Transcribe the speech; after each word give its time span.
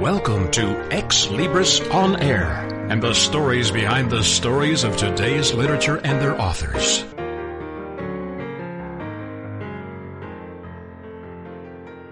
Welcome 0.00 0.52
to 0.52 0.60
Xlibris 0.90 1.92
On 1.92 2.22
Air 2.22 2.46
and 2.88 3.02
the 3.02 3.12
stories 3.12 3.72
behind 3.72 4.08
the 4.08 4.22
stories 4.22 4.84
of 4.84 4.96
today's 4.96 5.52
literature 5.52 5.96
and 5.96 6.22
their 6.22 6.40
authors. 6.40 7.02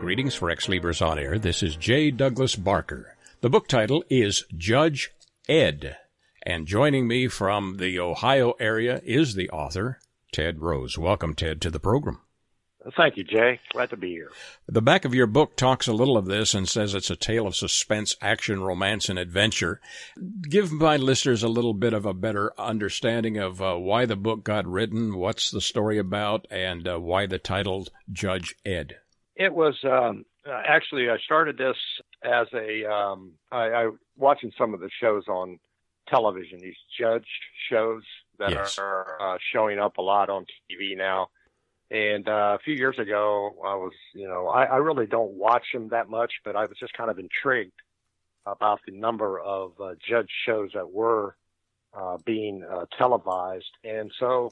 Greetings 0.01 0.35
for 0.35 0.53
Xlibris 0.53 1.01
On 1.01 1.17
Air. 1.17 1.39
This 1.39 1.63
is 1.63 1.77
J. 1.77 2.11
Douglas 2.11 2.57
Barker. 2.57 3.17
The 3.41 3.51
book 3.51 3.69
title 3.69 4.03
is 4.11 4.45
Judge 4.57 5.13
Ed. 5.49 5.97
And 6.43 6.67
joining 6.67 7.07
me 7.07 7.29
from 7.29 7.77
the 7.77 8.01
Ohio 8.01 8.55
area 8.59 9.01
is 9.05 9.37
the 9.37 9.49
author, 9.51 10.01
Ted 10.33 10.61
Rose. 10.61 10.99
Welcome, 10.99 11.35
Ted, 11.35 11.61
to 11.61 11.71
the 11.71 11.79
program. 11.79 12.19
Thank 12.95 13.17
you, 13.17 13.25
Jay. 13.25 13.59
Glad 13.73 13.91
to 13.91 13.97
be 13.97 14.11
here. 14.11 14.31
The 14.69 14.83
back 14.83 15.05
of 15.05 15.15
your 15.15 15.27
book 15.27 15.57
talks 15.57 15.89
a 15.89 15.93
little 15.93 16.17
of 16.17 16.27
this 16.27 16.55
and 16.55 16.69
says 16.69 16.95
it's 16.95 17.11
a 17.11 17.17
tale 17.17 17.47
of 17.47 17.57
suspense, 17.57 18.17
action, 18.21 18.63
romance, 18.63 19.09
and 19.09 19.19
adventure. 19.19 19.81
Give 20.49 20.71
my 20.71 20.97
listeners 20.97 21.43
a 21.43 21.49
little 21.49 21.75
bit 21.75 21.93
of 21.93 22.07
a 22.07 22.15
better 22.15 22.53
understanding 22.59 23.39
of 23.39 23.61
uh, 23.61 23.75
why 23.75 24.07
the 24.07 24.17
book 24.17 24.45
got 24.45 24.67
written, 24.67 25.17
what's 25.17 25.51
the 25.51 25.61
story 25.61 25.99
about, 25.99 26.47
and 26.51 26.87
uh, 26.87 26.99
why 26.99 27.27
the 27.27 27.39
title 27.39 27.89
Judge 28.13 28.55
Ed. 28.65 28.97
It 29.35 29.53
was 29.53 29.75
um, 29.85 30.25
uh, 30.47 30.63
actually 30.67 31.11
I 31.11 31.17
started 31.25 31.59
this 31.59 31.77
as 32.23 32.47
a 32.55 32.91
um, 32.91 33.33
I, 33.51 33.65
I 33.65 33.91
watching 34.17 34.53
some 34.57 34.75
of 34.75 34.81
the 34.81 34.91
shows 35.01 35.25
on 35.29 35.59
television, 36.09 36.61
these 36.61 36.77
judge 36.99 37.27
shows 37.69 38.03
that 38.39 38.51
yes. 38.51 38.79
are 38.79 39.17
uh, 39.21 39.39
showing 39.53 39.79
up 39.79 39.99
a 39.99 40.03
lot 40.03 40.31
on 40.31 40.47
TV 40.71 40.97
now 40.97 41.29
and 41.91 42.29
uh, 42.29 42.57
a 42.57 42.59
few 42.65 42.75
years 42.75 42.99
ago, 42.99 43.55
I 43.65 43.75
was, 43.77 43.93
you 44.15 44.27
know, 44.27 44.49
I, 44.49 44.65
I 44.65 44.77
really 44.77 45.07
don't 45.07 45.33
watch 45.33 45.67
them 45.73 45.89
that 45.91 46.09
much, 46.09 46.33
but 46.45 46.57
I 46.57 46.67
was 46.67 46.77
just 46.79 46.95
kind 46.95 47.11
of 47.11 47.19
intrigued 47.19 47.81
about 48.45 48.81
the 48.87 48.93
number 48.93 49.39
of 49.39 49.73
uh, 49.81 49.95
judge 50.09 50.31
shows 50.45 50.71
that 50.75 50.91
were 50.91 51.37
uh, 51.95 52.19
being 52.25 52.65
uh, 52.65 52.87
televised. 52.99 53.71
And 53.85 54.13
so 54.19 54.51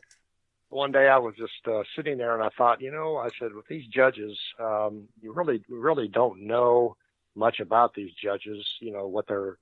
one 0.68 0.92
day 0.92 1.08
I 1.08 1.18
was 1.18 1.34
just 1.36 1.52
uh, 1.66 1.82
sitting 1.96 2.18
there 2.18 2.34
and 2.34 2.42
I 2.42 2.50
thought, 2.56 2.80
you 2.80 2.90
know, 2.92 3.16
I 3.16 3.28
said, 3.38 3.52
with 3.52 3.66
these 3.66 3.86
judges, 3.86 4.38
um, 4.60 5.08
you 5.20 5.32
really, 5.32 5.62
really 5.68 6.08
don't 6.08 6.46
know 6.46 6.96
much 7.34 7.60
about 7.60 7.94
these 7.94 8.12
judges, 8.12 8.64
you 8.80 8.92
know, 8.92 9.06
what 9.06 9.26
their 9.26 9.58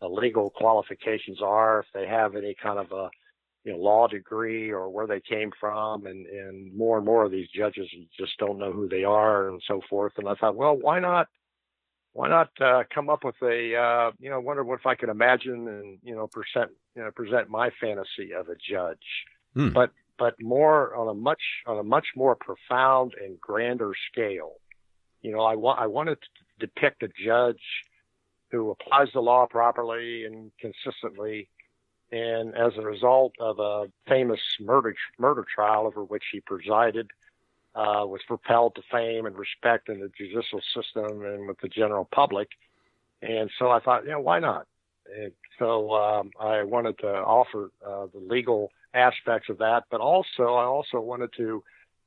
uh, 0.00 0.08
legal 0.08 0.50
qualifications 0.50 1.40
are, 1.40 1.80
if 1.80 1.86
they 1.94 2.06
have 2.06 2.34
any 2.34 2.54
kind 2.60 2.78
of 2.78 2.90
a 2.90 3.10
you 3.64 3.72
know, 3.72 3.78
law 3.78 4.08
degree 4.08 4.70
or 4.70 4.90
where 4.90 5.06
they 5.06 5.20
came 5.20 5.50
from, 5.58 6.06
and 6.06 6.26
and 6.26 6.76
more 6.76 6.96
and 6.96 7.06
more 7.06 7.24
of 7.24 7.30
these 7.30 7.48
judges 7.54 7.88
just 8.18 8.36
don't 8.38 8.58
know 8.58 8.72
who 8.72 8.88
they 8.88 9.04
are 9.04 9.48
and 9.48 9.62
so 9.66 9.80
forth. 9.88 10.12
And 10.18 10.28
I 10.28 10.34
thought, 10.34 10.56
well, 10.56 10.76
why 10.76 10.98
not? 10.98 11.28
Why 12.14 12.28
not 12.28 12.50
uh, 12.60 12.82
come 12.94 13.08
up 13.08 13.24
with 13.24 13.36
a, 13.42 13.74
uh, 13.74 14.10
you 14.18 14.28
know, 14.28 14.38
wonder 14.38 14.62
what 14.62 14.78
if 14.80 14.84
I 14.84 14.96
could 14.96 15.08
imagine 15.08 15.66
and 15.66 15.98
you 16.02 16.14
know 16.14 16.26
present, 16.26 16.72
you 16.94 17.02
know, 17.02 17.10
present 17.10 17.48
my 17.48 17.70
fantasy 17.80 18.32
of 18.38 18.48
a 18.48 18.56
judge, 18.56 18.98
hmm. 19.54 19.70
but 19.70 19.90
but 20.18 20.34
more 20.40 20.94
on 20.94 21.08
a 21.08 21.14
much 21.14 21.42
on 21.66 21.78
a 21.78 21.82
much 21.82 22.08
more 22.14 22.36
profound 22.36 23.14
and 23.20 23.40
grander 23.40 23.92
scale. 24.10 24.54
You 25.22 25.32
know, 25.32 25.40
I 25.40 25.54
want 25.54 25.80
I 25.80 25.86
wanted 25.86 26.18
to 26.20 26.66
depict 26.66 27.02
a 27.02 27.08
judge 27.24 27.62
who 28.50 28.70
applies 28.70 29.08
the 29.14 29.20
law 29.20 29.46
properly 29.46 30.24
and 30.24 30.52
consistently 30.60 31.48
and 32.12 32.54
as 32.54 32.72
a 32.76 32.82
result 32.82 33.32
of 33.40 33.58
a 33.58 33.90
famous 34.06 34.40
murder 34.60 34.94
murder 35.18 35.44
trial 35.52 35.86
over 35.86 36.04
which 36.04 36.24
he 36.30 36.40
presided, 36.40 37.10
uh, 37.74 38.04
was 38.04 38.20
propelled 38.26 38.74
to 38.74 38.82
fame 38.90 39.24
and 39.24 39.36
respect 39.36 39.88
in 39.88 39.98
the 40.00 40.10
judicial 40.16 40.60
system 40.74 41.24
and 41.24 41.48
with 41.48 41.58
the 41.60 41.68
general 41.68 42.06
public. 42.12 42.48
And 43.22 43.50
so 43.58 43.70
I 43.70 43.80
thought, 43.80 44.06
know, 44.06 44.20
why 44.20 44.40
not? 44.40 44.66
And 45.16 45.32
so 45.58 45.92
um, 45.94 46.30
I 46.38 46.64
wanted 46.64 46.98
to 46.98 47.08
offer 47.08 47.70
uh, 47.84 48.06
the 48.12 48.20
legal 48.20 48.70
aspects 48.92 49.48
of 49.48 49.58
that, 49.58 49.84
but 49.90 50.00
also 50.00 50.54
I 50.54 50.64
also 50.64 51.00
wanted 51.00 51.30
to 51.38 51.62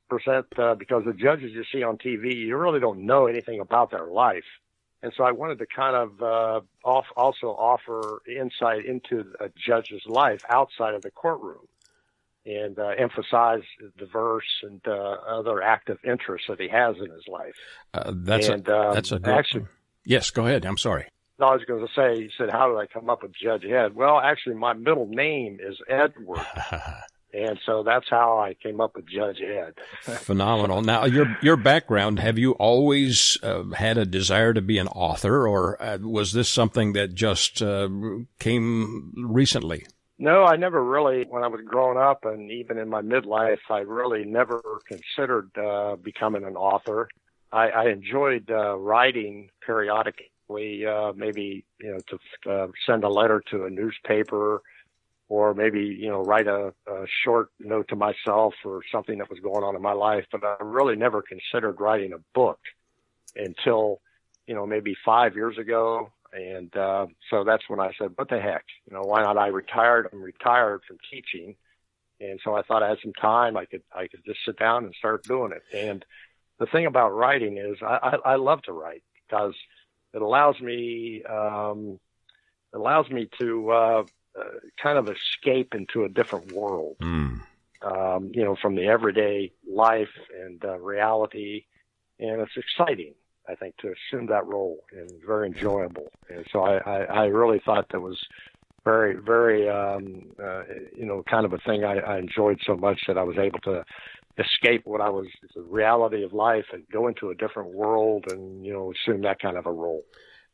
present 0.08 0.46
uh, 0.56 0.76
because 0.76 1.04
the 1.04 1.12
judges 1.12 1.52
you 1.52 1.64
see 1.72 1.82
on 1.82 1.98
TV, 1.98 2.34
you 2.36 2.56
really 2.56 2.80
don't 2.80 3.06
know 3.06 3.26
anything 3.26 3.60
about 3.60 3.90
their 3.90 4.06
life. 4.06 4.44
And 5.06 5.14
so 5.16 5.22
I 5.22 5.30
wanted 5.30 5.60
to 5.60 5.66
kind 5.66 5.94
of 5.94 6.20
uh, 6.20 6.60
off, 6.84 7.04
also 7.16 7.46
offer 7.46 8.22
insight 8.26 8.84
into 8.86 9.24
a 9.38 9.48
judge's 9.56 10.02
life 10.04 10.42
outside 10.50 10.94
of 10.94 11.02
the 11.02 11.12
courtroom 11.12 11.68
and 12.44 12.76
uh, 12.76 12.88
emphasize 12.98 13.62
the 14.00 14.06
verse 14.06 14.64
and 14.64 14.80
uh, 14.84 14.90
other 15.28 15.62
active 15.62 15.98
interests 16.02 16.48
that 16.48 16.58
he 16.58 16.66
has 16.66 16.96
in 16.96 17.08
his 17.12 17.22
life. 17.28 17.54
Uh, 17.94 18.14
that's 18.16 18.48
and, 18.48 18.66
a, 18.66 18.76
um, 18.76 18.94
that's 18.94 19.12
a 19.12 19.20
good 19.20 19.32
actually. 19.32 19.66
Yes, 20.04 20.30
go 20.30 20.44
ahead. 20.44 20.66
I'm 20.66 20.76
sorry. 20.76 21.06
No, 21.38 21.46
I 21.46 21.54
was 21.54 21.64
going 21.66 21.86
to 21.86 21.92
say, 21.94 22.22
he 22.24 22.30
said, 22.36 22.50
how 22.50 22.68
did 22.68 22.76
I 22.76 22.86
come 22.86 23.08
up 23.08 23.22
with 23.22 23.32
Judge 23.32 23.64
Ed? 23.64 23.94
Well, 23.94 24.18
actually, 24.18 24.56
my 24.56 24.72
middle 24.72 25.06
name 25.06 25.58
is 25.62 25.76
Edward. 25.88 26.44
And 27.36 27.58
so 27.66 27.82
that's 27.82 28.06
how 28.08 28.38
I 28.38 28.54
came 28.54 28.80
up 28.80 28.96
with 28.96 29.06
Judge 29.06 29.40
Ed. 29.40 29.74
Phenomenal. 30.00 30.80
Now, 30.80 31.04
your 31.04 31.36
your 31.42 31.56
background, 31.56 32.18
have 32.18 32.38
you 32.38 32.52
always 32.52 33.36
uh, 33.42 33.64
had 33.74 33.98
a 33.98 34.06
desire 34.06 34.54
to 34.54 34.62
be 34.62 34.78
an 34.78 34.88
author, 34.88 35.46
or 35.46 35.80
uh, 35.82 35.98
was 36.00 36.32
this 36.32 36.48
something 36.48 36.94
that 36.94 37.14
just 37.14 37.60
uh, 37.60 37.88
came 38.38 39.12
recently? 39.16 39.86
No, 40.18 40.44
I 40.44 40.56
never 40.56 40.82
really, 40.82 41.26
when 41.28 41.42
I 41.42 41.48
was 41.48 41.60
growing 41.66 41.98
up 41.98 42.24
and 42.24 42.50
even 42.50 42.78
in 42.78 42.88
my 42.88 43.02
midlife, 43.02 43.58
I 43.68 43.80
really 43.80 44.24
never 44.24 44.62
considered 44.88 45.50
uh, 45.58 45.96
becoming 45.96 46.44
an 46.44 46.56
author. 46.56 47.08
I, 47.52 47.68
I 47.68 47.88
enjoyed 47.88 48.50
uh, 48.50 48.78
writing 48.78 49.50
periodically, 49.64 50.86
uh, 50.86 51.12
maybe, 51.14 51.66
you 51.80 51.92
know, 51.92 52.00
to 52.08 52.72
send 52.86 53.04
a 53.04 53.10
letter 53.10 53.42
to 53.50 53.64
a 53.66 53.70
newspaper 53.70 54.62
or 55.28 55.54
maybe 55.54 55.80
you 55.80 56.08
know 56.08 56.22
write 56.22 56.46
a, 56.46 56.72
a, 56.86 57.06
short 57.24 57.50
note 57.58 57.88
to 57.88 57.96
myself 57.96 58.54
or 58.64 58.80
something 58.92 59.18
that 59.18 59.28
was 59.28 59.40
going 59.40 59.64
on 59.64 59.74
in 59.74 59.82
my 59.82 59.92
life 59.92 60.24
but 60.30 60.44
i 60.44 60.56
really 60.60 60.94
never 60.94 61.22
considered 61.22 61.80
writing 61.80 62.12
a 62.12 62.18
book 62.32 62.58
until 63.36 64.00
you 64.46 64.54
know 64.54 64.66
maybe 64.66 64.96
five 65.04 65.34
years 65.34 65.58
ago. 65.58 66.10
And 66.32 66.74
uh, 66.76 67.06
so 67.30 67.44
that's 67.44 67.62
when 67.68 67.80
i 67.80 67.92
said 67.98 68.12
what 68.16 68.28
the 68.28 68.40
heck? 68.40 68.64
You 68.88 68.96
know 68.96 69.02
why 69.02 69.22
not? 69.22 69.38
I 69.38 69.48
retired 69.48 70.08
i'm 70.12 70.22
retired 70.22 70.82
from 70.86 70.98
teaching. 71.10 71.56
And 72.20 72.40
so 72.42 72.54
i 72.54 72.62
thought 72.62 72.82
i 72.82 72.88
had 72.88 72.98
some 73.02 73.12
time. 73.14 73.56
I 73.56 73.64
could 73.64 73.82
i 73.94 74.06
could 74.06 74.24
just 74.24 74.40
sit 74.44 74.58
down 74.58 74.84
and 74.84 74.94
start 74.98 75.24
doing 75.24 75.52
it. 75.52 75.62
And 75.76 76.04
the 76.58 76.66
thing 76.66 76.86
about 76.86 77.14
writing 77.14 77.58
is 77.58 77.76
i 77.82 77.98
i, 78.24 78.32
I 78.32 78.36
love 78.36 78.62
to 78.62 78.72
write 78.72 79.02
because 79.26 79.54
it 80.12 80.22
allows 80.22 80.60
me 80.60 81.22
um, 81.24 81.98
it 82.72 82.76
allows 82.76 83.08
me 83.10 83.28
to 83.38 83.70
uh, 83.70 84.02
uh, 84.02 84.04
kind 84.82 84.98
of 84.98 85.08
escape 85.08 85.74
into 85.74 86.04
a 86.04 86.08
different 86.08 86.52
world. 86.52 86.96
Mm. 87.00 87.40
Um, 87.82 88.30
you 88.32 88.42
know, 88.42 88.56
from 88.60 88.74
the 88.74 88.86
everyday 88.86 89.52
life 89.70 90.08
and 90.42 90.64
uh, 90.64 90.78
reality, 90.78 91.66
and 92.18 92.40
it's 92.40 92.56
exciting. 92.56 93.14
I 93.48 93.54
think 93.54 93.76
to 93.76 93.92
assume 93.92 94.26
that 94.26 94.46
role 94.46 94.78
and 94.92 95.10
very 95.24 95.46
enjoyable. 95.46 96.10
And 96.28 96.44
so 96.50 96.62
I, 96.62 96.78
I, 96.78 97.02
I 97.04 97.24
really 97.26 97.60
thought 97.64 97.86
that 97.90 98.00
was 98.00 98.18
very, 98.82 99.14
very, 99.14 99.68
um, 99.68 100.32
uh, 100.42 100.62
you 100.96 101.04
know, 101.04 101.22
kind 101.30 101.44
of 101.44 101.52
a 101.52 101.58
thing 101.58 101.84
I, 101.84 101.98
I 101.98 102.18
enjoyed 102.18 102.58
so 102.66 102.76
much 102.76 103.02
that 103.06 103.18
I 103.18 103.22
was 103.22 103.36
able 103.38 103.60
to 103.60 103.84
escape 104.38 104.82
what 104.84 105.00
I 105.00 105.08
was 105.08 105.26
the 105.54 105.62
reality 105.62 106.22
of 106.22 106.32
life 106.32 106.66
and 106.72 106.82
go 106.92 107.08
into 107.08 107.30
a 107.30 107.34
different 107.34 107.74
world 107.74 108.26
and 108.30 108.64
you 108.64 108.72
know 108.72 108.92
assume 108.92 109.22
that 109.22 109.40
kind 109.40 109.56
of 109.56 109.66
a 109.66 109.72
role 109.72 110.02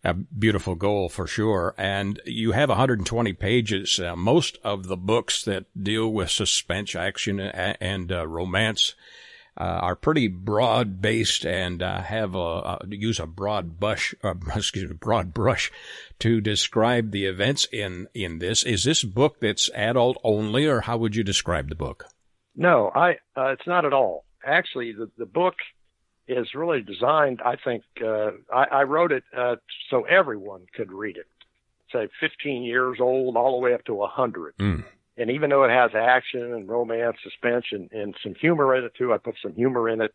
a 0.05 0.15
beautiful 0.15 0.75
goal 0.75 1.09
for 1.09 1.27
sure. 1.27 1.75
And 1.79 2.21
you 2.25 2.53
have 2.53 2.69
120 2.69 3.33
pages. 3.35 4.01
Uh, 4.01 4.17
most 4.17 4.59
of 4.65 4.87
the 4.87 4.97
books 4.97 5.45
that 5.45 5.67
deal 5.81 6.13
with 6.13 6.31
suspense, 6.31 6.95
action, 6.95 7.41
and 7.41 8.11
uh, 8.11 8.27
romance 8.27 8.95
uh, 9.57 9.65
are 9.65 9.97
pretty 9.97 10.29
broad 10.29 11.01
based 11.01 11.45
and 11.45 11.83
uh, 11.83 12.01
have 12.01 12.35
a, 12.35 12.39
a, 12.39 12.79
use 12.89 13.21
a 13.21 13.27
broad 13.27 13.79
brush, 13.79 14.15
uh, 14.25 14.35
excuse 14.57 14.89
me, 14.89 14.97
broad 14.97 15.35
brush 15.35 15.71
to 16.19 16.41
describe 16.41 17.11
the 17.11 17.27
events 17.27 17.67
in 17.73 18.09
in 18.15 18.39
this. 18.39 18.63
Is 18.63 18.85
this 18.85 19.05
book 19.05 19.41
that's 19.41 19.71
adult 19.75 20.19
only, 20.25 20.67
or 20.67 20.81
how 20.81 20.97
would 20.97 21.15
you 21.15 21.23
describe 21.23 21.69
the 21.69 21.75
book? 21.75 22.07
No, 22.57 22.91
I. 22.95 23.13
Uh, 23.37 23.53
it's 23.53 23.67
not 23.67 23.85
at 23.85 23.93
all. 23.93 24.25
Actually, 24.45 24.93
the 24.93 25.11
the 25.19 25.27
book 25.27 25.55
is 26.29 26.55
really 26.55 26.83
designed. 26.83 27.41
I 27.45 27.57
think 27.57 27.83
uh, 28.05 28.33
I, 28.53 28.65
I 28.65 28.83
wrote 28.85 29.13
it 29.13 29.25
uh, 29.37 29.57
so 29.91 30.03
everyone 30.03 30.63
could 30.75 30.93
read 30.93 31.17
it. 31.17 31.27
Say 31.93 32.09
15 32.21 32.63
years 32.63 32.99
old, 33.01 33.37
all 33.37 33.59
the 33.59 33.65
way 33.65 33.75
up 33.75 33.85
to 33.85 33.95
100. 33.95 34.57
Mm. 34.57 34.85
And 35.19 35.31
even 35.31 35.51
though 35.51 35.65
it 35.65 35.71
has 35.71 35.91
action 35.95 36.55
and 36.55 36.69
romance, 36.69 37.17
suspense, 37.23 37.67
and, 37.71 37.91
and 37.93 38.15
some 38.23 38.35
humor 38.35 38.75
in 38.75 38.85
it 38.85 38.95
too, 38.97 39.13
I 39.13 39.19
put 39.19 39.35
some 39.43 39.55
humor 39.55 39.89
in 39.89 40.01
it, 40.01 40.13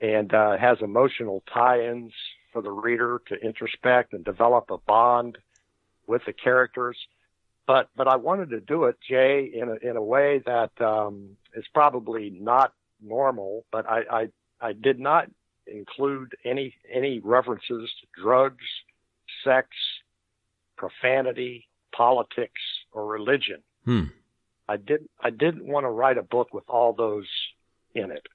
and 0.00 0.34
uh, 0.34 0.56
has 0.58 0.78
emotional 0.80 1.44
tie-ins 1.52 2.12
for 2.52 2.60
the 2.60 2.70
reader 2.70 3.22
to 3.28 3.36
introspect 3.36 4.12
and 4.12 4.24
develop 4.24 4.70
a 4.70 4.78
bond 4.78 5.38
with 6.06 6.22
the 6.26 6.32
characters. 6.32 6.96
But 7.66 7.88
but 7.96 8.08
I 8.08 8.16
wanted 8.16 8.50
to 8.50 8.60
do 8.60 8.84
it, 8.84 8.96
Jay, 9.08 9.50
in 9.54 9.68
a 9.68 9.88
in 9.88 9.96
a 9.96 10.02
way 10.02 10.42
that 10.44 10.72
um, 10.80 11.36
is 11.54 11.64
probably 11.72 12.30
not 12.30 12.72
normal. 13.00 13.64
But 13.70 13.88
I, 13.88 14.00
I 14.10 14.28
I 14.60 14.72
did 14.72 14.98
not 14.98 15.30
include 15.72 16.34
any 16.44 16.74
any 16.92 17.20
references 17.20 17.90
to 18.00 18.22
drugs, 18.22 18.64
sex, 19.44 19.68
profanity, 20.76 21.68
politics, 21.94 22.60
or 22.92 23.06
religion. 23.06 23.62
Hmm. 23.84 24.04
I 24.68 24.76
didn't 24.76 25.10
I 25.20 25.30
didn't 25.30 25.66
want 25.66 25.84
to 25.84 25.90
write 25.90 26.18
a 26.18 26.22
book 26.22 26.52
with 26.52 26.64
all 26.68 26.92
those 26.92 27.28
in 27.94 28.10
it. 28.10 28.26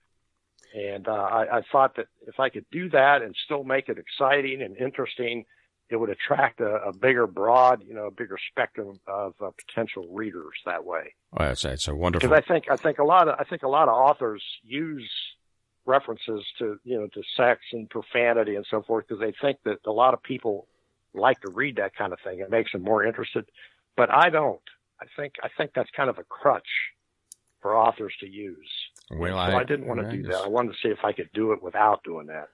And 0.75 1.07
uh, 1.07 1.11
I, 1.11 1.57
I 1.57 1.61
thought 1.71 1.95
that 1.95 2.07
if 2.27 2.39
I 2.39 2.49
could 2.49 2.65
do 2.71 2.89
that 2.89 3.21
and 3.21 3.33
still 3.45 3.63
make 3.63 3.89
it 3.89 3.97
exciting 3.97 4.61
and 4.61 4.75
interesting, 4.77 5.45
it 5.89 5.95
would 5.95 6.09
attract 6.09 6.59
a, 6.59 6.75
a 6.87 6.93
bigger, 6.93 7.25
broad, 7.25 7.83
you 7.87 7.93
know, 7.93 8.07
a 8.07 8.11
bigger 8.11 8.37
spectrum 8.51 8.99
of 9.07 9.33
uh, 9.41 9.49
potential 9.65 10.07
readers 10.11 10.53
that 10.65 10.83
way. 10.83 11.15
Well, 11.31 11.47
that's, 11.47 11.61
that's 11.61 11.87
a 11.87 11.95
wonderful. 11.95 12.27
Because 12.29 12.43
I 12.43 12.53
think 12.53 12.69
I 12.69 12.75
think 12.75 12.99
a 12.99 13.03
lot 13.03 13.27
of 13.27 13.35
I 13.39 13.43
think 13.45 13.63
a 13.63 13.69
lot 13.69 13.87
of 13.87 13.95
authors 13.95 14.43
use 14.63 15.09
references 15.87 16.45
to 16.59 16.79
you 16.83 16.99
know 16.99 17.07
to 17.07 17.23
sex 17.35 17.61
and 17.73 17.89
profanity 17.89 18.55
and 18.55 18.65
so 18.69 18.83
forth 18.83 19.05
because 19.07 19.21
they 19.21 19.33
think 19.41 19.57
that 19.63 19.79
a 19.85 19.91
lot 19.91 20.13
of 20.13 20.21
people 20.21 20.67
like 21.13 21.39
to 21.41 21.49
read 21.51 21.77
that 21.77 21.95
kind 21.95 22.13
of 22.13 22.19
thing. 22.23 22.39
It 22.39 22.51
makes 22.51 22.71
them 22.71 22.83
more 22.83 23.03
interested, 23.03 23.45
but 23.95 24.13
I 24.13 24.29
don't. 24.29 24.61
I 25.01 25.05
think 25.15 25.33
I 25.43 25.49
think 25.57 25.71
that's 25.73 25.89
kind 25.95 26.09
of 26.09 26.17
a 26.17 26.23
crutch 26.23 26.67
for 27.61 27.75
authors 27.75 28.13
to 28.19 28.27
use. 28.27 28.69
Well, 29.09 29.35
so 29.35 29.37
I, 29.37 29.59
I, 29.59 29.63
didn't 29.63 29.87
want 29.87 30.01
to 30.01 30.07
I 30.07 30.11
do 30.11 30.23
guess- 30.23 30.33
that. 30.33 30.43
I 30.43 30.47
wanted 30.49 30.73
to 30.73 30.77
see 30.83 30.89
if 30.89 30.99
I 31.03 31.13
could 31.13 31.29
do 31.33 31.53
it 31.53 31.63
without 31.63 32.03
doing 32.03 32.27
that. 32.27 32.49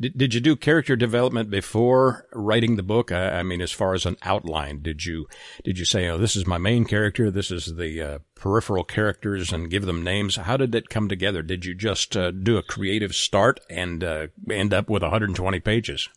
Did, 0.00 0.16
did 0.16 0.34
you 0.34 0.40
do 0.40 0.56
character 0.56 0.96
development 0.96 1.50
before 1.50 2.26
writing 2.32 2.76
the 2.76 2.82
book? 2.82 3.12
I, 3.12 3.40
I 3.40 3.42
mean, 3.42 3.60
as 3.60 3.72
far 3.72 3.92
as 3.92 4.06
an 4.06 4.16
outline, 4.22 4.80
did 4.80 5.04
you 5.04 5.28
did 5.64 5.78
you 5.78 5.84
say, 5.84 6.08
"Oh, 6.08 6.16
this 6.16 6.34
is 6.34 6.46
my 6.46 6.56
main 6.56 6.86
character. 6.86 7.30
This 7.30 7.50
is 7.50 7.76
the 7.76 8.02
uh, 8.02 8.18
peripheral 8.34 8.84
characters," 8.84 9.52
and 9.52 9.70
give 9.70 9.84
them 9.84 10.02
names? 10.02 10.36
How 10.36 10.56
did 10.56 10.72
that 10.72 10.88
come 10.88 11.08
together? 11.08 11.42
Did 11.42 11.66
you 11.66 11.74
just 11.74 12.16
uh, 12.16 12.30
do 12.30 12.56
a 12.56 12.62
creative 12.62 13.14
start 13.14 13.60
and 13.68 14.02
uh, 14.02 14.28
end 14.50 14.72
up 14.72 14.88
with 14.88 15.02
120 15.02 15.60
pages? 15.60 16.08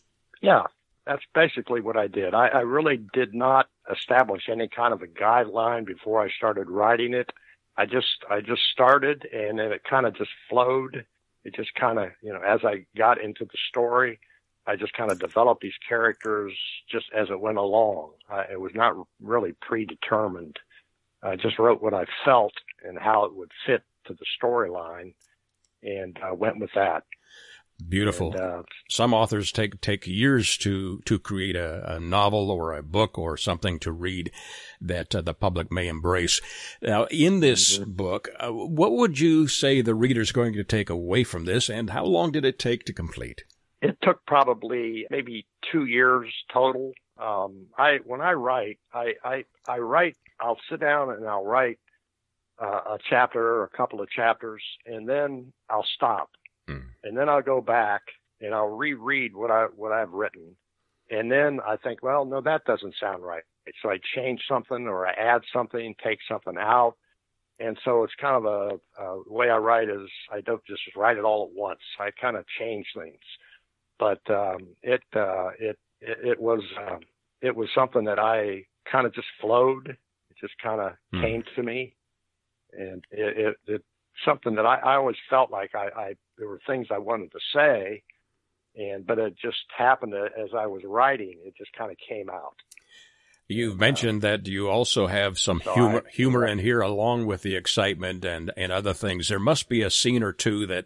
Yeah, 0.41 0.63
that's 1.05 1.23
basically 1.35 1.81
what 1.81 1.97
I 1.97 2.07
did. 2.07 2.33
I, 2.33 2.47
I 2.47 2.59
really 2.61 3.03
did 3.13 3.33
not 3.33 3.67
establish 3.91 4.43
any 4.49 4.69
kind 4.69 4.93
of 4.93 5.01
a 5.01 5.07
guideline 5.07 5.85
before 5.85 6.21
I 6.23 6.29
started 6.29 6.69
writing 6.69 7.13
it. 7.13 7.29
I 7.77 7.85
just 7.85 8.25
I 8.29 8.41
just 8.41 8.61
started 8.71 9.27
and 9.31 9.59
then 9.59 9.71
it 9.71 9.83
kind 9.89 10.05
of 10.05 10.15
just 10.15 10.31
flowed. 10.49 11.05
It 11.43 11.55
just 11.55 11.73
kind 11.75 11.99
of 11.99 12.09
you 12.21 12.33
know 12.33 12.41
as 12.41 12.61
I 12.63 12.85
got 12.97 13.21
into 13.21 13.45
the 13.45 13.57
story, 13.69 14.19
I 14.67 14.75
just 14.75 14.93
kind 14.93 15.11
of 15.11 15.19
developed 15.19 15.61
these 15.61 15.77
characters 15.87 16.53
just 16.89 17.05
as 17.15 17.29
it 17.29 17.39
went 17.39 17.57
along. 17.57 18.11
I, 18.29 18.43
it 18.53 18.61
was 18.61 18.73
not 18.75 18.95
really 19.21 19.53
predetermined. 19.61 20.59
I 21.23 21.35
just 21.35 21.59
wrote 21.59 21.81
what 21.81 21.93
I 21.93 22.05
felt 22.25 22.53
and 22.83 22.97
how 22.97 23.25
it 23.25 23.35
would 23.35 23.51
fit 23.65 23.83
to 24.05 24.13
the 24.13 24.25
storyline, 24.41 25.13
and 25.83 26.17
I 26.23 26.31
went 26.31 26.59
with 26.59 26.71
that. 26.75 27.03
Beautiful. 27.87 28.33
And, 28.33 28.41
uh, 28.41 28.63
Some 28.89 29.13
authors 29.13 29.51
take 29.51 29.81
take 29.81 30.05
years 30.07 30.57
to 30.57 31.01
to 31.05 31.19
create 31.19 31.55
a, 31.55 31.95
a 31.95 31.99
novel 31.99 32.51
or 32.51 32.73
a 32.73 32.83
book 32.83 33.17
or 33.17 33.37
something 33.37 33.79
to 33.79 33.91
read 33.91 34.31
that 34.79 35.13
uh, 35.15 35.21
the 35.21 35.33
public 35.33 35.71
may 35.71 35.87
embrace. 35.87 36.41
Now, 36.81 37.05
in 37.05 37.39
this 37.39 37.77
book, 37.77 38.29
uh, 38.39 38.49
what 38.51 38.91
would 38.93 39.19
you 39.19 39.47
say 39.47 39.81
the 39.81 39.95
reader's 39.95 40.31
going 40.31 40.53
to 40.53 40.63
take 40.63 40.89
away 40.89 41.23
from 41.23 41.45
this, 41.45 41.69
and 41.69 41.89
how 41.89 42.05
long 42.05 42.31
did 42.31 42.45
it 42.45 42.59
take 42.59 42.85
to 42.85 42.93
complete? 42.93 43.43
it 43.81 43.97
took 44.03 44.25
probably 44.25 45.05
maybe 45.09 45.45
two 45.71 45.85
years 45.85 46.31
total. 46.53 46.93
Um, 47.19 47.67
I 47.77 47.97
when 48.05 48.21
I 48.21 48.33
write, 48.33 48.79
I, 48.93 49.13
I 49.23 49.43
I 49.67 49.77
write. 49.79 50.15
I'll 50.39 50.59
sit 50.69 50.79
down 50.79 51.11
and 51.11 51.27
I'll 51.27 51.45
write 51.45 51.79
uh, 52.61 52.95
a 52.95 52.97
chapter 53.09 53.39
or 53.39 53.63
a 53.63 53.77
couple 53.77 54.01
of 54.01 54.09
chapters, 54.09 54.61
and 54.85 55.07
then 55.07 55.51
I'll 55.69 55.85
stop, 55.95 56.29
Hmm. 56.67 56.87
and 57.03 57.17
then 57.17 57.29
I'll 57.29 57.41
go 57.41 57.61
back 57.61 58.01
and 58.39 58.53
I'll 58.53 58.67
reread 58.67 59.35
what 59.35 59.51
I 59.51 59.65
what 59.75 59.91
I've 59.91 60.11
written, 60.11 60.55
and 61.09 61.31
then 61.31 61.59
I 61.65 61.77
think, 61.77 62.03
well, 62.03 62.25
no, 62.25 62.41
that 62.41 62.65
doesn't 62.65 62.95
sound 62.99 63.23
right. 63.23 63.43
So 63.81 63.89
I 63.89 63.99
change 64.15 64.41
something 64.47 64.87
or 64.87 65.07
I 65.07 65.13
add 65.13 65.41
something, 65.53 65.95
take 66.03 66.19
something 66.27 66.55
out. 66.57 66.95
And 67.59 67.77
so 67.85 68.03
it's 68.03 68.15
kind 68.19 68.43
of 68.43 68.45
a, 68.45 69.01
a 69.03 69.21
way 69.27 69.51
I 69.51 69.57
write 69.57 69.87
is 69.87 70.09
I 70.31 70.41
don't 70.41 70.65
just 70.65 70.81
write 70.95 71.17
it 71.17 71.23
all 71.23 71.45
at 71.47 71.55
once. 71.55 71.79
I 71.99 72.09
kind 72.19 72.35
of 72.35 72.43
change 72.57 72.87
things 72.95 73.19
but 74.01 74.19
um, 74.31 74.67
it, 74.81 75.03
uh, 75.15 75.51
it 75.59 75.77
it 76.01 76.17
it 76.23 76.41
was 76.41 76.61
uh, 76.89 76.97
it 77.41 77.55
was 77.55 77.69
something 77.73 78.03
that 78.05 78.17
I 78.17 78.65
kind 78.91 79.05
of 79.05 79.13
just 79.13 79.27
flowed. 79.39 79.89
It 79.89 80.37
just 80.41 80.55
kind 80.61 80.81
of 80.81 80.93
Hmm. 81.13 81.21
came 81.21 81.43
to 81.55 81.63
me, 81.63 81.93
and 82.73 83.05
it, 83.11 83.37
it, 83.37 83.57
it 83.67 83.83
something 84.25 84.55
that 84.55 84.65
I, 84.65 84.77
I 84.77 84.95
always 84.95 85.17
felt 85.29 85.51
like 85.51 85.75
I, 85.75 85.87
I 85.95 86.13
there 86.37 86.47
were 86.47 86.61
things 86.67 86.87
I 86.91 86.97
wanted 86.97 87.31
to 87.31 87.39
say, 87.53 88.03
and 88.75 89.05
but 89.05 89.19
it 89.19 89.35
just 89.41 89.57
happened 89.77 90.13
to, 90.13 90.25
as 90.41 90.49
I 90.57 90.67
was 90.67 90.81
writing. 90.85 91.39
It 91.45 91.53
just 91.57 91.73
kind 91.73 91.91
of 91.91 91.97
came 92.07 92.29
out. 92.29 92.55
You've 93.47 93.77
mentioned 93.79 94.21
that 94.21 94.47
you 94.47 94.69
also 94.69 95.07
have 95.07 95.37
some 95.37 95.61
So 95.61 95.73
humor, 95.73 96.03
I- 96.05 96.09
humor 96.09 96.47
in 96.47 96.59
here 96.59 96.79
along 96.79 97.25
with 97.25 97.41
the 97.41 97.57
excitement 97.57 98.23
and, 98.23 98.49
and 98.55 98.71
other 98.71 98.93
things. 98.93 99.27
There 99.27 99.39
must 99.39 99.67
be 99.67 99.81
a 99.81 99.89
scene 99.89 100.23
or 100.23 100.31
two 100.31 100.65
that 100.67 100.85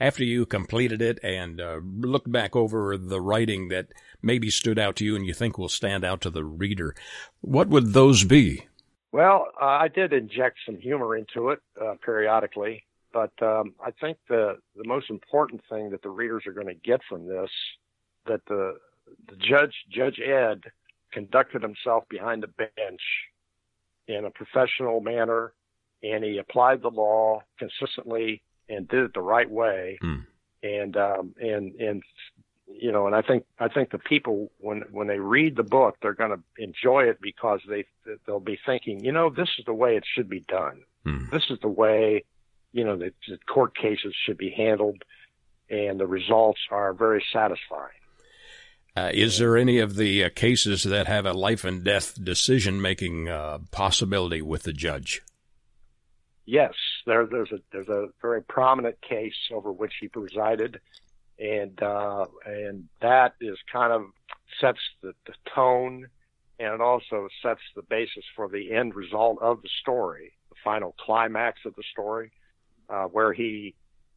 after 0.00 0.24
you 0.24 0.46
completed 0.46 1.02
it 1.02 1.18
and 1.22 1.60
uh, 1.60 1.80
looked 1.84 2.32
back 2.32 2.56
over 2.56 2.96
the 2.96 3.20
writing 3.20 3.68
that 3.68 3.88
maybe 4.22 4.48
stood 4.48 4.78
out 4.78 4.96
to 4.96 5.04
you 5.04 5.14
and 5.14 5.26
you 5.26 5.34
think 5.34 5.58
will 5.58 5.68
stand 5.68 6.04
out 6.06 6.22
to 6.22 6.30
the 6.30 6.42
reader. 6.44 6.94
What 7.42 7.68
would 7.68 7.92
those 7.92 8.24
be? 8.24 8.66
Well, 9.16 9.46
uh, 9.58 9.64
I 9.64 9.88
did 9.88 10.12
inject 10.12 10.58
some 10.66 10.76
humor 10.76 11.16
into 11.16 11.48
it 11.48 11.60
uh, 11.82 11.94
periodically, 12.04 12.84
but 13.14 13.32
um, 13.40 13.74
I 13.82 13.90
think 13.90 14.18
the 14.28 14.58
the 14.76 14.86
most 14.86 15.08
important 15.08 15.62
thing 15.70 15.88
that 15.92 16.02
the 16.02 16.10
readers 16.10 16.42
are 16.46 16.52
going 16.52 16.66
to 16.66 16.74
get 16.74 17.00
from 17.08 17.26
this 17.26 17.48
that 18.26 18.42
the 18.46 18.76
the 19.30 19.36
judge 19.36 19.72
Judge 19.88 20.20
Ed 20.20 20.64
conducted 21.12 21.62
himself 21.62 22.04
behind 22.10 22.42
the 22.42 22.48
bench 22.48 23.00
in 24.06 24.26
a 24.26 24.30
professional 24.30 25.00
manner, 25.00 25.54
and 26.02 26.22
he 26.22 26.36
applied 26.36 26.82
the 26.82 26.90
law 26.90 27.40
consistently 27.58 28.42
and 28.68 28.86
did 28.86 29.02
it 29.02 29.14
the 29.14 29.22
right 29.22 29.50
way, 29.50 29.96
Hmm. 30.02 30.16
and 30.62 30.94
um, 30.98 31.34
and 31.40 31.74
and 31.76 32.02
you 32.66 32.90
know, 32.92 33.06
and 33.06 33.14
I 33.14 33.22
think 33.22 33.44
I 33.58 33.68
think 33.68 33.90
the 33.90 33.98
people 33.98 34.50
when 34.58 34.82
when 34.90 35.06
they 35.06 35.18
read 35.18 35.56
the 35.56 35.62
book, 35.62 35.96
they're 36.00 36.14
going 36.14 36.30
to 36.30 36.62
enjoy 36.62 37.04
it 37.04 37.18
because 37.20 37.60
they 37.68 37.84
they'll 38.26 38.40
be 38.40 38.58
thinking, 38.66 39.04
you 39.04 39.12
know, 39.12 39.30
this 39.30 39.48
is 39.58 39.64
the 39.64 39.74
way 39.74 39.96
it 39.96 40.04
should 40.06 40.28
be 40.28 40.40
done. 40.40 40.82
Hmm. 41.04 41.26
This 41.30 41.44
is 41.50 41.58
the 41.60 41.68
way, 41.68 42.24
you 42.72 42.84
know, 42.84 42.96
the, 42.96 43.12
the 43.28 43.38
court 43.48 43.76
cases 43.76 44.14
should 44.24 44.36
be 44.36 44.50
handled, 44.50 45.02
and 45.70 46.00
the 46.00 46.06
results 46.06 46.60
are 46.70 46.92
very 46.92 47.24
satisfying. 47.32 47.90
Uh, 48.96 49.10
is 49.12 49.38
there 49.38 49.56
any 49.56 49.78
of 49.78 49.96
the 49.96 50.24
uh, 50.24 50.30
cases 50.34 50.82
that 50.84 51.06
have 51.06 51.26
a 51.26 51.32
life 51.32 51.64
and 51.64 51.84
death 51.84 52.22
decision 52.22 52.80
making 52.80 53.28
uh, 53.28 53.58
possibility 53.70 54.40
with 54.40 54.62
the 54.62 54.72
judge? 54.72 55.20
Yes, 56.46 56.72
there, 57.06 57.26
there's 57.26 57.52
a 57.52 57.58
there's 57.72 57.88
a 57.88 58.06
very 58.22 58.42
prominent 58.42 59.00
case 59.02 59.34
over 59.52 59.70
which 59.70 59.92
he 60.00 60.08
presided, 60.08 60.80
and 61.38 61.82
uh, 61.82 62.26
and 62.44 62.84
that 63.00 63.34
is 63.40 63.56
kind 63.72 63.92
of 63.92 64.02
sets 64.60 64.78
the, 65.02 65.12
the 65.26 65.34
tone, 65.54 66.06
and 66.58 66.74
it 66.74 66.80
also 66.80 67.28
sets 67.42 67.60
the 67.74 67.82
basis 67.82 68.24
for 68.34 68.48
the 68.48 68.72
end 68.72 68.94
result 68.94 69.38
of 69.40 69.62
the 69.62 69.68
story, 69.80 70.32
the 70.48 70.56
final 70.64 70.94
climax 70.98 71.60
of 71.66 71.74
the 71.76 71.82
story, 71.92 72.30
uh, 72.88 73.04
where 73.04 73.32
he 73.32 73.74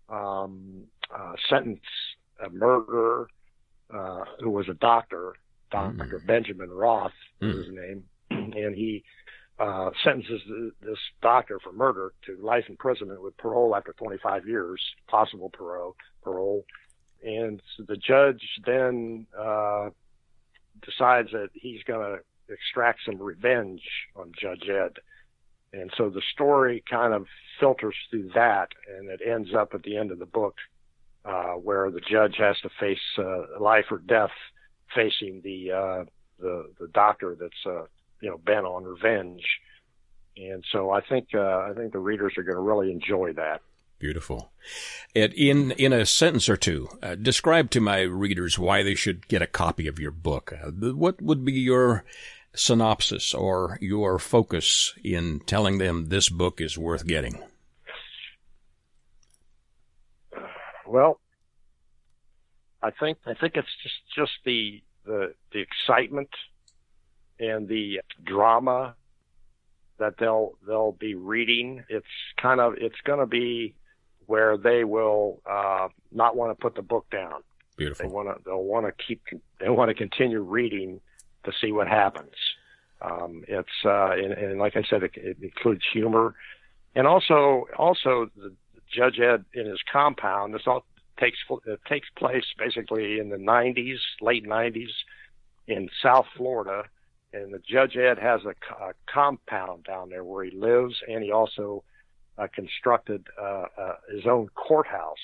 um, 0.10 0.84
uh, 1.14 1.34
sentenced 1.50 1.84
a 2.46 2.50
murderer 2.50 3.28
uh, 3.94 4.24
who 4.40 4.50
was 4.50 4.70
a 4.70 4.74
doctor, 4.76 5.34
Dr. 5.72 6.22
Benjamin 6.26 6.70
Roth 6.70 7.12
was 7.42 7.56
his 7.56 7.68
name, 7.70 8.04
and 8.32 8.76
he 8.76 9.04
uh, 9.60 9.90
sentences 10.04 10.42
this 10.82 10.98
doctor 11.22 11.60
for 11.62 11.74
murder 11.74 12.14
to 12.26 12.38
life 12.42 12.66
imprisonment 12.70 13.22
with 13.22 13.36
parole 13.38 13.76
after 13.76 13.94
25 13.94 14.48
years, 14.48 14.82
possible 15.08 15.50
parole. 15.50 15.96
Parole, 16.24 16.66
and 17.24 17.62
the 17.78 17.98
judge 17.98 18.42
then 18.66 19.28
uh, 19.38 19.90
decides 20.86 21.32
that 21.32 21.50
he's 21.54 21.84
going 21.84 22.00
to 22.00 22.54
extract 22.54 23.02
some 23.06 23.22
revenge 23.22 23.82
on 24.16 24.32
Judge 24.40 24.68
Ed, 24.70 24.94
and 25.74 25.92
so 25.98 26.10
the 26.10 26.22
story 26.34 26.84
kind 26.90 27.14
of 27.14 27.26
filters 27.60 27.96
through 28.10 28.32
that, 28.34 28.70
and 28.98 29.10
it 29.10 29.22
ends 29.26 29.50
up 29.54 29.74
at 29.74 29.84
the 29.84 29.98
end 29.98 30.12
of 30.12 30.20
the 30.20 30.26
book 30.26 30.56
uh, 31.26 31.54
where 31.54 31.92
the 31.92 32.02
judge 32.02 32.36
has 32.38 32.58
to 32.62 32.70
face 32.80 32.98
uh, 33.18 33.60
life 33.60 33.86
or 33.92 34.00
death, 34.00 34.32
facing 34.96 35.42
the 35.44 35.72
uh, 35.72 36.06
the 36.40 36.72
the 36.80 36.88
doctor 36.88 37.36
that's 37.40 37.66
uh, 37.66 37.84
you 38.22 38.30
know 38.30 38.38
bent 38.38 38.66
on 38.66 38.84
revenge, 38.84 39.44
and 40.38 40.64
so 40.72 40.90
I 40.90 41.02
think 41.02 41.30
uh, 41.36 41.40
I 41.70 41.74
think 41.76 41.94
the 41.94 42.00
readers 42.00 42.34
are 42.38 42.44
going 42.44 42.56
to 42.56 42.62
really 42.62 42.92
enjoy 42.92 43.34
that. 43.34 43.62
Beautiful. 44.00 44.54
It, 45.14 45.34
in 45.34 45.72
in 45.72 45.92
a 45.92 46.06
sentence 46.06 46.48
or 46.48 46.56
two, 46.56 46.88
uh, 47.04 47.16
describe 47.16 47.70
to 47.72 47.82
my 47.82 48.02
readers 48.02 48.58
why 48.58 48.82
they 48.82 48.96
should 48.96 49.28
get 49.28 49.42
a 49.42 49.48
copy 49.48 49.88
of 49.88 50.00
your 50.00 50.12
book. 50.12 50.54
Uh, 50.54 50.72
what 50.94 51.22
would 51.22 51.44
be 51.44 51.52
your 51.52 52.06
synopsis 52.56 53.34
or 53.34 53.78
your 53.82 54.18
focus 54.18 54.94
in 55.04 55.42
telling 55.42 55.80
them 55.80 56.08
this 56.08 56.30
book 56.30 56.62
is 56.62 56.78
worth 56.78 57.06
getting? 57.06 57.44
Well, 60.88 61.20
I 62.82 62.92
think 62.92 63.18
I 63.28 63.34
think 63.34 63.56
it's 63.56 63.68
just 63.84 63.96
just 64.16 64.32
the 64.46 64.82
the 65.06 65.34
the 65.52 65.60
excitement 65.60 66.30
and 67.38 67.68
the 67.68 68.00
drama 68.24 68.96
that 69.98 70.16
they'll 70.18 70.54
they'll 70.66 70.94
be 70.94 71.16
reading. 71.16 71.84
It's 71.90 72.06
kind 72.42 72.62
of 72.62 72.76
it's 72.78 73.00
going 73.04 73.20
to 73.20 73.28
be 73.28 73.76
where 74.30 74.58
they 74.58 74.84
will 74.84 75.42
uh, 75.50 75.88
not 76.12 76.36
want 76.36 76.52
to 76.52 76.62
put 76.62 76.76
the 76.76 76.84
book 76.84 77.08
down. 77.12 77.42
Beautiful. 77.78 78.06
They 78.06 78.14
want 78.14 78.28
to 78.28 78.44
they'll 78.46 78.64
want 78.64 78.86
to 78.86 79.04
keep 79.04 79.24
they 79.60 79.70
want 79.70 79.90
to 79.90 79.96
continue 79.96 80.42
reading 80.42 81.02
to 81.46 81.52
see 81.60 81.72
what 81.72 81.88
happens. 81.88 82.36
Um, 83.02 83.44
it's 83.48 83.70
uh, 83.84 84.12
and, 84.12 84.34
and, 84.34 84.60
like 84.60 84.76
I 84.76 84.84
said, 84.88 85.02
it, 85.02 85.12
it, 85.16 85.38
includes 85.42 85.82
humor, 85.92 86.36
and 86.96 87.08
also 87.08 87.66
also 87.76 88.30
the 88.36 88.54
Judge 88.94 89.20
Ed 89.20 89.46
in 89.54 89.66
his 89.66 89.80
compound. 89.92 90.54
This 90.54 90.68
all 90.68 90.86
takes 91.20 91.40
it 91.66 91.80
takes 91.88 92.08
place 92.16 92.46
basically 92.58 93.20
in 93.20 93.30
the 93.30 93.38
90s, 93.38 93.98
late 94.22 94.46
90s, 94.46 94.92
in 95.68 95.90
South 96.04 96.28
Florida, 96.38 96.84
and 97.34 97.52
the 97.52 97.62
Judge 97.68 97.98
Ed 97.98 98.20
has 98.20 98.42
a, 98.46 98.54
a 98.84 98.94
compound 99.12 99.86
down 99.86 100.10
there 100.10 100.24
where 100.24 100.44
he 100.44 100.52
lives, 100.52 100.96
and 101.08 101.24
he 101.24 101.32
also 101.32 101.84
constructed 102.48 103.28
uh, 103.40 103.66
uh, 103.78 103.96
his 104.14 104.26
own 104.26 104.48
courthouse, 104.56 105.18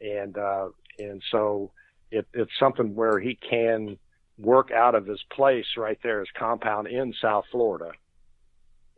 and 0.00 0.36
uh, 0.36 0.68
and 0.98 1.22
so 1.30 1.70
it, 2.10 2.26
it's 2.34 2.50
something 2.58 2.94
where 2.94 3.18
he 3.18 3.36
can 3.36 3.98
work 4.38 4.70
out 4.70 4.94
of 4.94 5.06
his 5.06 5.22
place 5.32 5.66
right 5.76 5.98
there, 6.02 6.20
his 6.20 6.28
compound 6.38 6.86
in 6.88 7.12
South 7.20 7.44
Florida. 7.50 7.90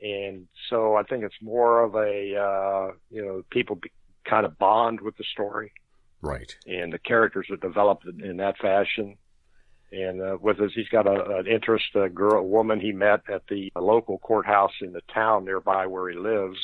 And 0.02 0.46
so 0.68 0.96
I 0.96 1.02
think 1.02 1.24
it's 1.24 1.42
more 1.42 1.82
of 1.82 1.94
a, 1.94 2.36
uh, 2.36 2.92
you 3.10 3.24
know, 3.24 3.42
people 3.50 3.76
be, 3.76 3.90
kind 4.24 4.46
of 4.46 4.58
bond 4.58 5.00
with 5.00 5.16
the 5.16 5.24
story. 5.32 5.72
Right. 6.22 6.54
And 6.66 6.92
the 6.92 6.98
characters 6.98 7.48
are 7.50 7.56
developed 7.56 8.06
in, 8.06 8.24
in 8.24 8.36
that 8.38 8.58
fashion. 8.58 9.16
And 9.92 10.22
uh, 10.22 10.38
with 10.40 10.60
us, 10.60 10.70
he's 10.74 10.88
got 10.88 11.06
a, 11.06 11.38
an 11.38 11.46
interest, 11.46 11.86
a 11.94 12.08
girl, 12.08 12.40
a 12.40 12.42
woman 12.42 12.80
he 12.80 12.92
met 12.92 13.22
at 13.28 13.42
the 13.48 13.72
local 13.76 14.18
courthouse 14.18 14.72
in 14.80 14.92
the 14.92 15.02
town 15.12 15.44
nearby 15.44 15.86
where 15.86 16.08
he 16.08 16.16
lives, 16.16 16.58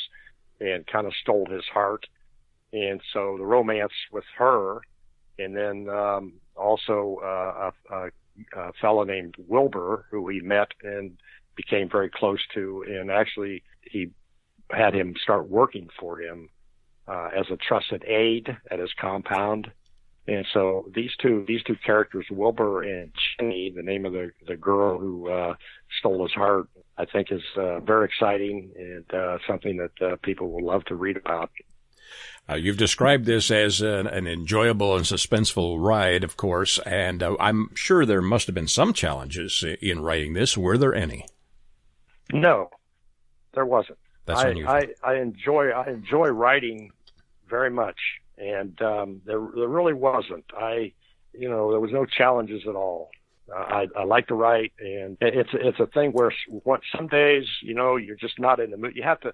and 0.59 0.85
kind 0.87 1.07
of 1.07 1.13
stole 1.21 1.45
his 1.49 1.65
heart. 1.73 2.05
And 2.73 3.01
so 3.13 3.35
the 3.37 3.45
romance 3.45 3.93
with 4.11 4.25
her, 4.37 4.81
and 5.39 5.55
then 5.55 5.87
um, 5.89 6.33
also 6.55 7.19
uh, 7.23 7.71
a, 7.89 7.95
a 7.95 8.09
a 8.53 8.71
fellow 8.73 9.03
named 9.03 9.35
Wilbur 9.47 10.05
who 10.11 10.27
he 10.29 10.41
met 10.41 10.69
and 10.83 11.17
became 11.55 11.89
very 11.89 12.09
close 12.09 12.39
to, 12.53 12.85
and 12.87 13.09
actually 13.09 13.63
he 13.81 14.11
had 14.69 14.93
him 14.93 15.15
start 15.21 15.49
working 15.49 15.89
for 15.99 16.21
him 16.21 16.49
uh, 17.07 17.29
as 17.35 17.45
a 17.49 17.57
trusted 17.57 18.03
aide 18.05 18.55
at 18.69 18.79
his 18.79 18.91
compound. 18.99 19.71
And 20.27 20.45
so 20.53 20.89
these 20.93 21.11
two 21.21 21.45
these 21.47 21.63
two 21.63 21.75
characters, 21.85 22.25
Wilbur 22.29 22.83
and 22.83 23.11
Jenny, 23.39 23.71
the 23.73 23.81
name 23.81 24.05
of 24.05 24.11
the 24.11 24.31
the 24.45 24.57
girl 24.57 24.99
who 24.99 25.29
uh, 25.29 25.55
stole 25.99 26.23
his 26.23 26.33
heart, 26.33 26.67
I 26.97 27.05
think 27.05 27.31
is 27.31 27.43
uh, 27.55 27.79
very 27.79 28.05
exciting 28.05 28.71
and 28.77 29.13
uh, 29.13 29.37
something 29.47 29.77
that 29.77 30.05
uh, 30.05 30.15
people 30.23 30.51
will 30.51 30.65
love 30.65 30.83
to 30.85 30.95
read 30.95 31.15
about. 31.15 31.51
Uh, 32.49 32.55
you've 32.55 32.77
described 32.77 33.25
this 33.25 33.51
as 33.51 33.81
an, 33.81 34.07
an, 34.07 34.25
enjoyable 34.25 34.95
and 34.95 35.03
suspenseful 35.03 35.77
ride, 35.79 36.23
of 36.23 36.37
course, 36.37 36.79
and 36.79 37.21
uh, 37.21 37.35
I'm 37.41 37.69
sure 37.75 38.05
there 38.05 38.21
must 38.21 38.47
have 38.47 38.55
been 38.55 38.69
some 38.69 38.93
challenges 38.93 39.65
in 39.81 39.99
writing 39.99 40.33
this. 40.33 40.57
Were 40.57 40.77
there 40.77 40.95
any? 40.95 41.25
No, 42.31 42.69
there 43.53 43.65
wasn't. 43.65 43.97
That's 44.25 44.41
I, 44.41 44.49
unusual. 44.49 44.71
I, 44.71 44.87
I 45.03 45.15
enjoy 45.15 45.69
I 45.69 45.89
enjoy 45.89 46.27
writing 46.27 46.91
very 47.49 47.69
much, 47.69 47.97
and 48.37 48.81
um, 48.81 49.21
there 49.25 49.45
there 49.55 49.67
really 49.67 49.93
wasn't. 49.93 50.45
I, 50.57 50.93
you 51.33 51.49
know, 51.49 51.71
there 51.71 51.79
was 51.79 51.91
no 51.91 52.05
challenges 52.05 52.63
at 52.67 52.75
all. 52.75 53.09
I, 53.53 53.87
I 53.97 54.03
like 54.03 54.27
to 54.27 54.35
write, 54.35 54.73
and 54.79 55.17
it's 55.21 55.49
it's 55.53 55.79
a 55.79 55.87
thing 55.87 56.11
where 56.11 56.33
some 56.95 57.07
days, 57.07 57.45
you 57.61 57.73
know, 57.73 57.95
you're 57.95 58.17
just 58.17 58.39
not 58.39 58.59
in 58.59 58.71
the 58.71 58.77
mood. 58.77 58.95
You 58.95 59.03
have 59.03 59.21
to 59.21 59.33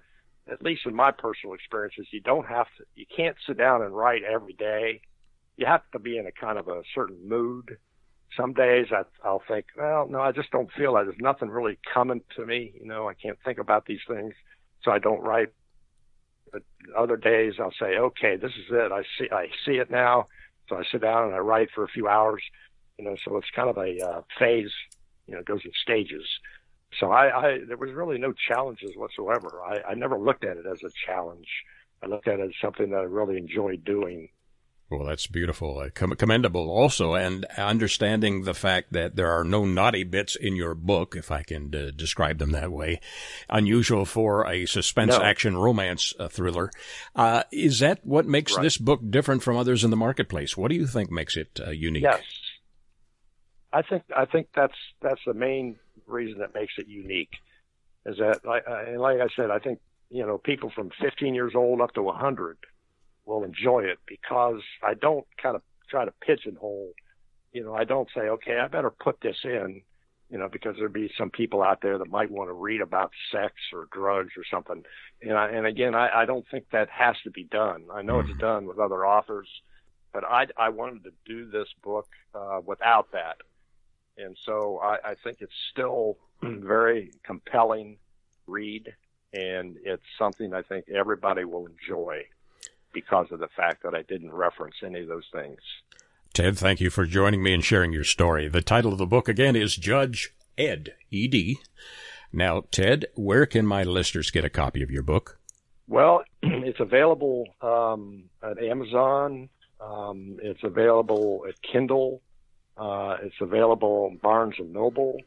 at 0.50 0.62
least 0.62 0.82
in 0.86 0.94
my 0.94 1.10
personal 1.10 1.54
experiences, 1.54 2.06
you 2.10 2.20
don't 2.20 2.46
have 2.46 2.66
to, 2.78 2.84
you 2.94 3.06
can't 3.14 3.36
sit 3.46 3.56
down 3.56 3.82
and 3.82 3.96
write 3.96 4.22
every 4.22 4.52
day. 4.52 5.00
You 5.56 5.66
have 5.66 5.82
to 5.92 5.98
be 5.98 6.18
in 6.18 6.26
a 6.26 6.32
kind 6.32 6.58
of 6.58 6.68
a 6.68 6.82
certain 6.94 7.28
mood. 7.28 7.78
Some 8.36 8.52
days 8.52 8.86
I, 8.90 9.02
I'll 9.26 9.42
think, 9.46 9.66
well, 9.76 10.06
no, 10.08 10.20
I 10.20 10.32
just 10.32 10.50
don't 10.50 10.70
feel 10.72 10.92
like 10.92 11.06
there's 11.06 11.16
nothing 11.20 11.48
really 11.48 11.78
coming 11.92 12.20
to 12.36 12.44
me. 12.44 12.72
You 12.78 12.86
know, 12.86 13.08
I 13.08 13.14
can't 13.14 13.38
think 13.44 13.58
about 13.58 13.86
these 13.86 14.00
things, 14.08 14.34
so 14.82 14.90
I 14.90 14.98
don't 14.98 15.20
write. 15.20 15.50
But 16.54 16.62
other 16.96 17.16
days 17.16 17.54
I'll 17.58 17.74
say, 17.80 17.98
okay, 17.98 18.36
this 18.36 18.52
is 18.52 18.66
it. 18.70 18.92
I 18.92 19.02
see, 19.18 19.28
I 19.32 19.48
see 19.66 19.78
it 19.78 19.90
now. 19.90 20.28
So 20.68 20.76
I 20.76 20.84
sit 20.90 21.02
down 21.02 21.24
and 21.24 21.34
I 21.34 21.38
write 21.38 21.68
for 21.74 21.82
a 21.82 21.88
few 21.88 22.06
hours. 22.06 22.42
You 22.96 23.04
know, 23.04 23.16
so 23.24 23.36
it's 23.36 23.50
kind 23.54 23.68
of 23.68 23.76
a 23.76 23.98
uh, 24.00 24.22
phase. 24.38 24.70
You 25.26 25.34
know, 25.34 25.40
it 25.40 25.46
goes 25.46 25.62
in 25.64 25.72
stages. 25.82 26.24
So 27.00 27.10
I, 27.10 27.36
I 27.36 27.58
there 27.66 27.76
was 27.76 27.90
really 27.90 28.18
no 28.18 28.32
challenges 28.32 28.92
whatsoever. 28.94 29.60
I, 29.66 29.90
I 29.90 29.94
never 29.94 30.16
looked 30.16 30.44
at 30.44 30.56
it 30.56 30.64
as 30.64 30.82
a 30.84 30.90
challenge. 31.06 31.48
I 32.02 32.06
looked 32.06 32.28
at 32.28 32.38
it 32.38 32.44
as 32.44 32.52
something 32.62 32.90
that 32.90 32.98
I 32.98 33.02
really 33.02 33.36
enjoyed 33.36 33.84
doing. 33.84 34.28
Well, 34.90 35.06
that's 35.06 35.26
beautiful, 35.26 35.78
uh, 35.78 35.88
com- 35.94 36.14
commendable 36.14 36.70
also, 36.70 37.14
and 37.14 37.46
understanding 37.56 38.42
the 38.42 38.52
fact 38.52 38.92
that 38.92 39.16
there 39.16 39.30
are 39.30 39.42
no 39.42 39.64
naughty 39.64 40.04
bits 40.04 40.36
in 40.36 40.56
your 40.56 40.74
book, 40.74 41.16
if 41.16 41.30
I 41.30 41.42
can 41.42 41.74
uh, 41.74 41.90
describe 41.96 42.38
them 42.38 42.52
that 42.52 42.70
way, 42.70 43.00
unusual 43.48 44.04
for 44.04 44.46
a 44.46 44.66
suspense 44.66 45.16
no. 45.16 45.22
action 45.22 45.56
romance 45.56 46.12
uh, 46.20 46.28
thriller. 46.28 46.70
Uh, 47.16 47.44
is 47.50 47.78
that 47.78 48.04
what 48.04 48.26
makes 48.26 48.54
right. 48.54 48.62
this 48.62 48.76
book 48.76 49.00
different 49.08 49.42
from 49.42 49.56
others 49.56 49.84
in 49.84 49.90
the 49.90 49.96
marketplace? 49.96 50.56
What 50.56 50.68
do 50.68 50.74
you 50.74 50.86
think 50.86 51.10
makes 51.10 51.36
it 51.36 51.58
uh, 51.66 51.70
unique? 51.70 52.02
Yes, 52.02 52.22
I 53.72 53.80
think 53.82 54.02
I 54.14 54.26
think 54.26 54.48
that's 54.54 54.76
that's 55.00 55.20
the 55.26 55.34
main 55.34 55.76
reason 56.06 56.40
that 56.40 56.54
makes 56.54 56.74
it 56.76 56.88
unique 56.88 57.32
is 58.04 58.18
that, 58.18 58.44
like, 58.44 58.64
and 58.68 59.00
like 59.00 59.18
I 59.20 59.28
said, 59.34 59.50
I 59.50 59.58
think 59.58 59.80
you 60.10 60.26
know 60.26 60.36
people 60.36 60.70
from 60.74 60.90
15 61.00 61.34
years 61.34 61.54
old 61.56 61.80
up 61.80 61.94
to 61.94 62.02
100 62.02 62.58
will 63.26 63.44
enjoy 63.44 63.84
it 63.84 63.98
because 64.06 64.60
I 64.82 64.94
don't 64.94 65.26
kind 65.42 65.56
of 65.56 65.62
try 65.88 66.04
to 66.04 66.12
pigeonhole. 66.20 66.92
You 67.52 67.64
know, 67.64 67.74
I 67.74 67.84
don't 67.84 68.08
say, 68.14 68.22
okay, 68.22 68.58
I 68.58 68.68
better 68.68 68.90
put 68.90 69.20
this 69.20 69.36
in, 69.44 69.82
you 70.30 70.38
know, 70.38 70.48
because 70.48 70.76
there'd 70.76 70.92
be 70.92 71.12
some 71.16 71.30
people 71.30 71.62
out 71.62 71.80
there 71.82 71.98
that 71.98 72.10
might 72.10 72.30
want 72.30 72.48
to 72.48 72.54
read 72.54 72.80
about 72.80 73.12
sex 73.30 73.54
or 73.72 73.88
drugs 73.92 74.32
or 74.36 74.44
something. 74.50 74.82
And 75.22 75.34
I, 75.38 75.48
and 75.50 75.66
again, 75.66 75.94
I, 75.94 76.22
I 76.22 76.24
don't 76.24 76.44
think 76.50 76.70
that 76.72 76.88
has 76.90 77.16
to 77.24 77.30
be 77.30 77.44
done. 77.44 77.84
I 77.92 78.02
know 78.02 78.20
it's 78.20 78.28
mm-hmm. 78.30 78.38
done 78.38 78.66
with 78.66 78.78
other 78.78 79.06
authors, 79.06 79.48
but 80.12 80.24
I, 80.24 80.46
I 80.56 80.70
wanted 80.70 81.04
to 81.04 81.12
do 81.24 81.48
this 81.48 81.68
book 81.82 82.08
uh, 82.34 82.60
without 82.64 83.12
that 83.12 83.36
and 84.16 84.36
so 84.44 84.80
I, 84.82 85.10
I 85.10 85.14
think 85.22 85.38
it's 85.40 85.52
still 85.70 86.18
very 86.42 87.10
compelling 87.24 87.98
read, 88.46 88.94
and 89.32 89.76
it's 89.84 90.04
something 90.18 90.54
I 90.54 90.62
think 90.62 90.86
everybody 90.88 91.44
will 91.44 91.66
enjoy 91.66 92.24
because 92.94 93.26
of 93.30 93.40
the 93.40 93.48
fact 93.56 93.82
that 93.82 93.94
I 93.94 94.02
didn't 94.02 94.32
reference 94.32 94.76
any 94.84 95.00
of 95.00 95.08
those 95.08 95.28
things. 95.32 95.58
Ted, 96.32 96.56
thank 96.56 96.80
you 96.80 96.90
for 96.90 97.04
joining 97.04 97.42
me 97.42 97.52
and 97.52 97.64
sharing 97.64 97.92
your 97.92 98.04
story. 98.04 98.48
The 98.48 98.62
title 98.62 98.92
of 98.92 98.98
the 98.98 99.06
book 99.06 99.28
again 99.28 99.54
is 99.54 99.76
Judge 99.76 100.34
Ed, 100.56 100.94
E.D. 101.10 101.58
Now, 102.32 102.64
Ted, 102.70 103.06
where 103.14 103.46
can 103.46 103.66
my 103.66 103.84
listeners 103.84 104.30
get 104.30 104.44
a 104.44 104.50
copy 104.50 104.82
of 104.82 104.90
your 104.90 105.02
book? 105.02 105.38
Well, 105.86 106.24
it's 106.42 106.80
available 106.80 107.46
um, 107.60 108.24
at 108.42 108.60
Amazon. 108.62 109.48
Um, 109.80 110.38
it's 110.42 110.62
available 110.64 111.44
at 111.48 111.54
Kindle. 111.62 112.20
Uh, 112.76 113.18
it's 113.22 113.40
available 113.40 114.08
in 114.10 114.16
Barnes 114.16 114.56
and 114.58 114.72
Noble. 114.72 115.18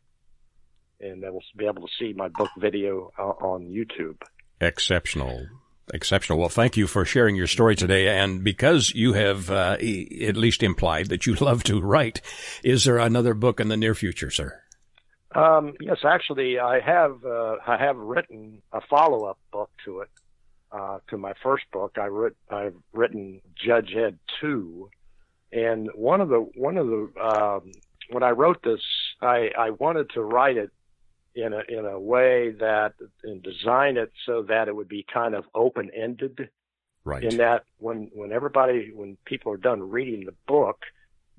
and 1.02 1.24
they 1.24 1.30
will 1.30 1.44
be 1.58 1.66
able 1.66 1.88
to 1.88 1.94
see 2.00 2.14
my 2.14 2.28
book 2.30 2.50
video 2.58 3.12
uh, 3.18 3.24
on 3.24 3.66
YouTube. 3.66 4.18
Exceptional. 4.62 5.48
Exceptional. 5.94 6.38
Well, 6.38 6.50
thank 6.50 6.78
you 6.78 6.86
for 6.86 7.06
sharing 7.06 7.36
your 7.36 7.48
story 7.48 7.76
today. 7.76 8.08
And 8.08 8.44
because 8.44 8.92
you 8.94 9.14
have 9.14 9.50
uh, 9.50 9.78
at 9.80 10.38
least 10.38 10.62
implied 10.62 11.08
that 11.10 11.26
you 11.26 11.34
love 11.42 11.64
to 11.64 11.82
write, 11.82 12.22
is 12.64 12.84
there 12.84 12.98
another 12.98 13.34
book 13.34 13.60
in 13.60 13.70
the 13.70 13.78
near 13.78 13.96
future, 13.96 14.30
sir? 14.30 14.62
Um, 15.34 15.74
yes, 15.80 15.98
actually, 16.04 16.60
I 16.60 16.80
have 16.80 17.24
uh, 17.24 17.58
I 17.66 17.78
have 17.78 17.98
written 17.98 18.64
a 18.74 18.82
follow 18.90 19.26
up 19.26 19.38
book 19.52 19.70
to 19.86 20.00
it, 20.00 20.10
uh, 20.72 21.00
to 21.10 21.18
my 21.18 21.34
first 21.44 21.66
book. 21.72 21.98
I 22.00 22.08
wrote, 22.08 22.36
I've 22.50 22.76
written 22.94 23.42
Judge 23.56 23.94
Ed 23.96 24.18
2. 24.42 24.90
And 25.52 25.90
one 25.96 26.22
of 26.22 26.30
the, 26.30 26.40
one 26.56 26.78
of 26.78 26.88
the, 26.88 27.12
um, 27.22 27.72
when 28.12 28.24
I 28.24 28.32
wrote 28.32 28.62
this, 28.64 28.82
I, 29.22 29.50
I 29.58 29.72
wanted 29.72 30.10
to 30.12 30.22
write 30.22 30.58
it 30.58 30.72
in 31.36 31.54
a, 31.54 31.62
in 31.70 31.86
a 31.86 32.00
way 32.00 32.52
that, 32.60 32.94
and 33.24 33.42
design 33.44 33.98
it 33.98 34.12
so 34.26 34.44
that 34.44 34.68
it 34.68 34.76
would 34.76 34.90
be 34.90 35.06
kind 35.12 35.36
of 35.36 35.46
open 35.56 35.90
ended. 35.96 36.50
Right. 37.06 37.24
In 37.24 37.38
that 37.38 37.64
when, 37.78 38.10
when 38.14 38.32
everybody, 38.32 38.92
when 38.94 39.18
people 39.26 39.52
are 39.54 39.58
done 39.58 39.90
reading 39.90 40.26
the 40.26 40.34
book, 40.48 40.80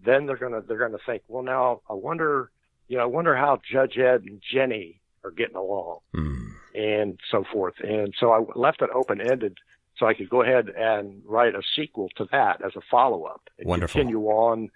then 0.04 0.26
they're 0.26 0.38
gonna, 0.38 0.62
they're 0.62 0.78
gonna 0.78 0.98
think, 1.04 1.22
well, 1.28 1.42
now 1.42 1.82
I 1.88 1.92
wonder, 1.94 2.50
you 2.88 2.96
know, 2.96 3.02
I 3.02 3.06
wonder 3.06 3.36
how 3.36 3.60
Judge 3.70 3.98
Ed 3.98 4.22
and 4.24 4.40
Jenny 4.52 5.00
are 5.22 5.30
getting 5.30 5.56
along 5.56 5.98
Mm. 6.14 6.48
and 6.74 7.20
so 7.30 7.44
forth. 7.52 7.74
And 7.80 8.14
so 8.18 8.32
I 8.32 8.40
left 8.58 8.80
it 8.80 8.88
open 8.94 9.20
ended 9.20 9.58
so 9.98 10.06
I 10.06 10.14
could 10.14 10.30
go 10.30 10.42
ahead 10.42 10.70
and 10.70 11.20
write 11.26 11.54
a 11.54 11.60
sequel 11.76 12.08
to 12.16 12.26
that 12.32 12.64
as 12.64 12.72
a 12.74 12.80
follow 12.90 13.24
up 13.24 13.42
and 13.58 13.68
Wonderful. 13.68 14.00
continue 14.00 14.24
on 14.28 14.70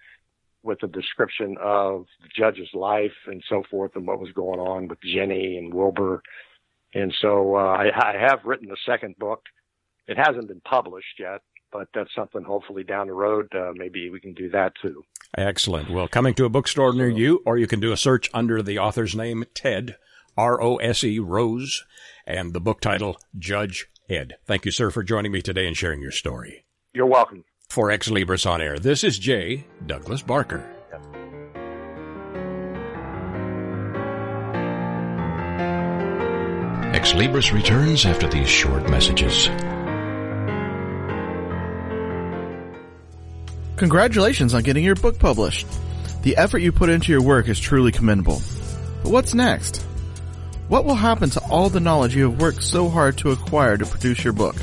with 0.65 0.83
a 0.83 0.87
description 0.87 1.55
of 1.61 2.05
the 2.21 2.29
judge's 2.35 2.69
life 2.73 3.13
and 3.27 3.43
so 3.47 3.63
forth 3.69 3.91
and 3.95 4.07
what 4.07 4.19
was 4.19 4.31
going 4.31 4.59
on 4.59 4.87
with 4.87 4.99
Jenny 5.01 5.57
and 5.57 5.73
Wilbur. 5.73 6.21
And 6.93 7.13
so 7.21 7.55
uh, 7.55 7.59
I, 7.59 7.85
I 7.95 8.17
have 8.17 8.39
written 8.45 8.69
the 8.69 8.77
second 8.85 9.15
book. 9.17 9.43
It 10.07 10.17
hasn't 10.17 10.47
been 10.47 10.61
published 10.61 11.19
yet, 11.19 11.41
but 11.71 11.87
that's 11.93 12.13
something 12.15 12.43
hopefully 12.43 12.83
down 12.83 13.07
the 13.07 13.13
road. 13.13 13.47
Uh, 13.53 13.71
maybe 13.75 14.09
we 14.09 14.19
can 14.19 14.33
do 14.33 14.49
that 14.49 14.73
too. 14.81 15.03
Excellent. 15.37 15.89
Well, 15.89 16.07
coming 16.07 16.33
to 16.35 16.45
a 16.45 16.49
bookstore 16.49 16.93
near 16.93 17.09
you, 17.09 17.41
or 17.45 17.57
you 17.57 17.67
can 17.67 17.79
do 17.79 17.91
a 17.91 17.97
search 17.97 18.29
under 18.33 18.61
the 18.61 18.79
author's 18.79 19.15
name, 19.15 19.45
Ted, 19.53 19.97
R 20.37 20.61
O 20.61 20.77
S 20.77 21.03
E, 21.03 21.19
Rose, 21.19 21.83
and 22.25 22.53
the 22.53 22.61
book 22.61 22.81
title, 22.81 23.17
Judge 23.37 23.87
Ed. 24.09 24.35
Thank 24.45 24.65
you, 24.65 24.71
sir, 24.71 24.91
for 24.91 25.03
joining 25.03 25.31
me 25.31 25.41
today 25.41 25.67
and 25.67 25.75
sharing 25.75 26.01
your 26.01 26.11
story. 26.11 26.65
You're 26.93 27.05
welcome. 27.05 27.43
For 27.69 27.89
Xlibris 27.89 28.49
on 28.49 28.61
Air, 28.61 28.79
this 28.79 29.03
is 29.03 29.19
J. 29.19 29.65
Douglas 29.85 30.21
Barker. 30.21 30.71
Xlibris 36.93 37.53
returns 37.53 38.05
after 38.05 38.27
these 38.27 38.47
short 38.47 38.89
messages. 38.89 39.47
Congratulations 43.75 44.53
on 44.53 44.63
getting 44.63 44.83
your 44.83 44.95
book 44.95 45.19
published. 45.19 45.67
The 46.23 46.37
effort 46.37 46.59
you 46.59 46.71
put 46.71 46.89
into 46.89 47.11
your 47.11 47.21
work 47.21 47.49
is 47.49 47.59
truly 47.59 47.91
commendable. 47.91 48.41
But 49.03 49.11
what's 49.11 49.33
next? 49.33 49.85
What 50.69 50.85
will 50.85 50.95
happen 50.95 51.29
to 51.31 51.41
all 51.49 51.69
the 51.69 51.81
knowledge 51.81 52.15
you 52.15 52.31
have 52.31 52.41
worked 52.41 52.63
so 52.63 52.89
hard 52.89 53.17
to 53.19 53.31
acquire 53.31 53.77
to 53.77 53.85
produce 53.85 54.23
your 54.23 54.33
book? 54.33 54.55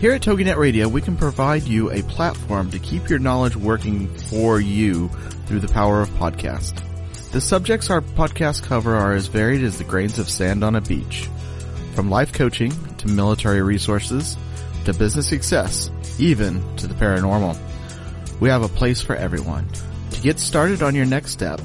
Here 0.00 0.12
at 0.12 0.22
TogiNet 0.22 0.56
Radio, 0.56 0.86
we 0.86 1.02
can 1.02 1.16
provide 1.16 1.64
you 1.64 1.90
a 1.90 2.04
platform 2.04 2.70
to 2.70 2.78
keep 2.78 3.10
your 3.10 3.18
knowledge 3.18 3.56
working 3.56 4.06
for 4.16 4.60
you 4.60 5.08
through 5.46 5.58
the 5.58 5.66
power 5.66 6.00
of 6.00 6.08
podcast. 6.10 6.80
The 7.32 7.40
subjects 7.40 7.90
our 7.90 8.00
podcasts 8.00 8.62
cover 8.62 8.94
are 8.94 9.14
as 9.14 9.26
varied 9.26 9.64
as 9.64 9.76
the 9.76 9.82
grains 9.82 10.20
of 10.20 10.28
sand 10.28 10.62
on 10.62 10.76
a 10.76 10.80
beach. 10.80 11.28
From 11.96 12.10
life 12.10 12.32
coaching 12.32 12.72
to 12.98 13.08
military 13.08 13.60
resources 13.60 14.36
to 14.84 14.94
business 14.94 15.28
success, 15.28 15.90
even 16.16 16.62
to 16.76 16.86
the 16.86 16.94
paranormal. 16.94 17.58
We 18.38 18.50
have 18.50 18.62
a 18.62 18.68
place 18.68 19.02
for 19.02 19.16
everyone. 19.16 19.66
To 20.12 20.20
get 20.20 20.38
started 20.38 20.80
on 20.80 20.94
your 20.94 21.06
next 21.06 21.32
step, 21.32 21.60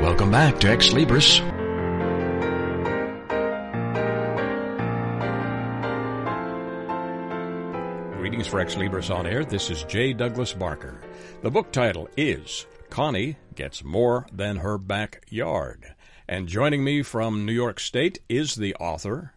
Welcome 0.03 0.31
back 0.31 0.61
to 0.61 0.69
Xlibris. 0.69 1.56
Greetings 8.37 8.53
for 8.53 8.63
Xlibris 8.63 9.15
on 9.15 9.27
Air. 9.27 9.47
This 9.47 9.71
is 9.71 9.85
J. 9.85 10.13
Douglas 10.13 10.53
Barker. 10.53 11.01
The 11.41 11.51
book 11.51 11.73
title 11.73 12.07
is 12.19 12.67
Connie 12.91 13.39
Gets 13.55 13.83
More 13.83 14.27
Than 14.31 14.59
Her 14.59 14.77
Backyard. 14.77 15.95
And 16.29 16.47
joining 16.47 16.85
me 16.85 17.03
from 17.03 17.47
New 17.47 17.55
York 17.55 17.81
State 17.81 18.19
is 18.29 18.55
the 18.55 18.75
author, 18.75 19.33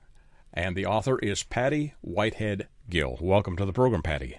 and 0.54 0.76
the 0.76 0.86
author 0.86 1.18
is 1.20 1.44
Patty 1.44 1.94
Whitehead 2.02 2.68
Gill. 2.90 3.18
Welcome 3.22 3.56
to 3.56 3.66
the 3.66 3.72
program, 3.72 4.02
Patty. 4.02 4.38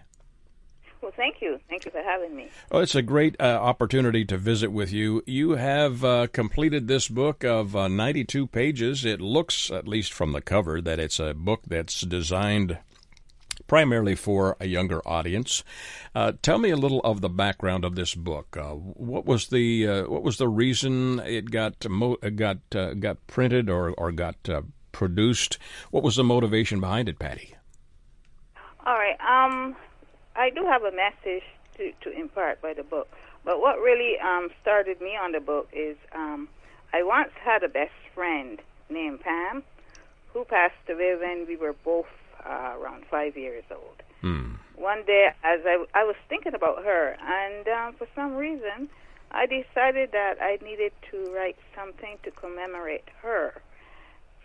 Well, 1.00 1.12
thank 1.16 1.40
you. 1.40 1.58
Thank 1.70 1.86
you 1.86 1.90
for 1.90 2.02
having 2.02 2.36
me. 2.36 2.50
Oh, 2.70 2.80
it's 2.80 2.94
a 2.94 3.00
great 3.00 3.36
uh, 3.40 3.44
opportunity 3.44 4.26
to 4.26 4.36
visit 4.36 4.70
with 4.70 4.92
you. 4.92 5.22
You 5.24 5.52
have 5.52 6.04
uh, 6.04 6.26
completed 6.26 6.86
this 6.86 7.08
book 7.08 7.44
of 7.44 7.74
uh, 7.74 7.88
92 7.88 8.46
pages. 8.48 9.06
It 9.06 9.22
looks, 9.22 9.70
at 9.70 9.88
least 9.88 10.12
from 10.12 10.32
the 10.32 10.42
cover, 10.42 10.82
that 10.82 10.98
it's 10.98 11.18
a 11.18 11.32
book 11.32 11.62
that's 11.66 12.02
designed 12.02 12.76
primarily 13.66 14.14
for 14.14 14.56
a 14.60 14.66
younger 14.66 15.06
audience. 15.06 15.64
Uh, 16.14 16.32
tell 16.42 16.58
me 16.58 16.70
a 16.70 16.76
little 16.76 17.00
of 17.00 17.20
the 17.20 17.28
background 17.28 17.84
of 17.84 17.94
this 17.94 18.14
book. 18.14 18.56
Uh, 18.56 18.72
what 18.74 19.26
was 19.26 19.48
the 19.48 19.86
uh, 19.86 20.02
what 20.04 20.22
was 20.22 20.38
the 20.38 20.48
reason 20.48 21.20
it 21.20 21.50
got 21.50 21.88
mo- 21.88 22.16
got 22.34 22.58
uh, 22.74 22.94
got 22.94 23.26
printed 23.26 23.70
or 23.70 23.90
or 23.90 24.12
got 24.12 24.36
uh, 24.48 24.62
produced? 24.92 25.58
What 25.90 26.02
was 26.02 26.16
the 26.16 26.24
motivation 26.24 26.80
behind 26.80 27.08
it, 27.08 27.18
Patty? 27.18 27.54
All 28.86 28.94
right. 28.94 29.18
Um, 29.20 29.76
I 30.36 30.50
do 30.50 30.64
have 30.66 30.82
a 30.84 30.92
message 30.92 31.44
to, 31.76 31.92
to 32.02 32.18
impart 32.18 32.62
by 32.62 32.72
the 32.72 32.82
book, 32.82 33.08
but 33.44 33.60
what 33.60 33.78
really 33.78 34.18
um, 34.18 34.48
started 34.62 35.00
me 35.00 35.16
on 35.16 35.32
the 35.32 35.40
book 35.40 35.68
is 35.72 35.96
um, 36.14 36.48
I 36.92 37.02
once 37.02 37.30
had 37.42 37.62
a 37.62 37.68
best 37.68 37.92
friend 38.14 38.60
named 38.88 39.20
Pam 39.20 39.62
who 40.32 40.44
passed 40.44 40.74
away 40.88 41.16
when 41.20 41.46
we 41.46 41.56
were 41.56 41.72
both 41.72 42.06
uh, 42.46 42.74
around 42.78 43.04
five 43.10 43.36
years 43.36 43.64
old. 43.70 44.02
Hmm. 44.20 44.54
One 44.76 45.04
day, 45.04 45.28
as 45.44 45.60
I, 45.64 45.84
I 45.94 46.04
was 46.04 46.16
thinking 46.28 46.54
about 46.54 46.84
her, 46.84 47.16
and 47.20 47.68
um, 47.68 47.94
for 47.98 48.06
some 48.14 48.34
reason, 48.34 48.88
I 49.30 49.46
decided 49.46 50.12
that 50.12 50.34
I 50.40 50.58
needed 50.64 50.92
to 51.10 51.32
write 51.32 51.56
something 51.76 52.18
to 52.24 52.30
commemorate 52.30 53.08
her. 53.22 53.60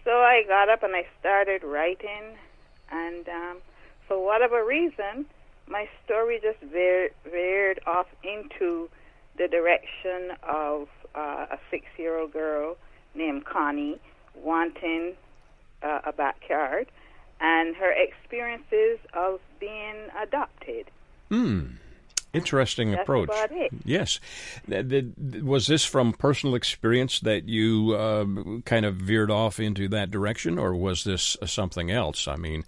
So 0.04 0.12
I 0.12 0.44
got 0.48 0.70
up 0.70 0.84
and 0.84 0.96
I 0.96 1.06
started 1.20 1.64
writing, 1.64 2.38
and 2.92 3.28
um, 3.28 3.58
for 4.08 4.24
whatever 4.24 4.64
reason, 4.64 5.26
my 5.68 5.88
story 6.04 6.40
just 6.42 6.60
veered, 6.72 7.12
veered 7.24 7.80
off 7.88 8.08
into 8.24 8.90
the 9.38 9.48
direction 9.48 10.38
of 10.44 10.88
uh, 11.16 11.48
a 11.52 11.58
six 11.72 11.86
year 11.98 12.20
old 12.20 12.34
girl 12.34 12.78
named 13.16 13.46
Connie 13.46 14.00
wanting 14.36 15.14
uh, 15.82 16.02
a 16.06 16.12
backyard 16.12 16.88
and 17.40 17.76
her 17.76 17.92
experiences 17.92 19.00
of 19.14 19.40
being 19.60 19.96
adopted. 20.22 20.90
Hmm. 21.30 21.66
Interesting 22.34 22.92
That's 22.92 23.04
approach. 23.04 23.30
about 23.30 23.52
it. 23.52 23.72
Yes. 23.86 24.20
Was 24.68 25.68
this 25.68 25.86
from 25.86 26.12
personal 26.12 26.54
experience 26.54 27.22
that 27.22 27.48
you 27.48 27.96
uh, 27.96 28.26
kind 28.66 28.86
of 28.86 28.96
veered 28.96 29.32
off 29.32 29.58
into 29.58 29.88
that 29.90 30.12
direction, 30.12 30.60
or 30.60 30.76
was 30.76 31.06
this 31.06 31.38
something 31.46 31.90
else? 31.92 32.28
I 32.28 32.36
mean, 32.36 32.66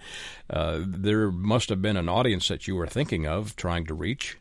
uh, 0.49 0.79
there 0.85 1.31
must 1.31 1.67
have 1.67 1.81
been 1.81 1.97
an 1.97 2.07
audience 2.07 2.47
that 2.47 2.65
you 2.65 2.77
were 2.77 2.87
thinking 2.87 3.27
of 3.27 3.57
trying 3.57 3.85
to 3.87 3.93
reach. 3.93 4.37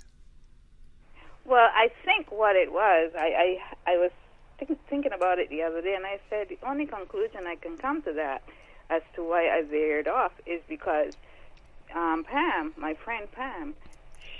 Well, 1.44 1.70
I 1.74 1.90
think 2.04 2.30
what 2.30 2.54
it 2.54 2.72
was, 2.72 3.10
I 3.16 3.58
I, 3.86 3.92
I 3.92 3.96
was 3.96 4.12
think, 4.58 4.78
thinking 4.88 5.12
about 5.12 5.40
it 5.40 5.48
the 5.50 5.62
other 5.62 5.82
day, 5.82 5.96
and 5.96 6.06
I 6.06 6.20
said 6.30 6.48
the 6.48 6.58
only 6.64 6.86
conclusion 6.86 7.48
I 7.48 7.56
can 7.56 7.76
come 7.76 8.00
to 8.02 8.12
that 8.12 8.42
as 8.90 9.02
to 9.14 9.22
why 9.22 9.48
I 9.48 9.62
veered 9.62 10.08
off 10.08 10.32
is 10.46 10.60
because 10.68 11.12
um, 11.94 12.24
Pam, 12.24 12.72
my 12.76 12.94
friend 13.04 13.30
Pam, 13.32 13.74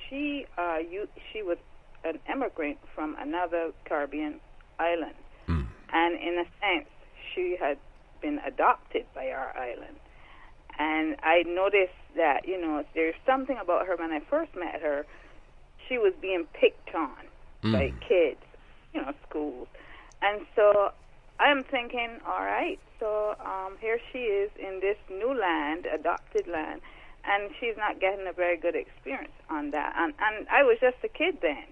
she 0.08 0.46
uh, 0.56 0.78
you, 0.78 1.08
she 1.32 1.42
was 1.42 1.58
an 2.04 2.18
immigrant 2.32 2.78
from 2.94 3.16
another 3.18 3.72
Caribbean 3.84 4.40
island, 4.78 5.14
and 5.92 6.14
in 6.14 6.38
a 6.38 6.44
sense, 6.60 6.88
she 7.34 7.56
had 7.58 7.78
been 8.20 8.40
adopted 8.46 9.04
by 9.14 9.30
our 9.30 9.56
island. 9.56 9.96
And 10.78 11.16
I 11.22 11.42
noticed 11.46 11.92
that 12.16 12.46
you 12.46 12.60
know 12.60 12.84
there's 12.94 13.14
something 13.24 13.56
about 13.60 13.86
her 13.86 13.96
when 13.96 14.12
I 14.12 14.20
first 14.28 14.54
met 14.54 14.80
her 14.82 15.06
she 15.88 15.98
was 15.98 16.12
being 16.20 16.46
picked 16.52 16.94
on 16.94 17.16
by 17.72 17.92
kids, 18.06 18.40
you 18.92 19.02
know, 19.02 19.12
schools. 19.28 19.68
And 20.22 20.46
so 20.54 20.92
I'm 21.38 21.64
thinking, 21.64 22.18
all 22.26 22.40
right, 22.42 22.78
so 23.00 23.36
um, 23.44 23.76
here 23.80 23.98
she 24.12 24.18
is 24.18 24.50
in 24.58 24.80
this 24.80 24.96
new 25.10 25.38
land, 25.38 25.86
adopted 25.86 26.46
land, 26.46 26.80
and 27.24 27.50
she's 27.60 27.76
not 27.76 28.00
getting 28.00 28.26
a 28.26 28.32
very 28.32 28.56
good 28.56 28.74
experience 28.74 29.32
on 29.50 29.70
that. 29.72 29.94
And 29.96 30.14
and 30.18 30.46
I 30.48 30.62
was 30.62 30.78
just 30.80 30.96
a 31.04 31.08
kid 31.08 31.38
then, 31.42 31.64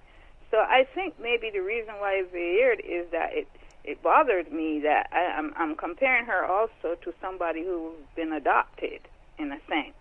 so 0.51 0.59
I 0.59 0.87
think 0.95 1.15
maybe 1.21 1.51
the 1.51 1.61
reason 1.61 1.95
why 1.99 2.15
it 2.15 2.33
veered 2.33 2.81
is 2.81 3.11
that 3.13 3.33
it 3.33 3.49
it 3.85 4.03
bothered 4.03 4.53
me 4.53 4.81
that 4.81 5.09
I, 5.13 5.37
I'm 5.37 5.53
I'm 5.57 5.77
comparing 5.77 6.27
her 6.27 6.45
also 6.45 6.97
to 7.03 7.15
somebody 7.21 7.65
who's 7.65 7.95
been 8.17 8.33
adopted 8.33 9.01
in 9.39 9.53
a 9.53 9.59
sense, 9.69 9.95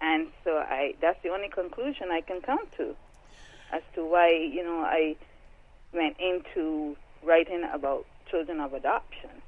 and 0.00 0.28
so 0.44 0.58
I 0.58 0.94
that's 1.00 1.22
the 1.22 1.30
only 1.30 1.48
conclusion 1.48 2.10
I 2.10 2.20
can 2.20 2.40
come 2.40 2.66
to 2.78 2.94
as 3.72 3.82
to 3.94 4.04
why 4.04 4.30
you 4.30 4.62
know 4.64 4.80
I 4.80 5.16
went 5.92 6.16
into 6.18 6.96
writing 7.22 7.64
about 7.72 8.06
children 8.30 8.60
of 8.60 8.72
adoption. 8.74 9.41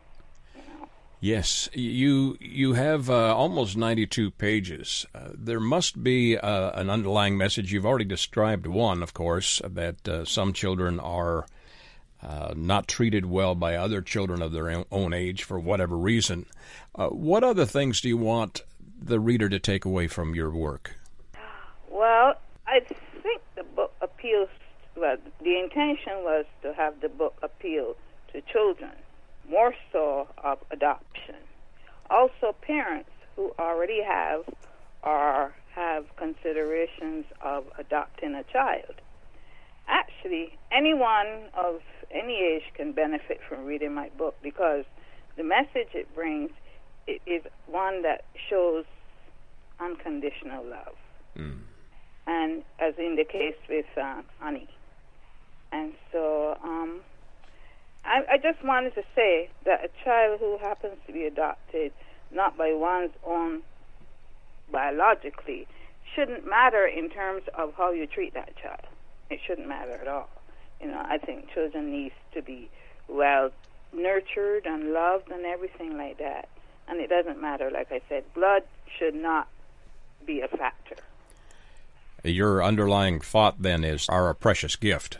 Yes, 1.25 1.71
you 1.73 2.37
you 2.38 2.75
have 2.75 3.09
uh, 3.09 3.35
almost 3.35 3.79
92 3.79 4.31
pages. 4.33 5.07
Uh, 5.14 5.31
there 5.33 5.59
must 5.59 6.05
be 6.05 6.37
uh, 6.37 6.79
an 6.79 6.90
underlying 6.90 7.38
message. 7.38 7.73
You've 7.73 7.87
already 7.87 8.05
described 8.05 8.67
one, 8.67 9.03
of 9.03 9.14
course, 9.14 9.62
that 9.64 10.07
uh, 10.07 10.27
some 10.27 10.53
children 10.53 11.01
are 11.01 11.47
uh, 12.23 12.53
not 12.55 12.88
treated 12.88 13.25
well 13.25 13.55
by 13.55 13.75
other 13.75 14.03
children 14.03 14.43
of 14.43 14.53
their 14.53 14.85
own 14.93 15.14
age 15.14 15.45
for 15.45 15.59
whatever 15.59 15.97
reason. 15.97 16.45
Uh, 16.95 17.09
what 17.09 17.43
other 17.43 17.64
things 17.64 18.03
do 18.03 18.09
you 18.09 18.19
want 18.19 18.61
the 19.01 19.19
reader 19.19 19.49
to 19.49 19.59
take 19.59 19.87
away 19.87 20.09
from 20.09 20.35
your 20.35 20.51
work? 20.51 20.95
Well, 21.90 22.35
I 22.67 22.81
think 23.23 23.40
the 23.57 23.64
book 23.64 23.95
appeals. 24.03 24.51
Well, 24.95 25.17
the 25.43 25.59
intention 25.59 26.17
was 26.19 26.45
to 26.61 26.75
have 26.75 27.01
the 27.01 27.09
book 27.09 27.38
appeal 27.43 27.97
to 28.35 28.43
children 28.43 28.93
more 29.48 29.74
so 29.92 30.28
of 30.42 30.59
adoption. 30.70 31.37
Also, 32.11 32.54
parents 32.62 33.11
who 33.37 33.52
already 33.59 34.02
have 34.02 34.42
or 35.02 35.54
have 35.74 36.04
considerations 36.16 37.24
of 37.42 37.64
adopting 37.78 38.35
a 38.35 38.44
child. 38.44 38.94
Actually, 39.87 40.57
anyone 40.72 41.48
of 41.54 41.80
any 42.11 42.37
age 42.37 42.62
can 42.74 42.92
benefit 42.92 43.40
from 43.48 43.64
reading 43.64 43.92
my 43.92 44.09
book 44.16 44.35
because 44.42 44.85
the 45.37 45.42
message 45.42 45.88
it 45.92 46.12
brings 46.14 46.50
it 47.07 47.20
is 47.26 47.42
one 47.66 48.02
that 48.02 48.24
shows 48.48 48.85
unconditional 49.80 50.64
love. 50.64 50.96
Mm. 51.37 51.59
And 52.26 52.62
as 52.78 52.94
in 52.98 53.16
the 53.16 53.24
case 53.24 53.57
with 53.68 53.87
uh, 54.00 54.22
Annie. 54.42 54.68
And 55.72 55.92
so 56.12 56.57
um, 56.62 57.00
I, 58.05 58.23
I 58.33 58.38
just 58.38 58.62
wanted 58.64 58.95
to 58.95 59.03
say 59.14 59.49
that 59.64 59.85
a 59.85 60.05
child 60.05 60.40
who 60.40 60.59
happens 60.59 60.97
to 61.07 61.12
be 61.12 61.25
adopted, 61.25 61.93
not 62.31 62.57
by 62.57 62.73
one's 62.73 63.12
own 63.27 63.62
biologically, 64.71 65.67
shouldn't 66.14 66.49
matter 66.49 66.87
in 66.87 67.11
terms 67.11 67.43
of 67.55 67.75
how 67.75 67.93
you 67.93 68.07
treat 68.07 68.35
that 68.35 68.57
child. 68.57 68.83
It 69.31 69.40
shouldn't 69.47 69.69
matter 69.69 69.93
at 69.93 70.09
all. 70.09 70.29
You 70.81 70.88
know, 70.88 71.03
I 71.05 71.19
think 71.19 71.53
children 71.53 71.90
need 71.90 72.12
to 72.35 72.43
be 72.43 72.69
well 73.09 73.51
nurtured 73.93 74.67
and 74.67 74.93
loved 74.93 75.31
and 75.31 75.45
everything 75.45 75.97
like 75.97 76.19
that. 76.19 76.49
And 76.87 77.01
it 77.01 77.09
doesn't 77.09 77.40
matter, 77.40 77.71
like 77.71 77.90
I 77.90 78.01
said, 78.09 78.25
blood 78.35 78.64
should 78.99 79.14
not 79.14 79.49
be 80.27 80.40
a 80.40 80.49
factor. 80.49 80.97
Your 82.23 82.62
underlying 82.62 83.21
thought 83.21 83.61
then 83.61 83.85
is 83.85 84.09
are 84.09 84.29
a 84.29 84.35
precious 84.35 84.77
gift. 84.77 85.19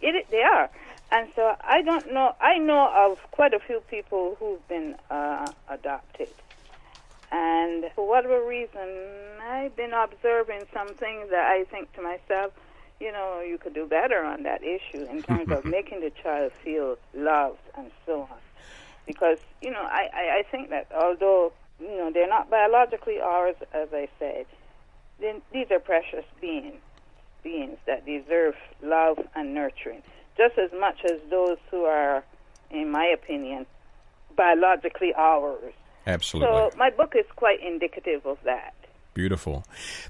It, 0.00 0.26
they 0.30 0.42
are. 0.42 0.70
And 1.12 1.28
so 1.36 1.54
I 1.60 1.82
don't 1.82 2.14
know. 2.14 2.34
I 2.40 2.56
know 2.56 2.90
of 2.90 3.18
quite 3.32 3.52
a 3.52 3.58
few 3.58 3.80
people 3.90 4.34
who've 4.40 4.66
been 4.66 4.96
uh, 5.10 5.52
adopted, 5.68 6.30
and 7.30 7.84
for 7.94 8.08
whatever 8.08 8.42
reason, 8.42 8.88
I've 9.46 9.76
been 9.76 9.92
observing 9.92 10.64
some 10.72 10.94
things 10.94 11.28
that 11.28 11.50
I 11.50 11.64
think 11.70 11.92
to 11.96 12.02
myself, 12.02 12.54
you 12.98 13.12
know, 13.12 13.42
you 13.46 13.58
could 13.58 13.74
do 13.74 13.86
better 13.86 14.24
on 14.24 14.44
that 14.44 14.62
issue 14.62 15.04
in 15.10 15.22
terms 15.22 15.52
of 15.52 15.64
making 15.66 16.00
the 16.00 16.12
child 16.22 16.50
feel 16.64 16.96
loved 17.12 17.60
and 17.76 17.90
so 18.06 18.22
on. 18.22 18.38
Because 19.06 19.36
you 19.60 19.70
know, 19.70 19.82
I, 19.82 20.08
I, 20.14 20.38
I 20.38 20.42
think 20.50 20.70
that 20.70 20.86
although 20.96 21.52
you 21.78 21.88
know 21.88 22.10
they're 22.10 22.26
not 22.26 22.48
biologically 22.48 23.20
ours, 23.20 23.56
as 23.74 23.88
I 23.92 24.08
said, 24.18 24.46
then 25.20 25.42
these 25.52 25.66
are 25.70 25.78
precious 25.78 26.24
beings, 26.40 26.80
beings 27.42 27.76
that 27.86 28.06
deserve 28.06 28.54
love 28.82 29.18
and 29.34 29.52
nurturing 29.52 30.02
just 30.36 30.58
as 30.58 30.70
much 30.78 30.98
as 31.04 31.18
those 31.30 31.58
who 31.70 31.84
are, 31.84 32.24
in 32.70 32.90
my 32.90 33.06
opinion, 33.06 33.66
biologically 34.36 35.12
ours. 35.14 35.72
Absolutely. 36.06 36.48
So 36.48 36.70
my 36.76 36.90
book 36.90 37.14
is 37.16 37.26
quite 37.36 37.60
indicative 37.60 38.26
of 38.26 38.38
that. 38.44 38.74
Beautiful. 39.14 39.66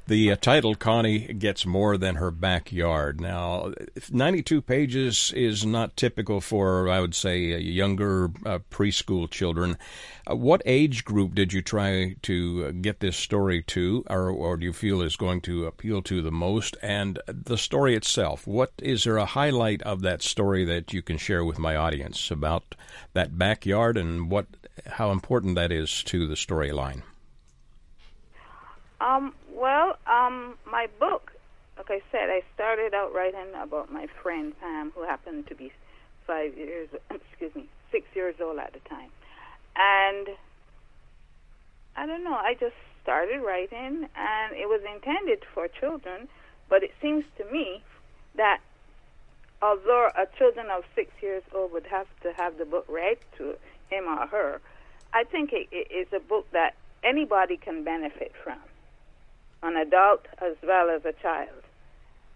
The 0.06 0.30
uh, 0.30 0.36
title, 0.36 0.76
Connie 0.76 1.34
Gets 1.34 1.66
More 1.66 1.96
Than 1.96 2.14
Her 2.16 2.30
Backyard. 2.30 3.20
Now, 3.20 3.72
92 4.12 4.62
pages 4.62 5.32
is 5.34 5.66
not 5.66 5.96
typical 5.96 6.40
for, 6.40 6.88
I 6.88 7.00
would 7.00 7.16
say, 7.16 7.52
uh, 7.52 7.56
younger 7.56 8.30
uh, 8.46 8.60
preschool 8.70 9.28
children. 9.28 9.76
Uh, 10.30 10.36
what 10.36 10.62
age 10.66 11.04
group 11.04 11.34
did 11.34 11.52
you 11.52 11.62
try 11.62 12.14
to 12.22 12.66
uh, 12.68 12.70
get 12.80 13.00
this 13.00 13.16
story 13.16 13.60
to, 13.62 14.04
or, 14.08 14.30
or 14.30 14.56
do 14.56 14.66
you 14.66 14.72
feel 14.72 15.02
is 15.02 15.16
going 15.16 15.40
to 15.40 15.66
appeal 15.66 16.00
to 16.02 16.22
the 16.22 16.30
most? 16.30 16.76
And 16.80 17.18
the 17.26 17.58
story 17.58 17.96
itself, 17.96 18.46
what 18.46 18.70
is 18.78 19.02
there 19.02 19.16
a 19.16 19.26
highlight 19.26 19.82
of 19.82 20.02
that 20.02 20.22
story 20.22 20.64
that 20.66 20.92
you 20.92 21.02
can 21.02 21.16
share 21.16 21.44
with 21.44 21.58
my 21.58 21.74
audience 21.74 22.30
about 22.30 22.76
that 23.14 23.36
backyard 23.36 23.96
and 23.96 24.30
what 24.30 24.46
how 24.86 25.10
important 25.10 25.56
that 25.56 25.72
is 25.72 26.04
to 26.04 26.28
the 26.28 26.34
storyline? 26.34 27.02
Um, 29.02 29.34
well, 29.52 29.96
um, 30.06 30.54
my 30.70 30.86
book, 31.00 31.32
like 31.76 31.90
I 31.90 32.00
said, 32.12 32.30
I 32.30 32.42
started 32.54 32.94
out 32.94 33.12
writing 33.12 33.52
about 33.60 33.90
my 33.90 34.06
friend 34.22 34.52
Pam, 34.60 34.92
who 34.94 35.02
happened 35.02 35.48
to 35.48 35.56
be 35.56 35.72
five 36.24 36.56
years, 36.56 36.88
excuse 37.10 37.52
me, 37.56 37.68
six 37.90 38.06
years 38.14 38.36
old 38.40 38.58
at 38.58 38.72
the 38.72 38.88
time. 38.88 39.10
And 39.74 40.28
I 41.96 42.06
don't 42.06 42.22
know, 42.22 42.34
I 42.34 42.54
just 42.54 42.76
started 43.02 43.40
writing, 43.40 44.08
and 44.14 44.56
it 44.56 44.68
was 44.68 44.82
intended 44.94 45.42
for 45.52 45.66
children, 45.66 46.28
but 46.68 46.84
it 46.84 46.92
seems 47.02 47.24
to 47.38 47.44
me 47.50 47.82
that 48.36 48.60
although 49.60 50.10
a 50.14 50.26
children 50.38 50.66
of 50.70 50.84
six 50.94 51.10
years 51.20 51.42
old 51.52 51.72
would 51.72 51.86
have 51.86 52.06
to 52.22 52.32
have 52.34 52.56
the 52.56 52.64
book 52.64 52.86
read 52.88 53.18
to 53.38 53.56
him 53.90 54.04
or 54.06 54.28
her, 54.28 54.60
I 55.12 55.24
think 55.24 55.52
it, 55.52 55.66
it 55.72 55.90
is 55.90 56.06
a 56.12 56.20
book 56.20 56.46
that 56.52 56.76
anybody 57.02 57.56
can 57.56 57.82
benefit 57.82 58.32
from 58.44 58.58
an 59.62 59.76
adult 59.76 60.26
as 60.38 60.56
well 60.62 60.90
as 60.90 61.04
a 61.04 61.12
child. 61.12 61.62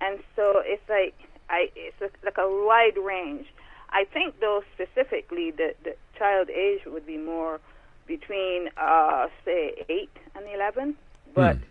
And 0.00 0.18
so 0.34 0.62
it's 0.64 0.88
like 0.88 1.14
I 1.48 1.70
it's 1.74 2.00
a, 2.00 2.10
like 2.24 2.38
a 2.38 2.48
wide 2.48 2.98
range. 2.98 3.46
I 3.90 4.04
think 4.04 4.40
though 4.40 4.62
specifically 4.74 5.50
the 5.50 5.74
the 5.84 5.96
child 6.18 6.50
age 6.50 6.84
would 6.86 7.06
be 7.06 7.16
more 7.16 7.60
between 8.06 8.70
uh 8.76 9.28
say 9.44 9.84
8 9.88 10.10
and 10.34 10.44
11, 10.54 10.96
but 11.34 11.56
hmm. 11.56 11.62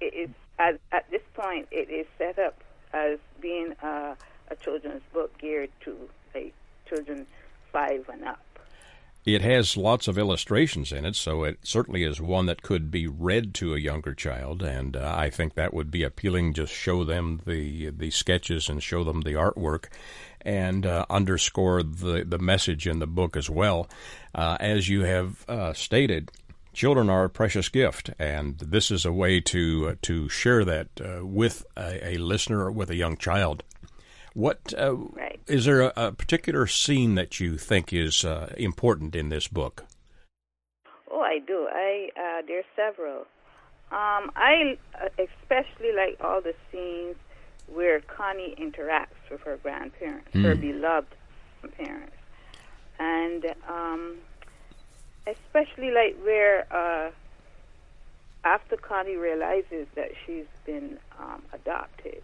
it 0.00 0.14
is 0.14 0.30
at 0.58 0.80
at 0.92 1.10
this 1.10 1.22
point 1.34 1.68
it 1.70 1.90
is 1.90 2.06
set 2.18 2.38
up 2.38 2.60
as 2.92 3.18
being 3.40 3.74
uh, 3.82 4.14
a 4.50 4.56
children's 4.56 5.02
book 5.12 5.36
geared 5.38 5.70
to 5.84 5.96
like 6.34 6.54
children 6.88 7.26
5 7.72 8.08
and 8.12 8.24
up. 8.24 8.40
It 9.24 9.42
has 9.42 9.76
lots 9.76 10.08
of 10.08 10.16
illustrations 10.16 10.90
in 10.90 11.04
it, 11.04 11.14
so 11.14 11.44
it 11.44 11.58
certainly 11.62 12.02
is 12.02 12.20
one 12.20 12.46
that 12.46 12.62
could 12.62 12.90
be 12.90 13.06
read 13.06 13.52
to 13.54 13.74
a 13.74 13.78
younger 13.78 14.14
child, 14.14 14.62
and 14.62 14.96
uh, 14.96 15.14
I 15.14 15.28
think 15.28 15.54
that 15.54 15.74
would 15.74 15.90
be 15.90 16.02
appealing. 16.02 16.54
Just 16.54 16.72
show 16.72 17.04
them 17.04 17.42
the 17.44 17.90
the 17.90 18.10
sketches 18.10 18.68
and 18.70 18.82
show 18.82 19.04
them 19.04 19.22
the 19.22 19.34
artwork, 19.34 19.86
and 20.40 20.86
uh, 20.86 21.04
underscore 21.10 21.82
the 21.82 22.24
the 22.26 22.38
message 22.38 22.86
in 22.86 23.00
the 23.00 23.06
book 23.06 23.36
as 23.36 23.50
well. 23.50 23.88
Uh, 24.34 24.56
as 24.60 24.88
you 24.88 25.02
have 25.02 25.44
uh, 25.46 25.74
stated, 25.74 26.30
children 26.72 27.10
are 27.10 27.24
a 27.24 27.30
precious 27.30 27.68
gift, 27.68 28.10
and 28.18 28.56
this 28.58 28.90
is 28.90 29.04
a 29.04 29.12
way 29.12 29.40
to 29.40 29.88
uh, 29.90 29.94
to 30.02 30.28
share 30.30 30.64
that 30.64 30.88
uh, 31.04 31.26
with 31.26 31.66
a, 31.76 32.14
a 32.14 32.16
listener 32.16 32.64
or 32.64 32.70
with 32.70 32.88
a 32.88 32.96
young 32.96 33.16
child. 33.18 33.62
What. 34.32 34.72
Is 35.48 35.64
there 35.64 35.82
a, 35.82 35.92
a, 35.96 36.12
particular 36.12 36.66
scene 36.66 37.14
that 37.14 37.40
you 37.40 37.56
think 37.58 37.92
is 37.92 38.24
uh, 38.24 38.54
important 38.56 39.14
in 39.14 39.28
this 39.28 39.48
book? 39.48 39.84
Oh, 41.10 41.20
I 41.20 41.38
do. 41.38 41.68
I 41.70 42.10
uh, 42.16 42.42
there's 42.46 42.64
several. 42.76 43.20
Um, 43.90 44.30
I 44.36 44.78
uh, 44.94 45.08
especially 45.18 45.92
like 45.96 46.18
all 46.20 46.40
the 46.40 46.54
scenes 46.70 47.16
where 47.66 48.00
Connie 48.00 48.54
interacts 48.58 49.30
with 49.30 49.40
her 49.42 49.56
grandparents, 49.58 50.28
mm. 50.32 50.42
her 50.42 50.54
hmm. 50.54 50.60
beloved 50.60 51.14
parents, 51.76 52.16
and 52.98 53.46
um, 53.68 54.16
especially 55.26 55.90
like 55.90 56.16
where 56.22 56.66
uh, 56.72 57.10
after 58.44 58.76
Connie 58.76 59.16
realizes 59.16 59.86
that 59.94 60.12
she's 60.24 60.46
been 60.64 60.98
um, 61.18 61.42
adopted 61.52 62.22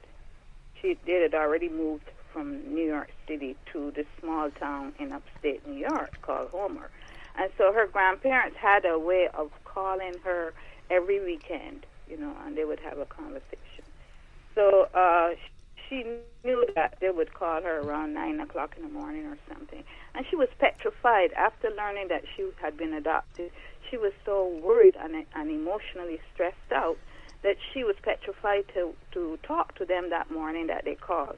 she 0.85 0.99
did 1.07 1.23
had 1.23 1.35
already 1.35 1.69
moved 1.69 2.11
from 2.35 2.75
New 2.75 2.85
York 2.85 3.11
City 3.29 3.57
to 3.73 3.93
this 3.97 4.07
small 4.21 4.51
town 4.51 4.93
in 5.01 5.13
upstate 5.13 5.67
New 5.67 5.79
York 5.79 6.13
called 6.23 6.51
Homer. 6.53 6.91
And 7.39 7.51
so 7.57 7.73
her 7.73 7.87
grandparents 7.87 8.59
had 8.61 8.85
a 8.85 8.99
way 8.99 9.29
of 9.33 9.51
calling 9.65 10.19
her 10.25 10.53
every 10.91 11.25
weekend 11.25 11.87
you 12.09 12.19
know, 12.19 12.35
and 12.45 12.57
they 12.57 12.65
would 12.65 12.81
have 12.81 12.99
a 12.99 13.07
conversation. 13.07 13.85
So 14.55 14.89
uh, 14.95 15.31
she 15.89 16.05
knew 16.45 16.67
that 16.75 16.97
they 17.01 17.11
would 17.11 17.35
call 17.35 17.63
her 17.63 17.81
around 17.81 18.15
nine 18.15 18.41
o'clock 18.41 18.75
in 18.77 18.83
the 18.83 18.89
morning 18.89 19.27
or 19.27 19.39
something, 19.49 19.83
and 20.15 20.25
she 20.29 20.37
was 20.37 20.49
petrified 20.59 21.33
after 21.33 21.71
learning 21.77 22.09
that 22.09 22.23
she 22.37 22.49
had 22.61 22.77
been 22.77 22.95
adopted. 22.95 23.51
She 23.91 23.97
was 23.97 24.13
so 24.25 24.61
worried 24.63 24.95
and, 25.01 25.27
and 25.35 25.51
emotionally 25.51 26.21
stressed 26.33 26.73
out 26.73 26.97
that 27.43 27.57
she 27.73 27.85
was 27.85 27.97
petrified 28.03 28.65
to 28.75 28.95
to 29.13 29.39
talk 29.47 29.75
to 29.77 29.85
them 29.85 30.11
that 30.11 30.31
morning 30.31 30.67
that 30.69 30.85
they 30.85 30.95
called. 30.95 31.37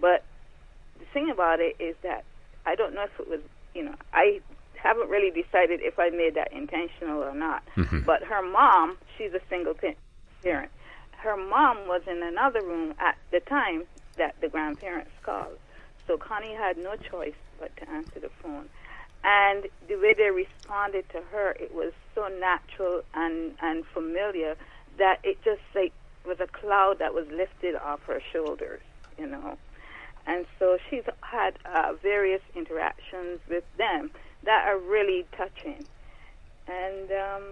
But 0.00 0.24
the 0.98 1.04
thing 1.12 1.30
about 1.30 1.60
it 1.60 1.76
is 1.78 1.96
that 2.02 2.24
I 2.64 2.74
don't 2.74 2.94
know 2.94 3.04
if 3.04 3.20
it 3.20 3.28
was, 3.28 3.40
you 3.74 3.84
know, 3.84 3.94
I 4.12 4.40
haven't 4.74 5.08
really 5.08 5.30
decided 5.30 5.80
if 5.82 5.98
I 5.98 6.10
made 6.10 6.34
that 6.34 6.52
intentional 6.52 7.22
or 7.22 7.34
not. 7.34 7.62
Mm-hmm. 7.76 8.00
But 8.00 8.22
her 8.24 8.42
mom, 8.42 8.96
she's 9.16 9.32
a 9.32 9.40
single 9.48 9.74
parent. 10.42 10.70
Her 11.12 11.36
mom 11.36 11.88
was 11.88 12.02
in 12.06 12.22
another 12.22 12.62
room 12.62 12.94
at 12.98 13.16
the 13.32 13.40
time 13.40 13.84
that 14.16 14.36
the 14.40 14.48
grandparents 14.48 15.10
called. 15.22 15.58
So 16.06 16.16
Connie 16.16 16.54
had 16.54 16.78
no 16.78 16.94
choice 16.96 17.34
but 17.58 17.76
to 17.78 17.90
answer 17.90 18.20
the 18.20 18.30
phone. 18.42 18.68
And 19.24 19.66
the 19.88 19.96
way 19.96 20.14
they 20.14 20.30
responded 20.30 21.08
to 21.10 21.20
her, 21.32 21.50
it 21.58 21.74
was 21.74 21.92
so 22.14 22.28
natural 22.28 23.02
and, 23.14 23.54
and 23.60 23.84
familiar 23.86 24.56
that 24.98 25.18
it 25.24 25.42
just 25.42 25.62
like 25.74 25.92
was 26.24 26.38
a 26.40 26.46
cloud 26.46 26.98
that 27.00 27.12
was 27.14 27.26
lifted 27.28 27.74
off 27.76 28.02
her 28.04 28.20
shoulders, 28.32 28.82
you 29.18 29.26
know. 29.26 29.58
And 30.26 30.44
so 30.58 30.78
she's 30.90 31.04
had 31.20 31.58
uh, 31.64 31.92
various 32.02 32.42
interactions 32.54 33.40
with 33.48 33.64
them 33.78 34.10
that 34.42 34.66
are 34.66 34.78
really 34.78 35.24
touching. 35.36 35.84
And 36.66 37.10
um, 37.12 37.42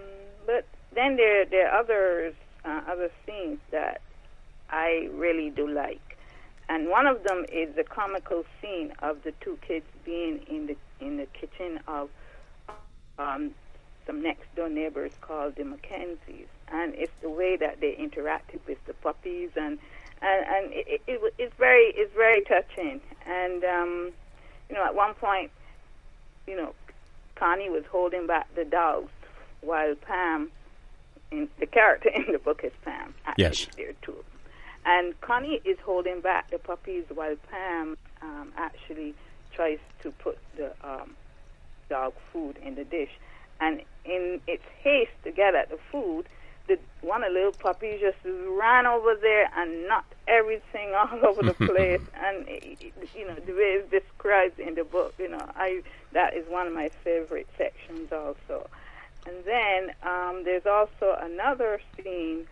but 0.45 0.65
then 0.93 1.15
there 1.15 1.45
there 1.45 1.69
are 1.69 1.79
others 1.79 2.33
uh, 2.65 2.81
other 2.87 3.09
scenes 3.25 3.59
that 3.71 4.01
I 4.69 5.09
really 5.13 5.49
do 5.49 5.67
like, 5.67 6.17
and 6.67 6.89
one 6.89 7.07
of 7.07 7.23
them 7.23 7.45
is 7.51 7.75
the 7.75 7.83
comical 7.83 8.43
scene 8.61 8.91
of 8.99 9.23
the 9.23 9.31
two 9.39 9.57
kids 9.65 9.85
being 10.03 10.39
in 10.49 10.67
the 10.67 10.75
in 10.99 11.17
the 11.17 11.27
kitchen 11.27 11.79
of 11.87 12.09
um, 13.17 13.51
some 14.05 14.21
next 14.21 14.53
door 14.55 14.69
neighbors 14.69 15.13
called 15.21 15.55
the 15.55 15.63
Mackenzies, 15.63 16.47
and 16.67 16.93
it's 16.95 17.13
the 17.21 17.29
way 17.29 17.55
that 17.55 17.79
they 17.79 17.93
interacted 17.95 18.59
with 18.67 18.83
the 18.85 18.93
puppies 18.95 19.51
and 19.55 19.79
and, 20.21 20.45
and 20.47 20.73
it, 20.73 21.01
it, 21.07 21.33
it's 21.37 21.55
very 21.57 21.93
it's 21.95 22.13
very 22.15 22.41
touching. 22.41 23.01
And 23.25 23.63
um, 23.63 24.11
you 24.69 24.75
know, 24.75 24.85
at 24.85 24.95
one 24.95 25.13
point, 25.15 25.51
you 26.47 26.55
know, 26.55 26.73
Connie 27.35 27.69
was 27.69 27.83
holding 27.91 28.27
back 28.27 28.53
the 28.55 28.65
dogs 28.65 29.11
while 29.61 29.95
Pam, 29.95 30.51
in, 31.31 31.49
the 31.59 31.65
character 31.65 32.09
in 32.13 32.31
the 32.31 32.39
book 32.39 32.61
is 32.63 32.71
Pam. 32.83 33.13
Actually, 33.25 33.43
yes, 33.43 33.67
there 33.75 33.93
too. 34.01 34.23
And 34.85 35.19
Connie 35.21 35.61
is 35.65 35.77
holding 35.83 36.21
back 36.21 36.51
the 36.51 36.59
puppies 36.59 37.05
while 37.13 37.35
Pam 37.49 37.97
um, 38.21 38.53
actually 38.55 39.15
tries 39.53 39.79
to 40.03 40.11
put 40.11 40.37
the 40.57 40.73
um, 40.83 41.15
dog 41.89 42.13
food 42.31 42.57
in 42.63 42.75
the 42.75 42.83
dish. 42.83 43.09
And 43.59 43.81
in 44.03 44.41
its 44.47 44.63
haste 44.81 45.11
to 45.23 45.31
get 45.31 45.55
at 45.55 45.69
the 45.69 45.79
food, 45.91 46.27
the 46.67 46.79
one 47.01 47.23
of 47.23 47.29
the 47.29 47.33
little 47.33 47.51
puppies 47.51 47.99
just 48.01 48.17
ran 48.25 48.85
over 48.85 49.15
there 49.21 49.49
and 49.55 49.87
knocked 49.87 50.15
everything 50.27 50.93
all 50.95 51.25
over 51.25 51.43
the 51.43 51.53
place. 51.53 52.01
and 52.23 52.47
you 53.15 53.27
know 53.27 53.35
the 53.35 53.53
way 53.53 53.79
it's 53.79 53.91
described 53.91 54.59
in 54.59 54.75
the 54.75 54.83
book, 54.83 55.13
you 55.19 55.29
know, 55.29 55.45
I 55.55 55.81
that 56.13 56.35
is 56.35 56.47
one 56.49 56.67
of 56.67 56.73
my 56.73 56.89
favorite 57.03 57.47
sections 57.57 58.11
also. 58.11 58.67
And 59.27 59.43
then 59.43 59.91
um, 60.03 60.43
there's 60.43 60.65
also 60.65 61.17
another 61.19 61.81
scene 61.97 62.47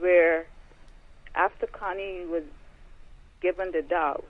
where 0.00 0.46
after 1.34 1.66
Connie 1.66 2.24
was 2.24 2.44
given 3.42 3.72
the 3.72 3.82
dog, 3.82 4.22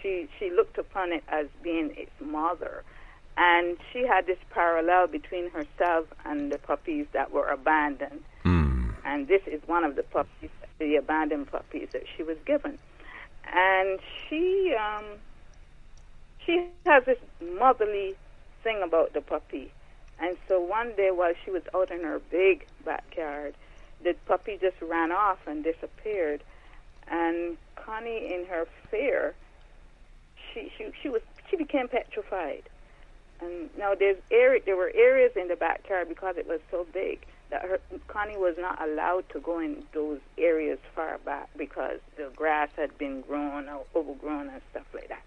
she 0.00 0.28
she 0.38 0.50
looked 0.50 0.78
upon 0.78 1.12
it 1.12 1.24
as 1.28 1.46
being 1.62 1.92
its 1.96 2.12
mother 2.20 2.84
and 3.40 3.78
she 3.90 4.06
had 4.06 4.26
this 4.26 4.38
parallel 4.50 5.06
between 5.06 5.48
herself 5.48 6.06
and 6.26 6.52
the 6.52 6.58
puppies 6.58 7.06
that 7.12 7.32
were 7.32 7.46
abandoned. 7.46 8.22
Mm. 8.44 8.92
And 9.02 9.28
this 9.28 9.40
is 9.46 9.62
one 9.66 9.82
of 9.82 9.96
the 9.96 10.02
puppies, 10.02 10.50
the 10.78 10.96
abandoned 10.96 11.50
puppies 11.50 11.88
that 11.92 12.02
she 12.14 12.22
was 12.22 12.36
given. 12.44 12.78
And 13.50 13.98
she 14.28 14.76
um, 14.78 15.04
she 16.44 16.66
has 16.84 17.06
this 17.06 17.18
motherly 17.58 18.14
thing 18.62 18.82
about 18.82 19.14
the 19.14 19.22
puppy. 19.22 19.72
And 20.20 20.36
so 20.46 20.60
one 20.60 20.92
day 20.94 21.10
while 21.10 21.32
she 21.42 21.50
was 21.50 21.62
out 21.74 21.90
in 21.90 22.04
her 22.04 22.20
big 22.30 22.66
backyard, 22.84 23.54
the 24.04 24.14
puppy 24.26 24.58
just 24.60 24.76
ran 24.82 25.12
off 25.12 25.38
and 25.46 25.64
disappeared. 25.64 26.42
And 27.08 27.56
Connie, 27.74 28.34
in 28.34 28.44
her 28.50 28.66
fear, 28.90 29.34
she 30.52 30.70
she 30.76 30.90
she 31.00 31.08
was 31.08 31.22
she 31.48 31.56
became 31.56 31.88
petrified 31.88 32.68
and 33.42 33.70
now 33.78 33.94
there's 33.94 34.18
area, 34.30 34.60
there 34.64 34.76
were 34.76 34.92
areas 34.94 35.32
in 35.36 35.48
the 35.48 35.56
backyard 35.56 36.08
because 36.08 36.36
it 36.36 36.46
was 36.46 36.60
so 36.70 36.86
big 36.92 37.24
that 37.50 37.62
her, 37.62 37.80
Connie 38.08 38.36
was 38.36 38.56
not 38.58 38.80
allowed 38.80 39.28
to 39.30 39.40
go 39.40 39.58
in 39.58 39.82
those 39.92 40.20
areas 40.38 40.78
far 40.94 41.18
back 41.24 41.48
because 41.56 41.98
the 42.16 42.30
grass 42.36 42.68
had 42.76 42.96
been 42.98 43.22
grown 43.22 43.68
or 43.68 43.84
overgrown 43.94 44.48
and 44.48 44.62
stuff 44.70 44.86
like 44.94 45.08
that. 45.08 45.22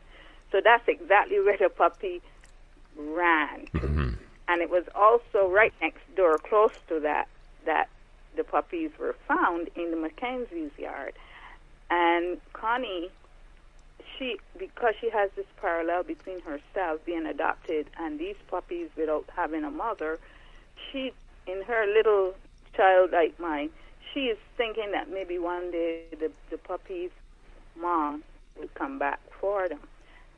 So 0.52 0.62
that's 0.63 0.88
exactly 0.88 1.39
where 1.39 1.58
the 1.58 1.69
puppy 1.69 2.21
ran. 2.95 3.67
Mm-hmm. 3.73 4.13
And 4.47 4.62
it 4.62 4.69
was 4.69 4.84
also 4.93 5.49
right 5.49 5.73
next 5.82 6.02
door, 6.15 6.38
close 6.38 6.73
to 6.89 6.99
that, 7.02 7.28
that 7.65 7.89
the 8.36 8.43
puppies 8.43 8.91
were 8.99 9.15
found 9.28 9.69
in 9.76 9.91
the 9.91 9.97
Mackenzie's 9.97 10.71
yard. 10.78 11.13
And 11.89 12.39
Connie 12.54 13.10
she 14.17 14.38
because 14.58 14.93
she 14.99 15.10
has 15.10 15.30
this 15.36 15.45
parallel 15.60 16.04
between 16.04 16.41
herself 16.41 17.04
being 17.06 17.26
adopted 17.26 17.88
and 17.99 18.19
these 18.19 18.36
puppies 18.47 18.89
without 18.97 19.26
having 19.36 19.63
a 19.63 19.71
mother, 19.71 20.19
she 20.91 21.13
in 21.47 21.62
her 21.63 21.86
little 21.88 22.34
childlike 22.76 23.39
mind, 23.39 23.69
she 24.13 24.26
is 24.26 24.38
thinking 24.58 24.91
that 24.91 25.10
maybe 25.10 25.38
one 25.38 25.71
day 25.71 26.04
the 26.12 26.32
the 26.49 26.58
puppy's 26.58 27.12
mom 27.80 28.23
will 28.60 28.69
come 28.76 28.99
back 28.99 29.19
for 29.39 29.67
them. 29.67 29.80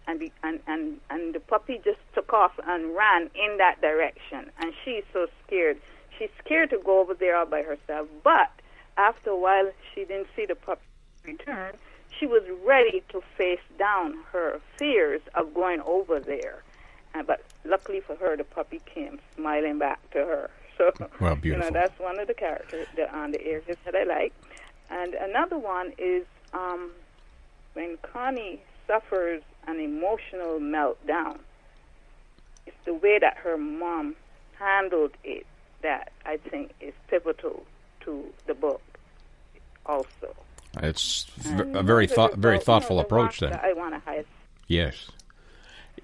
And, 0.08 0.20
be, 0.20 0.32
and 0.44 0.60
and 0.68 1.00
and 1.10 1.34
the 1.34 1.40
puppy 1.40 1.82
just 1.84 2.00
took 2.14 2.32
off 2.32 2.54
and 2.68 2.96
ran 2.96 3.30
in 3.34 3.58
that 3.58 3.82
direction, 3.82 4.52
and 4.60 4.72
she's 4.84 5.04
so 5.12 5.28
scared. 5.46 5.78
She's 6.18 6.30
scared 6.44 6.70
to 6.70 6.78
go 6.78 7.00
over 7.02 7.14
there 7.14 7.36
all 7.36 7.46
by 7.46 7.64
herself. 7.64 8.08
But 8.24 8.52
after 8.98 9.32
a 9.32 9.38
while, 9.38 9.72
she 9.94 10.06
didn't 10.06 10.28
see 10.36 10.46
the 10.46 10.56
puppy 10.56 10.82
return 11.26 11.74
she 12.20 12.26
was 12.26 12.44
ready 12.66 13.04
to 13.10 13.22
face 13.38 13.60
down 13.78 14.16
her 14.32 14.60
fears 14.78 15.22
of 15.36 15.54
going 15.54 15.82
over 15.82 16.20
there. 16.20 16.64
Uh, 17.14 17.24
but 17.24 17.44
luckily 17.64 18.02
for 18.02 18.16
her, 18.16 18.36
the 18.36 18.44
puppy 18.44 18.82
came 18.86 19.20
smiling 19.36 19.80
back 19.80 20.00
to 20.12 20.20
her. 20.20 20.50
So, 20.78 20.92
well, 21.22 21.38
beautiful. 21.38 21.48
you 21.48 21.58
know, 21.58 21.70
that's 21.70 21.98
one 22.02 22.20
of 22.20 22.28
the 22.28 22.34
characters 22.34 22.86
that, 22.98 23.14
on 23.14 23.32
the 23.32 23.42
areas 23.46 23.78
that 23.86 23.96
I 23.96 24.04
like. 24.04 24.34
And 24.90 25.14
another 25.14 25.58
one 25.58 25.94
is 25.98 26.26
um, 26.54 26.92
when 27.76 27.98
Connie 28.02 28.62
suffers 28.86 29.42
an 29.68 29.80
emotional 29.80 30.60
meltdown. 30.60 31.40
It's 32.66 32.76
the 32.84 32.94
way 32.94 33.20
that 33.20 33.38
her 33.38 33.58
mom 33.58 34.18
handled 34.60 35.12
it 35.24 35.46
that 35.82 36.12
I 36.26 36.36
think 36.38 36.74
is 36.82 36.94
pivotal 37.08 37.64
to 38.02 38.26
the 38.48 38.54
book 38.54 38.82
also. 39.86 40.36
It's 40.82 41.26
a 41.46 41.84
very 41.84 42.08
thought, 42.08 42.36
very 42.36 42.60
thoughtful 42.60 43.00
approach. 43.00 43.40
Then 43.40 43.54
I 43.54 43.74
want 43.74 43.94
to 43.94 44.00
hide. 44.00 44.26
Yes, 44.68 45.12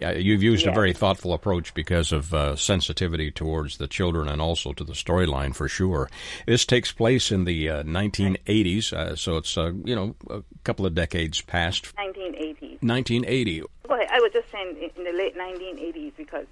yeah, 0.02 0.14
you've 0.14 0.42
used 0.42 0.66
yes. 0.66 0.72
a 0.72 0.74
very 0.74 0.94
thoughtful 0.94 1.32
approach 1.32 1.76
because 1.76 2.12
of 2.12 2.34
uh, 2.34 2.56
sensitivity 2.56 3.30
towards 3.30 3.78
the 3.78 3.88
children 3.88 4.28
and 4.28 4.42
also 4.42 4.74
to 4.74 4.84
the 4.84 4.94
storyline 4.94 5.56
for 5.56 5.68
sure. 5.68 6.10
This 6.48 6.66
takes 6.66 6.92
place 6.92 7.32
in 7.32 7.46
the 7.46 7.70
uh, 7.70 7.84
1980s, 7.84 8.94
uh, 8.94 9.16
so 9.16 9.38
it's 9.38 9.56
uh, 9.58 9.72
you 9.86 9.96
know 9.96 10.16
a 10.30 10.42
couple 10.64 10.88
of 10.88 10.96
decades 10.96 11.42
past. 11.42 11.94
1980. 11.98 12.80
1980. 12.82 13.64
Go 13.88 13.94
ahead. 13.94 14.08
I 14.12 14.20
was 14.20 14.32
just 14.34 14.50
saying 14.52 14.90
in 14.96 15.04
the 15.04 15.12
late 15.12 15.38
1980s 15.38 16.14
because 16.18 16.48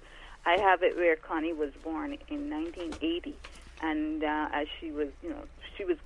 I 0.46 0.56
have 0.60 0.84
it 0.84 0.96
where 0.96 1.16
Connie 1.16 1.52
was 1.52 1.72
born 1.82 2.16
in 2.28 2.48
1980, 2.48 3.34
and 3.82 4.22
uh, 4.22 4.48
as 4.52 4.68
she 4.78 4.92
was, 4.92 5.08
you 5.24 5.30
know, 5.30 5.42
she 5.76 5.84
was 5.84 5.96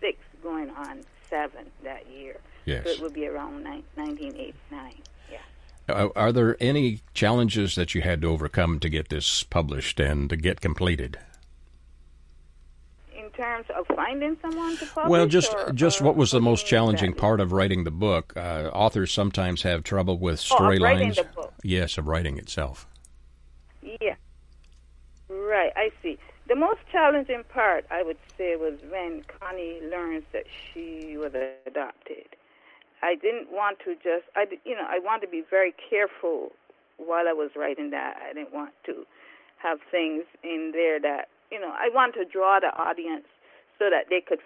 six 0.00 0.18
going 0.44 0.70
on 0.70 1.02
seven 1.28 1.66
that 1.82 2.08
year. 2.10 2.36
Yes. 2.64 2.84
So 2.84 2.90
it 2.90 3.00
would 3.00 3.14
be 3.14 3.26
around 3.26 3.64
1989. 3.64 4.94
Yeah. 5.30 5.38
Uh, 5.88 6.08
are 6.14 6.32
there 6.32 6.56
any 6.60 7.00
challenges 7.14 7.74
that 7.76 7.94
you 7.94 8.02
had 8.02 8.20
to 8.22 8.28
overcome 8.28 8.78
to 8.80 8.88
get 8.88 9.08
this 9.08 9.42
published 9.42 10.00
and 10.00 10.28
to 10.30 10.36
get 10.36 10.60
completed? 10.60 11.18
In 13.16 13.30
terms 13.30 13.66
of 13.76 13.86
finding 13.94 14.36
someone 14.42 14.76
to 14.76 14.86
publish? 14.86 15.10
Well, 15.10 15.26
just 15.26 15.54
or, 15.54 15.72
just 15.72 16.00
or 16.00 16.04
what 16.04 16.16
was 16.16 16.30
the 16.30 16.40
most 16.40 16.66
challenging 16.66 17.14
part 17.14 17.40
of 17.40 17.52
writing 17.52 17.84
the 17.84 17.90
book? 17.90 18.32
Uh, 18.36 18.70
authors 18.72 19.12
sometimes 19.12 19.62
have 19.62 19.82
trouble 19.82 20.18
with 20.18 20.40
storylines. 20.40 21.18
Oh, 21.36 21.50
yes, 21.62 21.98
of 21.98 22.06
writing 22.06 22.38
itself. 22.38 22.86
Yeah. 23.82 24.16
Right, 25.28 25.72
I 25.76 25.90
see. 26.02 26.18
The 26.48 26.56
most 26.56 26.80
challenging 26.90 27.44
part, 27.52 27.84
I 27.90 28.02
would 28.02 28.16
say, 28.38 28.56
was 28.56 28.80
when 28.90 29.22
Connie 29.38 29.80
learns 29.84 30.24
that 30.32 30.44
she 30.48 31.16
was 31.18 31.32
adopted. 31.66 32.24
I 33.02 33.16
didn't 33.16 33.52
want 33.52 33.78
to 33.84 33.94
just, 33.96 34.24
I, 34.34 34.46
you 34.64 34.74
know, 34.74 34.86
I 34.88 34.98
wanted 34.98 35.26
to 35.26 35.30
be 35.30 35.44
very 35.48 35.74
careful 35.90 36.52
while 36.96 37.28
I 37.28 37.34
was 37.34 37.50
writing 37.54 37.90
that. 37.90 38.16
I 38.18 38.32
didn't 38.32 38.54
want 38.54 38.72
to 38.86 39.04
have 39.58 39.78
things 39.90 40.24
in 40.42 40.72
there 40.72 40.98
that, 41.00 41.28
you 41.52 41.60
know, 41.60 41.68
I 41.68 41.90
wanted 41.92 42.24
to 42.24 42.24
draw 42.24 42.58
the 42.58 42.72
audience 42.80 43.28
so 43.78 43.90
that 43.90 44.08
they 44.08 44.22
could 44.26 44.40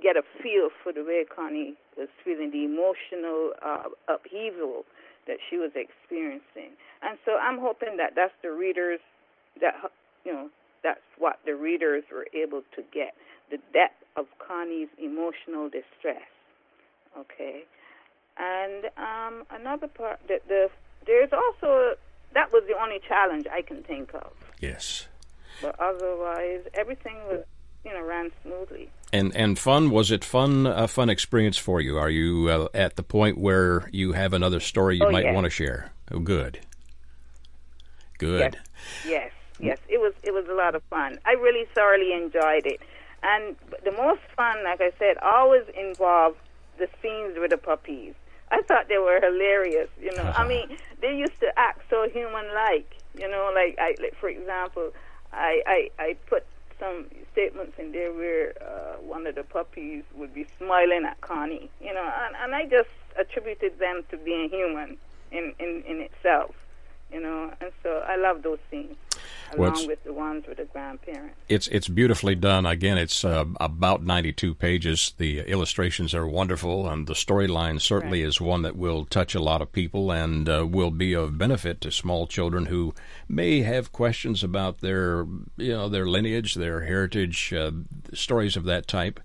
get 0.00 0.16
a 0.16 0.22
feel 0.40 0.70
for 0.82 0.92
the 0.92 1.02
way 1.02 1.24
Connie 1.26 1.74
was 1.98 2.08
feeling, 2.24 2.52
the 2.52 2.64
emotional 2.64 3.52
uh, 3.60 3.90
upheaval 4.06 4.84
that 5.26 5.38
she 5.50 5.58
was 5.58 5.72
experiencing. 5.74 6.78
And 7.02 7.18
so 7.26 7.36
I'm 7.36 7.58
hoping 7.58 7.96
that 7.98 8.12
that's 8.14 8.32
the 8.40 8.52
readers 8.52 9.00
that 9.60 9.74
you 10.24 10.32
know 10.32 10.48
that's 10.82 11.00
what 11.18 11.40
the 11.44 11.54
readers 11.54 12.04
were 12.12 12.26
able 12.34 12.62
to 12.76 12.82
get 12.92 13.14
the 13.50 13.58
depth 13.72 14.02
of 14.16 14.26
Connie's 14.38 14.88
emotional 14.98 15.68
distress. 15.68 16.28
Okay, 17.18 17.64
and 18.36 18.84
um, 18.96 19.44
another 19.50 19.88
part 19.88 20.20
that 20.28 20.46
the 20.48 20.70
there's 21.06 21.30
also 21.32 21.94
that 22.34 22.52
was 22.52 22.62
the 22.68 22.80
only 22.80 23.00
challenge 23.06 23.46
I 23.52 23.62
can 23.62 23.82
think 23.82 24.14
of. 24.14 24.32
Yes. 24.60 25.08
But 25.60 25.78
otherwise, 25.80 26.60
everything 26.74 27.16
was 27.26 27.44
you 27.84 27.92
know 27.92 28.02
ran 28.02 28.30
smoothly. 28.42 28.90
And 29.12 29.34
and 29.34 29.58
fun 29.58 29.90
was 29.90 30.10
it 30.10 30.24
fun 30.24 30.66
a 30.66 30.88
fun 30.88 31.10
experience 31.10 31.58
for 31.58 31.80
you? 31.80 31.98
Are 31.98 32.10
you 32.10 32.48
uh, 32.48 32.68
at 32.74 32.96
the 32.96 33.02
point 33.02 33.38
where 33.38 33.88
you 33.92 34.12
have 34.12 34.32
another 34.32 34.60
story 34.60 34.96
you 34.96 35.06
oh, 35.06 35.10
might 35.10 35.24
yes. 35.24 35.34
want 35.34 35.44
to 35.44 35.50
share? 35.50 35.92
Oh, 36.10 36.18
good. 36.18 36.60
Good. 38.18 38.58
Yes, 39.04 39.06
yes, 39.06 39.32
yes. 39.62 39.78
It 39.88 40.00
was 40.00 40.12
it 40.22 40.32
was 40.32 40.46
a 40.48 40.54
lot 40.54 40.74
of 40.74 40.82
fun. 40.84 41.18
I 41.24 41.32
really 41.32 41.66
thoroughly 41.74 42.12
enjoyed 42.12 42.66
it, 42.66 42.80
and 43.22 43.56
the 43.84 43.92
most 43.92 44.20
fun, 44.36 44.64
like 44.64 44.80
I 44.80 44.92
said, 44.98 45.18
always 45.18 45.64
involved 45.76 46.38
the 46.78 46.88
scenes 47.02 47.36
with 47.38 47.50
the 47.50 47.58
puppies. 47.58 48.14
I 48.50 48.62
thought 48.62 48.88
they 48.88 48.98
were 48.98 49.20
hilarious. 49.20 49.88
You 50.00 50.14
know, 50.16 50.32
I 50.36 50.46
mean, 50.52 50.76
they 51.00 51.16
used 51.16 51.38
to 51.40 51.52
act 51.56 51.82
so 51.90 52.08
human-like. 52.08 52.96
You 53.18 53.28
know, 53.28 53.52
like 53.54 53.76
I, 53.78 53.94
like 54.00 54.16
for 54.18 54.28
example, 54.28 54.92
I 55.32 55.62
I, 55.66 55.90
I 56.02 56.16
put 56.28 56.44
some 56.78 57.06
statements 57.32 57.78
in 57.78 57.92
there 57.92 58.12
where 58.12 58.54
uh, 58.62 58.94
one 59.02 59.26
of 59.26 59.34
the 59.34 59.42
puppies 59.42 60.02
would 60.14 60.32
be 60.32 60.46
smiling 60.58 61.04
at 61.04 61.20
Connie. 61.20 61.70
You 61.80 61.94
know, 61.94 62.10
and, 62.26 62.36
and 62.36 62.54
I 62.54 62.66
just 62.66 62.88
attributed 63.18 63.78
them 63.78 64.02
to 64.10 64.16
being 64.16 64.48
human 64.48 64.96
in 65.30 65.54
in 65.58 65.82
in 65.86 66.00
itself 66.00 66.54
you 67.12 67.20
know. 67.20 67.52
And 67.60 67.72
so 67.82 68.02
I 68.06 68.16
love 68.16 68.42
those 68.42 68.58
scenes, 68.70 68.96
along 69.56 69.72
it's- 69.72 69.86
with 69.86 70.04
the 70.04 70.12
ones 70.12 70.44
with 70.46 70.58
the 70.58 70.64
grandparents. 70.64 71.36
It's 71.48 71.66
it's 71.68 71.88
beautifully 71.88 72.34
done. 72.34 72.66
Again, 72.66 72.98
it's 72.98 73.24
uh, 73.24 73.44
about 73.60 74.04
92 74.04 74.54
pages. 74.54 75.14
The 75.18 75.40
illustrations 75.40 76.14
are 76.14 76.26
wonderful, 76.26 76.88
and 76.88 77.06
the 77.06 77.14
storyline 77.14 77.80
certainly 77.80 78.22
is 78.22 78.40
one 78.40 78.62
that 78.62 78.76
will 78.76 79.04
touch 79.04 79.34
a 79.34 79.40
lot 79.40 79.62
of 79.62 79.72
people 79.72 80.10
and 80.10 80.48
uh, 80.48 80.66
will 80.66 80.90
be 80.90 81.14
of 81.14 81.38
benefit 81.38 81.80
to 81.80 81.90
small 81.90 82.26
children 82.26 82.66
who 82.66 82.94
may 83.28 83.62
have 83.62 83.92
questions 83.92 84.44
about 84.44 84.78
their 84.78 85.26
you 85.56 85.72
know 85.72 85.88
their 85.88 86.06
lineage, 86.06 86.54
their 86.54 86.82
heritage, 86.82 87.52
uh, 87.52 87.72
stories 88.12 88.56
of 88.56 88.64
that 88.64 88.86
type. 88.86 89.20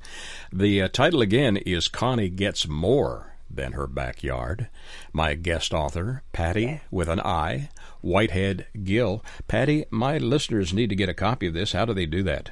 The 0.52 0.82
uh, 0.82 0.88
title 0.88 1.22
again 1.22 1.58
is 1.58 1.88
Connie 1.88 2.30
Gets 2.30 2.68
More 2.68 3.35
Than 3.56 3.74
Her 3.74 3.88
Backyard. 3.88 4.68
My 5.14 5.34
guest 5.34 5.74
author, 5.74 6.24
Patti 6.34 6.82
with 6.92 7.08
an 7.08 7.20
I, 7.22 7.70
Whitehead 8.02 8.68
Gill. 8.84 9.24
Patti, 9.48 9.86
my 9.90 10.18
listeners 10.18 10.74
need 10.74 10.90
to 10.90 10.96
get 10.96 11.10
a 11.10 11.14
copy 11.14 11.48
of 11.48 11.54
this. 11.54 11.72
How 11.72 11.86
do 11.86 11.94
they 11.94 12.06
do 12.06 12.24
that? 12.24 12.52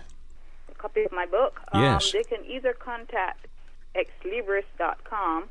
A 0.69 0.75
copy 0.75 1.03
of 1.03 1.11
my 1.11 1.25
book. 1.25 1.59
Yes. 1.73 2.13
Um, 2.13 2.21
they 2.21 2.35
can 2.35 2.45
either 2.45 2.73
contact 2.73 3.47
xlibris.com, 3.95 5.49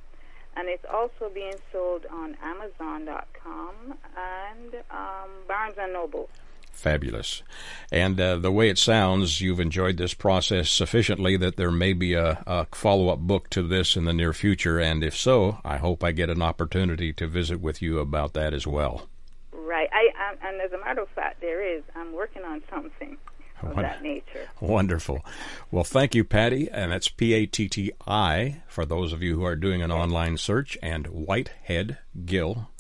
and 0.57 0.69
it's 0.69 0.85
also 0.93 1.31
being 1.33 1.55
sold 1.71 2.07
on 2.11 2.37
Amazon.com 2.43 3.99
and 4.17 4.75
um, 4.91 5.31
Barnes 5.47 5.75
and 5.79 5.93
Noble. 5.93 6.29
Fabulous. 6.73 7.45
And 7.93 8.21
uh, 8.21 8.39
the 8.39 8.51
way 8.51 8.69
it 8.69 8.79
sounds, 8.79 9.41
you've 9.41 9.61
enjoyed 9.61 9.99
this 9.99 10.15
process 10.15 10.69
sufficiently 10.69 11.37
that 11.37 11.57
there 11.57 11.71
may 11.71 11.93
be 11.93 12.15
a, 12.15 12.43
a 12.45 12.67
follow 12.73 13.11
up 13.11 13.21
book 13.21 13.49
to 13.51 13.63
this 13.63 13.97
in 13.97 14.05
the 14.05 14.13
near 14.13 14.33
future. 14.33 14.81
And 14.81 15.05
if 15.05 15.17
so, 15.17 15.59
I 15.65 15.77
hope 15.77 16.03
I 16.03 16.11
get 16.11 16.29
an 16.29 16.43
opportunity 16.43 17.13
to 17.13 17.29
visit 17.29 17.61
with 17.61 17.83
you 17.83 18.01
about 18.01 18.33
that 18.33 18.53
as 18.53 18.67
well. 18.67 19.09
Right. 19.53 19.89
I, 19.93 20.09
I 20.19 20.49
and 20.49 20.61
as 20.61 20.73
a 20.73 20.79
matter 20.79 21.03
of 21.03 21.09
fact, 21.11 21.41
there 21.41 21.63
is. 21.63 21.85
I'm 21.95 22.13
working 22.13 22.43
on 22.43 22.63
something 22.69 23.17
of 23.63 23.77
that 23.77 24.03
nature. 24.03 24.49
Wonderful. 24.61 25.25
Well, 25.71 25.85
thank 25.85 26.17
you, 26.17 26.25
Patti. 26.25 26.69
And 26.69 26.91
that's 26.91 27.09
P 27.09 27.33
A 27.33 27.47
T 27.47 27.69
T 27.69 27.93
I 28.09 28.63
for 28.67 28.85
those 28.85 29.13
of 29.13 29.23
you 29.23 29.37
who 29.37 29.45
are 29.45 29.55
doing 29.55 29.83
an 29.83 29.93
online 29.93 30.37
search, 30.37 30.77
and 30.83 31.07
Whitehead 31.07 31.99
Gill. 32.25 32.71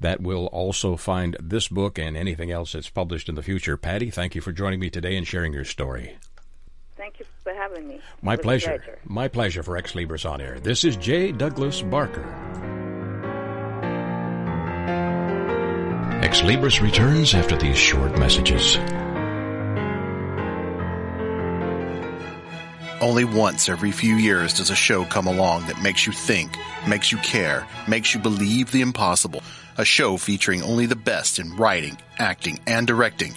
That 0.00 0.20
will 0.20 0.46
also 0.46 0.96
find 0.96 1.36
this 1.40 1.68
book 1.68 1.98
and 1.98 2.16
anything 2.16 2.50
else 2.50 2.72
that's 2.72 2.90
published 2.90 3.28
in 3.28 3.36
the 3.36 3.42
future. 3.42 3.76
Patti, 3.76 4.10
thank 4.10 4.34
you 4.34 4.40
for 4.40 4.52
joining 4.52 4.80
me 4.80 4.90
today 4.90 5.16
and 5.16 5.26
sharing 5.26 5.52
your 5.52 5.64
story. 5.64 6.16
Thank 6.96 7.20
you 7.20 7.26
for 7.42 7.54
having 7.54 7.88
me. 7.88 8.00
My 8.22 8.34
It 8.34 8.38
was 8.38 8.40
a 8.40 8.42
pleasure. 8.42 8.66
pleasure. 8.78 8.98
My 9.04 9.28
pleasure 9.28 9.62
for 9.62 9.80
Xlibris 9.80 10.28
on 10.30 10.40
Air. 10.40 10.58
This 10.60 10.84
is 10.84 10.96
J. 10.96 11.32
Douglas 11.32 11.80
Barker. 11.82 12.24
Xlibris 16.22 16.80
returns 16.82 17.34
after 17.34 17.56
these 17.56 17.78
short 17.78 18.18
messages. 18.18 18.76
Only 23.00 23.24
once 23.24 23.68
every 23.68 23.92
few 23.92 24.16
years 24.16 24.54
does 24.54 24.70
a 24.70 24.74
show 24.74 25.04
come 25.04 25.26
along 25.26 25.66
that 25.66 25.82
makes 25.82 26.06
you 26.06 26.12
think, 26.12 26.56
makes 26.88 27.12
you 27.12 27.18
care, 27.18 27.66
makes 27.86 28.14
you 28.14 28.20
believe 28.20 28.72
the 28.72 28.80
impossible. 28.80 29.42
A 29.76 29.84
show 29.84 30.16
featuring 30.16 30.62
only 30.62 30.86
the 30.86 30.94
best 30.94 31.40
in 31.40 31.56
writing, 31.56 31.98
acting, 32.18 32.60
and 32.66 32.86
directing. 32.86 33.34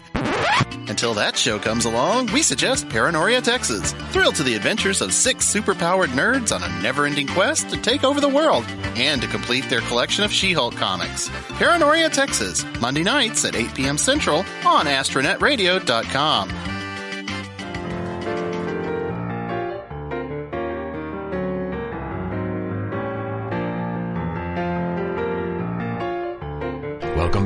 Until 0.88 1.16
that 1.16 1.36
show 1.36 1.58
comes 1.58 1.86
along, 1.86 2.32
we 2.32 2.44
suggest 2.44 2.90
Paranoria 2.90 3.42
Texas. 3.42 3.94
Thrill 4.12 4.32
to 4.34 4.44
the 4.44 4.54
adventures 4.54 5.02
of 5.02 5.14
six 5.14 5.52
superpowered 5.52 6.10
nerds 6.10 6.56
on 6.56 6.62
a 6.62 6.82
never-ending 6.82 7.28
quest 7.28 7.70
to 7.70 7.78
take 7.82 8.04
over 8.04 8.22
the 8.22 8.30
world 8.30 8.66
and 8.96 9.20
to 9.22 9.28
complete 9.28 9.68
their 9.68 9.82
collection 9.82 10.24
of 10.24 10.32
She-Hulk 10.32 10.76
comics. 10.76 11.30
Paranoria 11.58 12.10
Texas, 12.10 12.64
Monday 12.80 13.04
nights 13.04 13.44
at 13.44 13.56
8 13.56 13.74
p.m. 13.74 13.98
Central 13.98 14.40
on 14.64 14.86
AstronetRadio.com. 14.86 16.77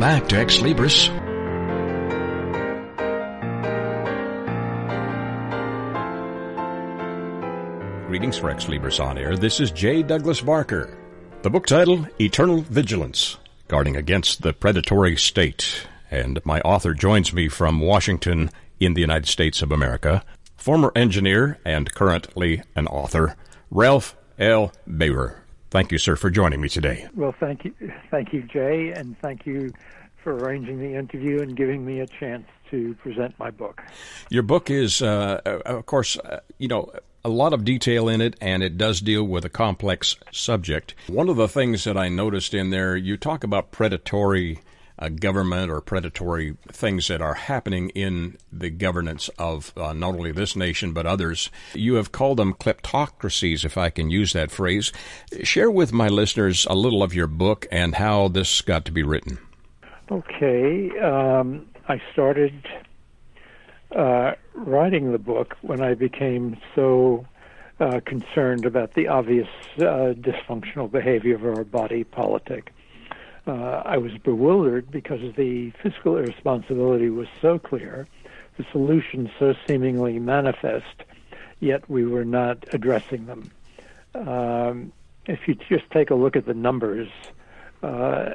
back 0.01 0.27
to 0.27 0.35
Xlibris. 0.35 1.09
Greetings 8.07 8.35
for 8.35 8.51
Xlibris 8.51 8.99
on 8.99 9.19
Air. 9.19 9.37
This 9.37 9.59
is 9.59 9.69
J. 9.69 10.01
Douglas 10.01 10.41
Barker. 10.41 10.97
The 11.43 11.51
book 11.51 11.67
title, 11.67 12.07
Eternal 12.19 12.61
Vigilance, 12.61 13.37
Guarding 13.67 13.95
Against 13.95 14.41
the 14.41 14.53
Predatory 14.53 15.17
State. 15.17 15.85
And 16.09 16.43
my 16.43 16.61
author 16.61 16.95
joins 16.95 17.31
me 17.31 17.47
from 17.47 17.79
Washington 17.79 18.49
in 18.79 18.95
the 18.95 19.01
United 19.01 19.27
States 19.27 19.61
of 19.61 19.71
America, 19.71 20.25
former 20.57 20.91
engineer 20.95 21.59
and 21.63 21.93
currently 21.93 22.63
an 22.75 22.87
author, 22.87 23.35
Ralph 23.69 24.17
L. 24.39 24.73
Bayrer. 24.87 25.40
Thank 25.71 25.93
you, 25.93 25.97
sir, 25.97 26.17
for 26.17 26.29
joining 26.29 26.59
me 26.59 26.67
today. 26.67 27.07
Well, 27.15 27.33
thank 27.39 27.63
you, 27.63 27.73
thank 28.11 28.33
you, 28.33 28.43
Jay, 28.43 28.91
and 28.91 29.17
thank 29.19 29.45
you 29.45 29.71
for 30.21 30.35
arranging 30.35 30.79
the 30.79 30.93
interview 30.95 31.41
and 31.41 31.55
giving 31.55 31.85
me 31.85 32.01
a 32.01 32.07
chance 32.07 32.45
to 32.71 32.93
present 32.95 33.39
my 33.39 33.51
book. 33.51 33.81
Your 34.29 34.43
book 34.43 34.69
is, 34.69 35.01
uh, 35.01 35.39
uh, 35.45 35.61
of 35.65 35.85
course, 35.85 36.17
uh, 36.17 36.41
you 36.57 36.67
know, 36.67 36.91
a 37.23 37.29
lot 37.29 37.53
of 37.53 37.63
detail 37.63 38.09
in 38.09 38.19
it, 38.19 38.35
and 38.41 38.61
it 38.61 38.77
does 38.77 38.99
deal 38.99 39.23
with 39.23 39.45
a 39.45 39.49
complex 39.49 40.17
subject. 40.31 40.93
One 41.07 41.29
of 41.29 41.37
the 41.37 41.47
things 41.47 41.85
that 41.85 41.95
I 41.95 42.09
noticed 42.09 42.53
in 42.53 42.71
there, 42.71 42.97
you 42.97 43.15
talk 43.15 43.45
about 43.45 43.71
predatory 43.71 44.59
uh, 45.01 45.09
government 45.09 45.71
or 45.71 45.81
predatory 45.81 46.55
things 46.71 47.07
that 47.07 47.21
are 47.21 47.33
happening 47.33 47.89
in 47.89 48.37
the 48.51 48.69
governance 48.69 49.29
of 49.39 49.73
uh, 49.75 49.93
not 49.93 50.13
only 50.13 50.31
this 50.31 50.55
nation 50.55 50.93
but 50.93 51.05
others. 51.05 51.49
You 51.73 51.95
have 51.95 52.11
called 52.11 52.37
them 52.37 52.53
kleptocracies, 52.53 53.65
if 53.65 53.77
I 53.77 53.89
can 53.89 54.09
use 54.09 54.33
that 54.33 54.51
phrase. 54.51 54.93
Share 55.43 55.71
with 55.71 55.91
my 55.91 56.07
listeners 56.07 56.67
a 56.69 56.75
little 56.75 57.01
of 57.01 57.13
your 57.13 57.27
book 57.27 57.65
and 57.71 57.95
how 57.95 58.27
this 58.27 58.61
got 58.61 58.85
to 58.85 58.91
be 58.91 59.03
written. 59.03 59.39
Okay, 60.11 60.91
um, 60.99 61.67
I 61.87 62.01
started 62.11 62.53
uh, 63.95 64.33
writing 64.53 65.11
the 65.11 65.17
book 65.17 65.57
when 65.61 65.81
I 65.81 65.95
became 65.95 66.57
so 66.75 67.25
uh, 67.79 67.99
concerned 68.05 68.65
about 68.65 68.93
the 68.93 69.07
obvious 69.07 69.47
uh, 69.77 70.13
dysfunctional 70.13 70.91
behavior 70.91 71.35
of 71.35 71.45
our 71.45 71.63
body 71.63 72.03
politic. 72.03 72.71
Uh, 73.47 73.81
I 73.85 73.97
was 73.97 74.11
bewildered 74.19 74.91
because 74.91 75.21
the 75.35 75.71
fiscal 75.81 76.17
irresponsibility 76.17 77.09
was 77.09 77.27
so 77.41 77.57
clear. 77.57 78.07
the 78.57 78.65
solutions 78.71 79.29
so 79.39 79.55
seemingly 79.65 80.19
manifest, 80.19 81.03
yet 81.59 81.89
we 81.89 82.05
were 82.05 82.25
not 82.25 82.57
addressing 82.73 83.25
them. 83.25 83.49
Um, 84.13 84.91
if 85.25 85.47
you 85.47 85.55
just 85.55 85.89
take 85.91 86.09
a 86.11 86.15
look 86.15 86.35
at 86.35 86.45
the 86.45 86.53
numbers, 86.53 87.09
uh, 87.81 88.31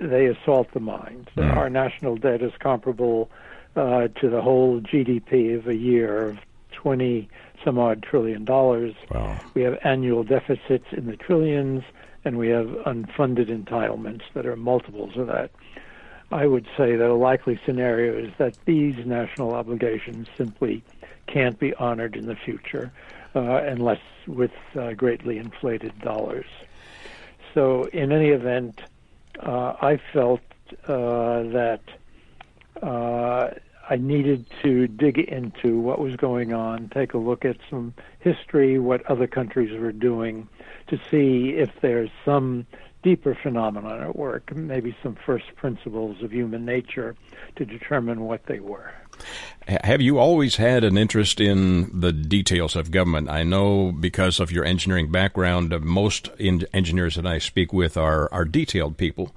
they 0.00 0.26
assault 0.26 0.72
the 0.72 0.80
mind. 0.80 1.30
Mm. 1.36 1.56
Our 1.56 1.68
national 1.68 2.16
debt 2.16 2.42
is 2.42 2.52
comparable 2.58 3.30
uh, 3.76 4.08
to 4.20 4.30
the 4.30 4.40
whole 4.40 4.80
GDP 4.80 5.56
of 5.56 5.68
a 5.68 5.76
year 5.76 6.26
of 6.26 6.38
20 6.72 7.28
some 7.64 7.78
odd 7.78 8.02
trillion 8.02 8.44
dollars. 8.44 8.94
Wow. 9.10 9.38
We 9.54 9.62
have 9.62 9.78
annual 9.84 10.24
deficits 10.24 10.86
in 10.92 11.06
the 11.06 11.16
trillions, 11.16 11.82
and 12.24 12.38
we 12.38 12.48
have 12.48 12.66
unfunded 12.86 13.48
entitlements 13.48 14.22
that 14.34 14.46
are 14.46 14.56
multiples 14.56 15.16
of 15.16 15.26
that. 15.28 15.50
I 16.32 16.46
would 16.46 16.66
say 16.76 16.96
that 16.96 17.08
a 17.08 17.14
likely 17.14 17.58
scenario 17.66 18.16
is 18.16 18.32
that 18.38 18.54
these 18.64 18.94
national 19.04 19.52
obligations 19.52 20.28
simply 20.36 20.84
can't 21.26 21.58
be 21.58 21.74
honored 21.74 22.14
in 22.16 22.26
the 22.26 22.36
future 22.36 22.92
uh, 23.34 23.40
unless 23.40 24.00
with 24.26 24.52
uh, 24.76 24.92
greatly 24.92 25.38
inflated 25.38 25.98
dollars. 26.00 26.46
So, 27.54 27.84
in 27.84 28.12
any 28.12 28.28
event, 28.28 28.80
uh, 29.40 29.74
I 29.80 30.00
felt 30.12 30.40
uh, 30.86 31.42
that 31.44 31.80
uh, 32.80 33.50
I 33.88 33.96
needed 33.96 34.46
to 34.62 34.86
dig 34.86 35.18
into 35.18 35.80
what 35.80 35.98
was 35.98 36.14
going 36.14 36.52
on, 36.52 36.88
take 36.90 37.14
a 37.14 37.18
look 37.18 37.44
at 37.44 37.56
some 37.68 37.92
history, 38.20 38.78
what 38.78 39.04
other 39.06 39.26
countries 39.26 39.76
were 39.78 39.92
doing, 39.92 40.48
to 40.90 41.00
see 41.10 41.50
if 41.56 41.70
there's 41.80 42.10
some 42.24 42.66
deeper 43.02 43.36
phenomenon 43.42 44.02
at 44.02 44.14
work, 44.14 44.54
maybe 44.54 44.94
some 45.02 45.16
first 45.24 45.46
principles 45.56 46.22
of 46.22 46.32
human 46.32 46.64
nature 46.64 47.16
to 47.56 47.64
determine 47.64 48.20
what 48.20 48.44
they 48.46 48.60
were. 48.60 48.92
Have 49.68 50.00
you 50.00 50.18
always 50.18 50.56
had 50.56 50.82
an 50.84 50.96
interest 50.96 51.40
in 51.40 52.00
the 52.00 52.12
details 52.12 52.74
of 52.74 52.90
government? 52.90 53.28
I 53.28 53.42
know 53.42 53.92
because 53.92 54.40
of 54.40 54.50
your 54.50 54.64
engineering 54.64 55.12
background, 55.12 55.78
most 55.82 56.30
engineers 56.40 57.16
that 57.16 57.26
I 57.26 57.38
speak 57.38 57.72
with 57.72 57.96
are, 57.96 58.32
are 58.32 58.44
detailed 58.44 58.96
people. 58.96 59.34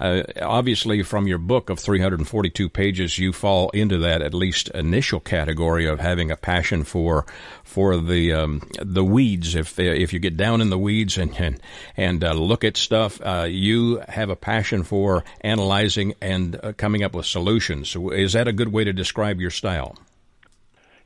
Uh, 0.00 0.22
obviously, 0.40 1.02
from 1.02 1.26
your 1.26 1.38
book 1.38 1.70
of 1.70 1.78
342 1.78 2.68
pages, 2.68 3.18
you 3.18 3.32
fall 3.32 3.70
into 3.70 3.98
that 3.98 4.22
at 4.22 4.34
least 4.34 4.68
initial 4.70 5.20
category 5.20 5.86
of 5.86 6.00
having 6.00 6.30
a 6.30 6.36
passion 6.36 6.82
for 6.82 7.26
for 7.68 7.98
the 7.98 8.32
um, 8.32 8.62
the 8.80 9.04
weeds. 9.04 9.54
If 9.54 9.78
if 9.78 10.12
you 10.12 10.18
get 10.18 10.36
down 10.36 10.60
in 10.60 10.70
the 10.70 10.78
weeds 10.78 11.18
and 11.18 11.38
and, 11.38 11.60
and 11.96 12.24
uh, 12.24 12.32
look 12.32 12.64
at 12.64 12.76
stuff, 12.76 13.20
uh, 13.22 13.46
you 13.48 14.02
have 14.08 14.30
a 14.30 14.36
passion 14.36 14.82
for 14.82 15.22
analyzing 15.42 16.14
and 16.20 16.58
uh, 16.62 16.72
coming 16.72 17.04
up 17.04 17.14
with 17.14 17.26
solutions. 17.26 17.94
Is 17.94 18.32
that 18.32 18.48
a 18.48 18.52
good 18.52 18.72
way 18.72 18.84
to 18.84 18.92
describe 18.92 19.40
your 19.40 19.50
style? 19.50 19.96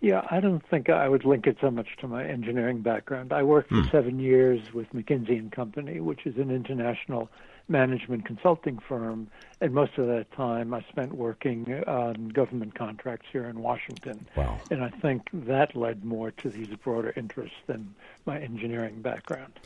Yeah, 0.00 0.26
I 0.30 0.40
don't 0.40 0.66
think 0.68 0.90
I 0.90 1.08
would 1.08 1.24
link 1.24 1.46
it 1.46 1.58
so 1.60 1.70
much 1.70 1.86
to 2.00 2.08
my 2.08 2.24
engineering 2.24 2.80
background. 2.80 3.32
I 3.32 3.42
worked 3.44 3.68
for 3.68 3.82
hmm. 3.82 3.90
seven 3.90 4.18
years 4.18 4.60
with 4.72 4.92
McKinsey 4.92 5.38
and 5.38 5.52
Company, 5.52 6.00
which 6.00 6.26
is 6.26 6.36
an 6.38 6.50
international 6.50 7.28
management 7.68 8.24
consulting 8.24 8.78
firm, 8.78 9.28
and 9.60 9.72
most 9.72 9.96
of 9.98 10.06
that 10.06 10.30
time 10.32 10.74
I 10.74 10.84
spent 10.90 11.14
working 11.14 11.72
on 11.86 12.28
government 12.28 12.74
contracts 12.74 13.26
here 13.32 13.44
in 13.44 13.60
Washington. 13.60 14.26
Wow. 14.36 14.58
And 14.70 14.82
I 14.82 14.90
think 14.90 15.28
that 15.32 15.76
led 15.76 16.04
more 16.04 16.30
to 16.32 16.48
these 16.48 16.68
broader 16.68 17.12
interests 17.16 17.56
than 17.66 17.94
my 18.26 18.38
engineering 18.40 19.02
background. 19.02 19.58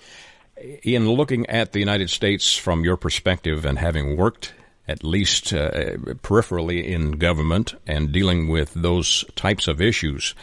In 0.57 1.09
looking 1.09 1.47
at 1.47 1.73
the 1.73 1.81
United 1.81 2.09
States 2.09 2.57
from 2.57 2.85
your 2.85 2.97
perspective 2.97 3.65
and 3.65 3.79
having 3.79 4.17
worked 4.17 4.55
at 4.89 5.03
least 5.03 5.53
uh, 5.53 5.71
peripherally 6.23 6.85
in 6.85 7.13
government 7.13 7.75
and 7.87 8.13
dealing 8.13 8.49
with 8.49 8.73
those 8.75 9.25
types 9.35 9.67
of 9.67 9.81
issues. 9.81 10.35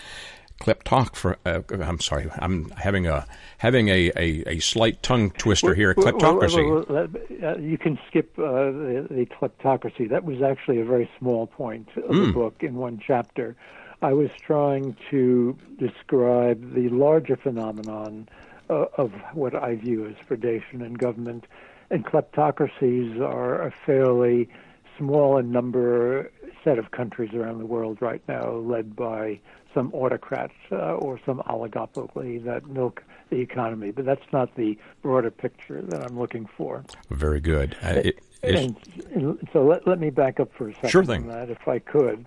Kleptoc 0.60 1.16
for 1.16 1.38
uh, 1.45 1.62
I'm 1.72 1.99
sorry, 1.99 2.30
I'm 2.38 2.70
having 2.72 3.08
a 3.08 3.26
having 3.58 3.89
a, 3.89 4.12
a, 4.16 4.43
a 4.47 4.60
slight 4.60 5.01
tongue 5.04 5.32
twister 5.32 5.74
here. 5.74 5.93
Kleptocracy. 5.93 6.88
Well, 6.89 7.08
well, 7.08 7.51
uh, 7.51 7.58
you 7.58 7.78
can 7.78 7.99
skip 8.08 8.38
uh, 8.38 8.41
the, 8.43 9.08
the, 9.10 9.26
kleptocracy. 9.26 10.10
That 10.10 10.24
was 10.24 10.41
actually 10.41 10.80
a 10.80 10.86
very 10.86 11.10
small 11.20 11.47
point 11.47 11.89
of 11.97 12.04
mm. 12.04 12.10
the 12.10 12.26
hmm. 12.26 12.32
book 12.32 12.56
in 12.62 12.76
one 12.76 13.01
chapter. 13.06 13.56
I 14.01 14.14
was 14.14 14.30
trying 14.41 14.95
to 15.12 15.58
describe 15.80 16.74
the 16.74 16.89
larger 16.89 17.38
phenomenon 17.38 18.28
uh, 18.70 18.86
of 18.97 19.14
what 19.34 19.56
I 19.56 19.76
view 19.76 20.06
as 20.08 20.16
predation 20.28 20.86
in 20.86 20.93
government 20.93 21.45
and 21.89 22.06
kleptocracies 22.06 23.20
are 23.22 23.68
a 23.68 23.72
fairly 23.86 24.49
small 24.97 25.38
in 25.38 25.51
number 25.51 26.32
set 26.64 26.80
of 26.80 26.91
countries 26.91 27.34
around 27.34 27.60
the 27.60 27.66
world 27.66 28.01
right 28.01 28.22
now, 28.28 28.51
led 28.51 28.95
by 28.95 29.39
some 29.74 29.91
autocrats 29.93 30.53
uh, 30.71 30.95
or 30.95 31.19
some 31.26 31.39
oligopoly 31.47 32.43
that 32.43 32.67
milk 32.67 33.03
the 33.30 33.38
economy. 33.38 33.91
But 33.91 34.05
that's 34.05 34.26
not 34.32 34.55
the 34.55 34.78
broader 35.01 35.32
picture 35.32 35.82
that 35.82 36.03
I'm 36.03 36.19
looking 36.19 36.47
for. 36.57 36.84
Very 37.09 37.39
good. 37.39 37.76
Uh, 37.84 38.01
it, 38.03 38.19
and, 38.43 38.76
and, 39.13 39.49
so 39.53 39.65
let, 39.65 39.88
let 39.88 39.99
me 39.99 40.09
back 40.09 40.39
up 40.39 40.51
for 40.57 40.69
a 40.69 40.74
second 40.76 40.89
sure 40.89 41.05
thing. 41.05 41.24
on 41.24 41.30
that, 41.30 41.49
if 41.49 41.67
I 41.67 41.80
could. 41.80 42.26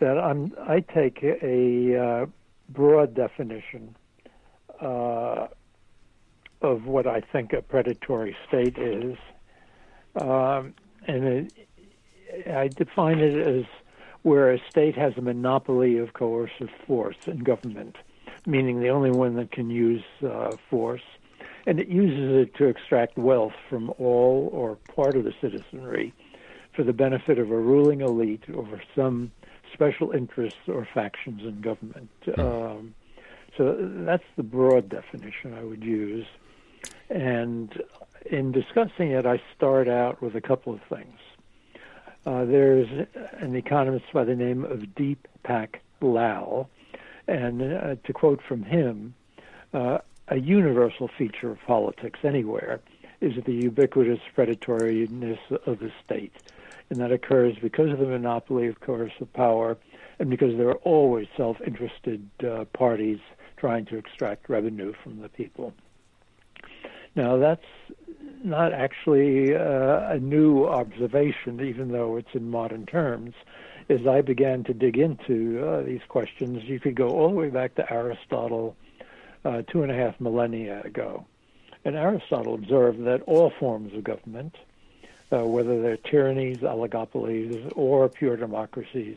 That 0.00 0.16
I'm, 0.16 0.52
I 0.60 0.80
take 0.80 1.22
a 1.24 1.96
uh, 1.96 2.26
broad 2.68 3.14
definition 3.14 3.96
uh, 4.80 5.48
of 6.62 6.84
what 6.84 7.06
I 7.06 7.20
think 7.20 7.52
a 7.52 7.62
predatory 7.62 8.36
state 8.46 8.78
is. 8.78 9.16
Um, 10.20 10.74
and 11.06 11.24
it, 11.24 11.52
I 12.46 12.68
define 12.68 13.18
it 13.18 13.36
as 13.36 13.64
where 14.28 14.52
a 14.52 14.58
state 14.68 14.94
has 14.94 15.14
a 15.16 15.22
monopoly 15.22 15.96
of 15.96 16.12
coercive 16.12 16.68
force 16.86 17.16
in 17.26 17.38
government, 17.38 17.96
meaning 18.44 18.78
the 18.78 18.90
only 18.90 19.10
one 19.10 19.36
that 19.36 19.50
can 19.50 19.70
use 19.70 20.04
uh, 20.22 20.54
force. 20.68 21.02
And 21.66 21.80
it 21.80 21.88
uses 21.88 22.42
it 22.42 22.54
to 22.56 22.66
extract 22.66 23.16
wealth 23.16 23.54
from 23.70 23.90
all 23.98 24.50
or 24.52 24.76
part 24.94 25.16
of 25.16 25.24
the 25.24 25.32
citizenry 25.40 26.12
for 26.76 26.84
the 26.84 26.92
benefit 26.92 27.38
of 27.38 27.50
a 27.50 27.56
ruling 27.56 28.02
elite 28.02 28.44
over 28.54 28.82
some 28.94 29.32
special 29.72 30.12
interests 30.12 30.60
or 30.66 30.86
factions 30.92 31.40
in 31.42 31.62
government. 31.62 32.10
Hmm. 32.26 32.40
Um, 32.40 32.94
so 33.56 33.76
that's 33.80 34.28
the 34.36 34.42
broad 34.42 34.90
definition 34.90 35.54
I 35.54 35.64
would 35.64 35.82
use. 35.82 36.26
And 37.08 37.82
in 38.30 38.52
discussing 38.52 39.10
it, 39.10 39.24
I 39.24 39.40
start 39.56 39.88
out 39.88 40.20
with 40.20 40.36
a 40.36 40.42
couple 40.42 40.74
of 40.74 40.80
things. 40.90 41.18
Uh, 42.28 42.44
there's 42.44 43.06
an 43.40 43.56
economist 43.56 44.04
by 44.12 44.22
the 44.22 44.36
name 44.36 44.62
of 44.62 44.80
Deepak 44.80 45.76
Lal, 46.02 46.68
and 47.26 47.62
uh, 47.62 47.94
to 48.04 48.12
quote 48.12 48.42
from 48.46 48.62
him, 48.64 49.14
uh, 49.72 49.96
a 50.28 50.36
universal 50.36 51.08
feature 51.16 51.50
of 51.50 51.58
politics 51.66 52.20
anywhere 52.24 52.80
is 53.22 53.32
the 53.46 53.54
ubiquitous 53.54 54.20
predatoriness 54.36 55.38
of 55.64 55.78
the 55.78 55.90
state. 56.04 56.34
And 56.90 57.00
that 57.00 57.12
occurs 57.12 57.56
because 57.62 57.90
of 57.92 57.98
the 57.98 58.04
monopoly 58.04 58.66
of 58.66 58.78
coercive 58.80 59.32
power 59.32 59.78
and 60.18 60.28
because 60.28 60.54
there 60.58 60.68
are 60.68 60.82
always 60.84 61.28
self 61.34 61.56
interested 61.66 62.28
uh, 62.46 62.66
parties 62.74 63.20
trying 63.56 63.86
to 63.86 63.96
extract 63.96 64.50
revenue 64.50 64.92
from 65.02 65.22
the 65.22 65.30
people. 65.30 65.72
Now, 67.16 67.38
that's 67.38 67.64
not 68.44 68.72
actually 68.72 69.54
uh, 69.54 70.10
a 70.10 70.18
new 70.18 70.66
observation, 70.66 71.60
even 71.64 71.92
though 71.92 72.16
it's 72.16 72.34
in 72.34 72.50
modern 72.50 72.86
terms. 72.86 73.34
As 73.88 74.06
I 74.06 74.20
began 74.20 74.64
to 74.64 74.74
dig 74.74 74.98
into 74.98 75.66
uh, 75.66 75.82
these 75.82 76.02
questions, 76.08 76.64
you 76.64 76.78
could 76.78 76.94
go 76.94 77.08
all 77.08 77.30
the 77.30 77.36
way 77.36 77.48
back 77.48 77.74
to 77.76 77.92
Aristotle 77.92 78.76
uh, 79.44 79.62
two 79.62 79.82
and 79.82 79.90
a 79.90 79.94
half 79.94 80.20
millennia 80.20 80.82
ago. 80.84 81.24
And 81.84 81.96
Aristotle 81.96 82.54
observed 82.54 83.04
that 83.04 83.22
all 83.22 83.50
forms 83.58 83.94
of 83.94 84.04
government, 84.04 84.56
uh, 85.32 85.44
whether 85.46 85.80
they're 85.80 85.96
tyrannies, 85.96 86.58
oligopolies, 86.58 87.72
or 87.76 88.08
pure 88.08 88.36
democracies, 88.36 89.16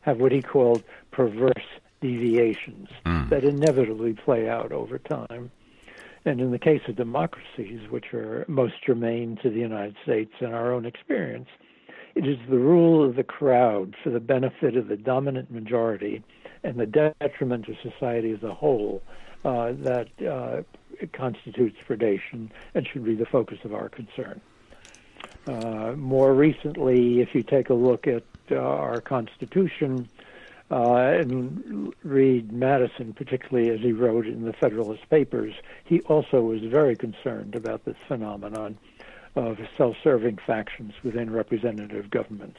have 0.00 0.18
what 0.18 0.32
he 0.32 0.42
called 0.42 0.82
perverse 1.10 1.52
deviations 2.00 2.88
mm. 3.04 3.28
that 3.28 3.44
inevitably 3.44 4.14
play 4.14 4.48
out 4.48 4.72
over 4.72 4.98
time. 4.98 5.50
And 6.28 6.42
in 6.42 6.50
the 6.50 6.58
case 6.58 6.82
of 6.88 6.96
democracies, 6.96 7.80
which 7.88 8.12
are 8.12 8.44
most 8.48 8.74
germane 8.84 9.38
to 9.42 9.48
the 9.48 9.60
United 9.60 9.96
States 10.02 10.30
and 10.40 10.54
our 10.54 10.74
own 10.74 10.84
experience, 10.84 11.48
it 12.14 12.28
is 12.28 12.36
the 12.50 12.58
rule 12.58 13.02
of 13.02 13.16
the 13.16 13.24
crowd 13.24 13.94
for 14.04 14.10
the 14.10 14.20
benefit 14.20 14.76
of 14.76 14.88
the 14.88 14.96
dominant 14.98 15.50
majority 15.50 16.22
and 16.62 16.78
the 16.78 16.84
detriment 16.84 17.66
of 17.68 17.76
society 17.82 18.30
as 18.32 18.42
a 18.42 18.52
whole 18.52 19.02
uh, 19.46 19.72
that 19.78 20.08
uh, 20.22 20.60
constitutes 21.14 21.78
predation 21.88 22.50
and 22.74 22.86
should 22.86 23.06
be 23.06 23.14
the 23.14 23.24
focus 23.24 23.60
of 23.64 23.72
our 23.72 23.88
concern. 23.88 24.38
Uh, 25.46 25.92
more 25.96 26.34
recently, 26.34 27.22
if 27.22 27.34
you 27.34 27.42
take 27.42 27.70
a 27.70 27.74
look 27.74 28.06
at 28.06 28.24
uh, 28.50 28.56
our 28.56 29.00
Constitution, 29.00 30.06
uh, 30.70 30.94
and 30.94 31.94
read 32.02 32.52
Madison, 32.52 33.12
particularly 33.14 33.70
as 33.70 33.80
he 33.80 33.92
wrote 33.92 34.26
in 34.26 34.44
the 34.44 34.52
Federalist 34.52 35.08
Papers, 35.08 35.54
he 35.84 36.00
also 36.02 36.42
was 36.42 36.60
very 36.62 36.94
concerned 36.96 37.54
about 37.54 37.84
this 37.84 37.96
phenomenon 38.06 38.78
of 39.34 39.58
self-serving 39.76 40.38
factions 40.46 40.92
within 41.02 41.30
representative 41.30 42.10
governments. 42.10 42.58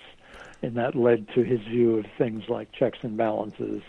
and 0.62 0.76
that 0.76 0.96
led 0.96 1.28
to 1.30 1.42
his 1.44 1.62
view 1.62 1.98
of 1.98 2.06
things 2.18 2.50
like 2.50 2.72
checks 2.72 3.00
and 3.02 3.16
balances 3.16 3.82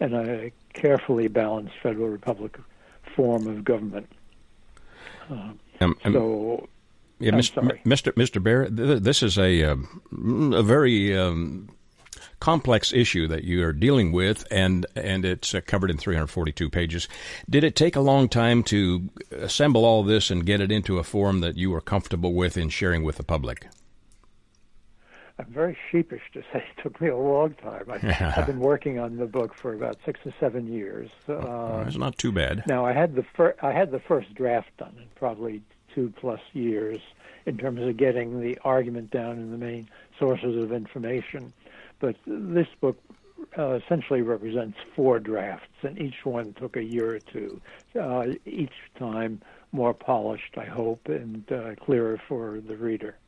and 0.00 0.14
a 0.14 0.52
carefully 0.74 1.28
balanced 1.28 1.74
federal 1.82 2.08
republic 2.08 2.58
form 3.14 3.46
of 3.46 3.64
government. 3.64 4.08
Uh, 5.30 5.52
um, 5.80 5.96
um, 6.04 6.12
so, 6.12 6.68
yeah, 7.18 7.30
Mr. 7.32 7.82
Mr. 7.84 8.12
Mr. 8.12 8.42
Bear, 8.42 8.68
this 8.68 9.22
is 9.22 9.38
a 9.38 9.62
uh, 9.62 9.76
a 10.56 10.62
very 10.62 11.16
um, 11.16 11.68
complex 12.42 12.92
issue 12.92 13.28
that 13.28 13.44
you 13.44 13.64
are 13.64 13.72
dealing 13.72 14.10
with, 14.10 14.44
and 14.50 14.84
and 14.96 15.24
it's 15.24 15.54
uh, 15.54 15.60
covered 15.64 15.92
in 15.92 15.96
342 15.96 16.68
pages. 16.70 17.08
Did 17.48 17.62
it 17.62 17.76
take 17.76 17.94
a 17.94 18.00
long 18.00 18.28
time 18.28 18.64
to 18.64 19.08
assemble 19.30 19.84
all 19.84 20.02
this 20.02 20.28
and 20.28 20.44
get 20.44 20.60
it 20.60 20.72
into 20.72 20.98
a 20.98 21.04
form 21.04 21.38
that 21.38 21.56
you 21.56 21.70
were 21.70 21.80
comfortable 21.80 22.34
with 22.34 22.56
in 22.56 22.68
sharing 22.68 23.04
with 23.04 23.16
the 23.16 23.22
public? 23.22 23.68
I'm 25.38 25.46
very 25.46 25.78
sheepish 25.88 26.22
to 26.34 26.42
say 26.52 26.64
it 26.76 26.82
took 26.82 27.00
me 27.00 27.10
a 27.10 27.16
long 27.16 27.54
time. 27.54 27.84
I, 27.88 27.98
have 27.98 28.46
been 28.48 28.58
working 28.58 28.98
on 28.98 29.18
the 29.18 29.26
book 29.26 29.54
for 29.54 29.72
about 29.72 29.98
six 30.04 30.18
or 30.26 30.34
seven 30.40 30.66
years. 30.66 31.10
Uh, 31.28 31.84
it's 31.86 31.96
not 31.96 32.18
too 32.18 32.32
bad. 32.32 32.64
Now 32.66 32.84
I 32.84 32.92
had 32.92 33.14
the 33.14 33.22
fir- 33.22 33.54
I 33.62 33.70
had 33.70 33.92
the 33.92 34.00
first 34.00 34.34
draft 34.34 34.76
done 34.78 34.94
in 34.98 35.06
probably 35.14 35.62
two 35.94 36.12
plus 36.16 36.40
years 36.54 37.00
in 37.46 37.56
terms 37.56 37.80
of 37.82 37.96
getting 37.96 38.40
the 38.40 38.58
argument 38.64 39.12
down 39.12 39.38
in 39.38 39.52
the 39.52 39.58
main 39.58 39.88
sources 40.18 40.60
of 40.60 40.72
information. 40.72 41.52
But 42.02 42.16
this 42.26 42.66
book 42.80 42.98
uh, 43.56 43.74
essentially 43.74 44.22
represents 44.22 44.76
four 44.96 45.20
drafts, 45.20 45.68
and 45.82 45.96
each 46.00 46.24
one 46.24 46.52
took 46.54 46.76
a 46.76 46.82
year 46.82 47.14
or 47.14 47.20
two. 47.20 47.60
Uh, 47.98 48.26
each 48.44 48.72
time 48.98 49.40
more 49.70 49.94
polished, 49.94 50.58
I 50.58 50.64
hope, 50.64 51.08
and 51.08 51.50
uh, 51.52 51.76
clearer 51.76 52.20
for 52.28 52.60
the 52.60 52.76
reader. 52.76 53.18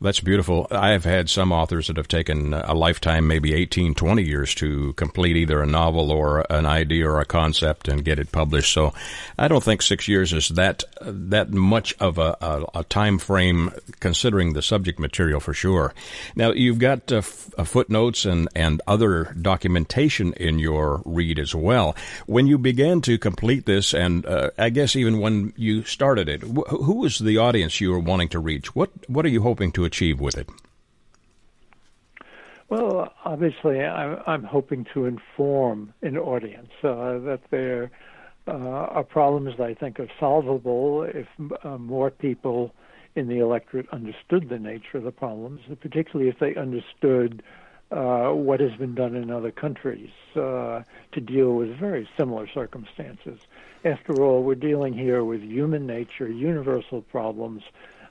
That's 0.00 0.20
beautiful. 0.20 0.68
I 0.70 0.90
have 0.92 1.02
had 1.02 1.28
some 1.28 1.50
authors 1.50 1.88
that 1.88 1.96
have 1.96 2.06
taken 2.06 2.54
a 2.54 2.72
lifetime, 2.72 3.26
maybe 3.26 3.52
18, 3.52 3.96
20 3.96 4.22
years 4.22 4.54
to 4.56 4.92
complete 4.92 5.36
either 5.36 5.60
a 5.60 5.66
novel 5.66 6.12
or 6.12 6.46
an 6.50 6.66
idea 6.66 7.08
or 7.08 7.20
a 7.20 7.24
concept 7.24 7.88
and 7.88 8.04
get 8.04 8.20
it 8.20 8.30
published. 8.30 8.72
So 8.72 8.94
I 9.36 9.48
don't 9.48 9.62
think 9.62 9.82
six 9.82 10.06
years 10.06 10.32
is 10.32 10.50
that, 10.50 10.84
that 11.00 11.50
much 11.50 11.96
of 11.98 12.18
a, 12.18 12.36
a, 12.40 12.64
a 12.76 12.84
time 12.84 13.18
frame 13.18 13.72
considering 13.98 14.52
the 14.52 14.62
subject 14.62 15.00
material 15.00 15.40
for 15.40 15.52
sure. 15.52 15.92
Now 16.36 16.52
you've 16.52 16.78
got 16.78 17.10
uh, 17.10 17.16
f- 17.16 17.52
uh, 17.58 17.64
footnotes 17.64 18.24
and, 18.24 18.48
and 18.54 18.80
other 18.86 19.34
documentation 19.40 20.32
in 20.34 20.60
your 20.60 21.02
read 21.06 21.40
as 21.40 21.56
well. 21.56 21.96
When 22.26 22.46
you 22.46 22.56
began 22.56 23.00
to 23.00 23.18
complete 23.18 23.66
this 23.66 23.94
and 23.94 24.24
uh, 24.26 24.50
I 24.56 24.70
guess 24.70 24.94
even 24.94 25.18
when 25.18 25.54
you 25.56 25.82
started 25.82 26.28
it, 26.28 26.42
wh- 26.42 26.70
who 26.70 26.98
was 26.98 27.18
the 27.18 27.38
audience 27.38 27.80
you 27.80 27.90
were 27.90 27.98
wanting 27.98 28.28
to 28.28 28.38
reach? 28.38 28.76
What, 28.76 28.90
what 29.08 29.24
are 29.24 29.30
you 29.30 29.42
hoping 29.42 29.72
to 29.72 29.87
achieve 29.88 30.20
with 30.20 30.38
it? 30.38 30.48
Well, 32.68 33.12
obviously, 33.24 33.82
I'm, 33.82 34.18
I'm 34.26 34.44
hoping 34.44 34.86
to 34.92 35.06
inform 35.06 35.94
an 36.02 36.16
audience 36.18 36.70
uh, 36.84 37.18
that 37.20 37.40
there 37.50 37.90
uh, 38.46 38.52
are 38.52 39.04
problems 39.04 39.56
that 39.56 39.64
I 39.64 39.74
think 39.74 39.98
are 39.98 40.10
solvable 40.20 41.02
if 41.02 41.26
uh, 41.64 41.78
more 41.78 42.10
people 42.10 42.74
in 43.14 43.28
the 43.28 43.38
electorate 43.38 43.88
understood 43.90 44.48
the 44.48 44.58
nature 44.58 44.98
of 44.98 45.04
the 45.04 45.10
problems, 45.10 45.60
particularly 45.80 46.30
if 46.30 46.38
they 46.38 46.54
understood 46.54 47.42
uh, 47.90 48.28
what 48.28 48.60
has 48.60 48.72
been 48.72 48.94
done 48.94 49.16
in 49.16 49.30
other 49.30 49.50
countries 49.50 50.10
uh, 50.36 50.82
to 51.12 51.20
deal 51.20 51.54
with 51.54 51.74
very 51.78 52.06
similar 52.18 52.46
circumstances. 52.46 53.40
After 53.84 54.22
all, 54.22 54.42
we're 54.42 54.54
dealing 54.56 54.92
here 54.92 55.24
with 55.24 55.42
human 55.42 55.86
nature, 55.86 56.28
universal 56.28 57.00
problems 57.00 57.62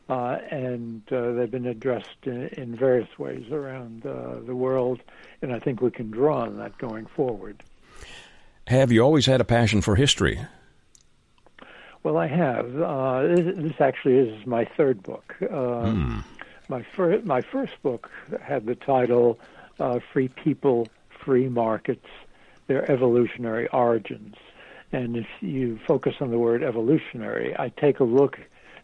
uh, 0.10 0.38
and 0.50 1.02
uh, 1.12 1.34
they've 1.34 1.52
been 1.52 1.66
addressed 1.66 2.26
in, 2.26 2.48
in 2.50 2.76
various 2.76 3.20
ways 3.20 3.52
around 3.52 4.06
uh, 4.06 4.36
the 4.46 4.56
world, 4.56 5.02
and 5.42 5.54
I 5.54 5.60
think 5.60 5.82
we 5.82 5.92
can 5.92 6.12
draw 6.12 6.42
on 6.42 6.58
that 6.58 6.78
going 6.78 7.06
forward. 7.08 7.64
Have 8.68 8.92
you 8.92 9.02
always 9.02 9.26
had 9.26 9.42
a 9.42 9.46
passion 9.46 9.82
for 9.82 9.96
history? 9.96 10.40
Well, 12.04 12.18
I 12.18 12.28
have. 12.28 12.82
Uh, 12.82 13.22
this, 13.24 13.56
this, 13.58 13.82
actually 13.82 14.18
is 14.18 14.46
my 14.46 14.66
third 14.66 15.04
book. 15.04 15.36
Mm. 15.42 16.24
My 16.70 16.84
first, 16.96 17.26
my 17.26 17.42
first 17.42 17.82
book 17.82 18.10
had 18.42 18.66
the 18.66 18.76
title 18.76 19.40
uh, 19.80 20.00
"Free 20.14 20.28
People, 20.28 20.88
Free 21.10 21.50
Markets: 21.50 22.08
Their 22.68 22.90
Evolutionary 22.90 23.68
Origins." 23.70 24.36
And 24.92 25.18
if 25.18 25.28
you 25.42 25.80
focus 25.86 26.16
on 26.22 26.32
the 26.32 26.40
word 26.40 26.64
evolutionary, 26.64 27.56
I 27.58 27.70
take 27.70 28.00
a 28.00 28.06
look 28.06 28.40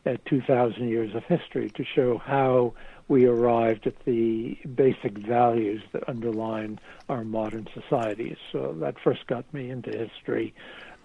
at 0.06 0.26
2,000 0.26 0.88
years 0.90 1.16
of 1.16 1.24
history 1.26 1.70
to 1.72 1.84
show 1.84 2.18
how 2.18 2.74
we 3.08 3.26
arrived 3.26 3.88
at 3.88 4.06
the 4.06 4.58
basic 4.76 5.18
values 5.18 5.82
that 5.92 6.08
underline 6.08 6.80
our 7.10 7.24
modern 7.24 7.68
societies. 7.74 8.38
So 8.52 8.76
that 8.80 8.96
first 9.00 9.28
got 9.28 9.52
me 9.54 9.70
into 9.70 9.92
history. 9.92 10.54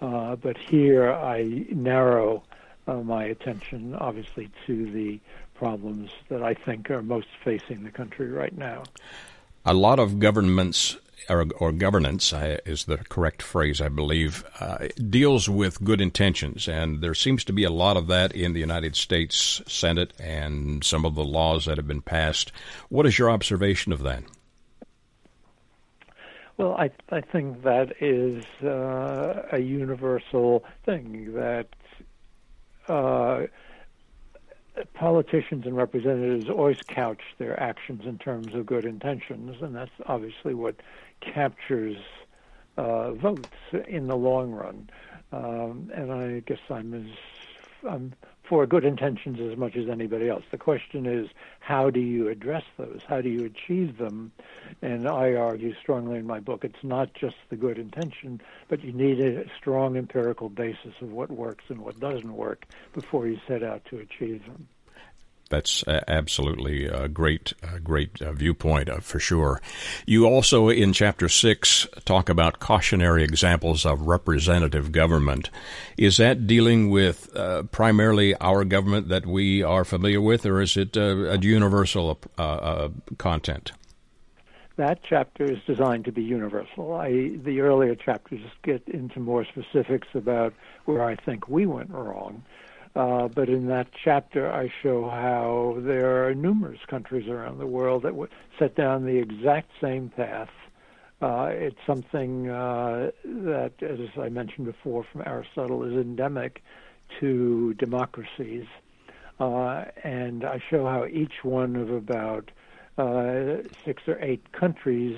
Uh, 0.01 0.35
but 0.35 0.57
here 0.57 1.11
I 1.11 1.65
narrow 1.69 2.43
uh, 2.87 2.95
my 2.95 3.25
attention, 3.25 3.95
obviously, 3.95 4.49
to 4.65 4.91
the 4.91 5.19
problems 5.55 6.09
that 6.29 6.41
I 6.41 6.53
think 6.53 6.89
are 6.89 7.01
most 7.01 7.27
facing 7.43 7.83
the 7.83 7.91
country 7.91 8.29
right 8.29 8.57
now. 8.57 8.83
A 9.65 9.73
lot 9.73 9.99
of 9.99 10.19
governments 10.19 10.97
or, 11.27 11.45
or 11.57 11.71
governance 11.71 12.31
uh, 12.31 12.57
is 12.65 12.85
the 12.85 12.97
correct 12.97 13.41
phrase, 13.41 13.81
I 13.81 13.89
believe, 13.89 14.43
uh, 14.59 14.87
deals 15.09 15.49
with 15.49 15.83
good 15.83 16.01
intentions, 16.01 16.67
and 16.67 17.01
there 17.01 17.15
seems 17.15 17.43
to 17.45 17.53
be 17.53 17.63
a 17.63 17.71
lot 17.71 17.97
of 17.97 18.07
that 18.07 18.31
in 18.33 18.53
the 18.53 18.59
United 18.59 18.95
States 18.95 19.61
Senate 19.67 20.13
and 20.19 20.83
some 20.83 21.05
of 21.05 21.15
the 21.15 21.23
laws 21.23 21.65
that 21.65 21.77
have 21.77 21.87
been 21.87 22.01
passed. 22.01 22.51
What 22.89 23.05
is 23.05 23.17
your 23.17 23.29
observation 23.29 23.91
of 23.91 24.03
that? 24.03 24.23
Well, 26.57 26.75
I 26.75 26.91
I 27.09 27.21
think 27.21 27.63
that 27.63 28.01
is 28.01 28.43
uh, 28.61 29.43
a 29.51 29.59
universal 29.59 30.65
thing 30.85 31.33
that 31.35 31.67
uh, 32.89 33.47
politicians 34.93 35.65
and 35.65 35.75
representatives 35.75 36.49
always 36.49 36.81
couch 36.81 37.21
their 37.37 37.57
actions 37.57 38.05
in 38.05 38.17
terms 38.17 38.53
of 38.53 38.65
good 38.65 38.85
intentions, 38.85 39.61
and 39.61 39.75
that's 39.75 39.91
obviously 40.05 40.53
what 40.53 40.75
captures 41.21 41.97
uh, 42.77 43.13
votes 43.13 43.57
in 43.87 44.07
the 44.07 44.15
long 44.15 44.51
run. 44.51 44.89
Um, 45.31 45.91
and 45.93 46.11
I 46.11 46.39
guess 46.39 46.59
I'm 46.69 46.93
as 46.93 47.11
I'm 47.87 48.13
for 48.49 48.65
good 48.65 48.83
intentions 48.83 49.39
as 49.39 49.57
much 49.57 49.75
as 49.75 49.87
anybody 49.87 50.27
else. 50.27 50.43
The 50.49 50.57
question 50.57 51.05
is, 51.05 51.27
how 51.59 51.91
do 51.91 51.99
you 51.99 52.29
address 52.29 52.63
those? 52.77 53.01
How 53.07 53.21
do 53.21 53.29
you 53.29 53.45
achieve 53.45 53.97
them? 53.99 54.31
And 54.81 55.07
I 55.07 55.35
argue 55.35 55.75
strongly 55.79 56.17
in 56.17 56.25
my 56.25 56.39
book, 56.39 56.63
it's 56.63 56.83
not 56.83 57.13
just 57.13 57.35
the 57.49 57.55
good 57.55 57.77
intention, 57.77 58.41
but 58.67 58.83
you 58.83 58.91
need 58.91 59.19
a 59.21 59.45
strong 59.59 59.97
empirical 59.97 60.49
basis 60.49 60.93
of 60.99 61.11
what 61.11 61.29
works 61.29 61.65
and 61.69 61.81
what 61.81 61.99
doesn't 61.99 62.35
work 62.35 62.65
before 62.93 63.27
you 63.27 63.37
set 63.47 63.61
out 63.61 63.85
to 63.91 63.99
achieve 63.99 64.41
them 64.47 64.67
that's 65.49 65.83
absolutely 66.07 66.85
a 66.85 67.07
great, 67.07 67.53
a 67.63 67.79
great 67.79 68.21
uh, 68.21 68.31
viewpoint 68.31 68.89
uh, 68.89 68.99
for 68.99 69.19
sure. 69.19 69.61
You 70.05 70.25
also, 70.25 70.69
in 70.69 70.93
chapter 70.93 71.27
six, 71.29 71.87
talk 72.05 72.29
about 72.29 72.59
cautionary 72.59 73.23
examples 73.23 73.85
of 73.85 74.01
representative 74.01 74.91
government. 74.91 75.49
Is 75.97 76.17
that 76.17 76.47
dealing 76.47 76.89
with 76.89 77.35
uh, 77.35 77.63
primarily 77.63 78.35
our 78.35 78.63
government 78.63 79.09
that 79.09 79.25
we 79.25 79.63
are 79.63 79.83
familiar 79.83 80.21
with, 80.21 80.45
or 80.45 80.61
is 80.61 80.77
it 80.77 80.95
uh, 80.95 81.01
a 81.01 81.37
universal 81.39 82.19
uh, 82.37 82.41
uh, 82.41 82.89
content? 83.17 83.71
That 84.77 84.99
chapter 85.03 85.43
is 85.43 85.59
designed 85.67 86.05
to 86.05 86.11
be 86.13 86.23
universal. 86.23 86.93
I, 86.93 87.35
the 87.43 87.59
earlier 87.59 87.95
chapters 87.95 88.39
get 88.63 88.87
into 88.87 89.19
more 89.19 89.43
specifics 89.45 90.07
about 90.13 90.53
where 90.85 91.03
I 91.03 91.15
think 91.17 91.49
we 91.49 91.65
went 91.65 91.89
wrong. 91.89 92.43
Uh, 92.95 93.27
but 93.27 93.49
in 93.49 93.67
that 93.67 93.87
chapter, 94.03 94.51
I 94.51 94.71
show 94.81 95.09
how 95.09 95.77
there 95.79 96.27
are 96.27 96.33
numerous 96.33 96.79
countries 96.87 97.29
around 97.29 97.59
the 97.59 97.67
world 97.67 98.03
that 98.03 98.15
would 98.15 98.31
set 98.57 98.75
down 98.75 99.05
the 99.05 99.17
exact 99.17 99.69
same 99.79 100.09
path. 100.09 100.49
Uh, 101.21 101.49
it's 101.51 101.77
something 101.85 102.49
uh, 102.49 103.11
that, 103.23 103.73
as 103.81 103.99
I 104.17 104.29
mentioned 104.29 104.65
before 104.65 105.05
from 105.11 105.21
Aristotle, 105.25 105.83
is 105.83 105.93
endemic 105.93 106.63
to 107.19 107.73
democracies. 107.75 108.65
Uh, 109.39 109.85
and 110.03 110.43
I 110.43 110.61
show 110.69 110.85
how 110.85 111.05
each 111.05 111.43
one 111.43 111.75
of 111.75 111.89
about 111.89 112.51
uh, 112.97 113.63
six 113.85 114.03
or 114.07 114.17
eight 114.21 114.51
countries 114.51 115.17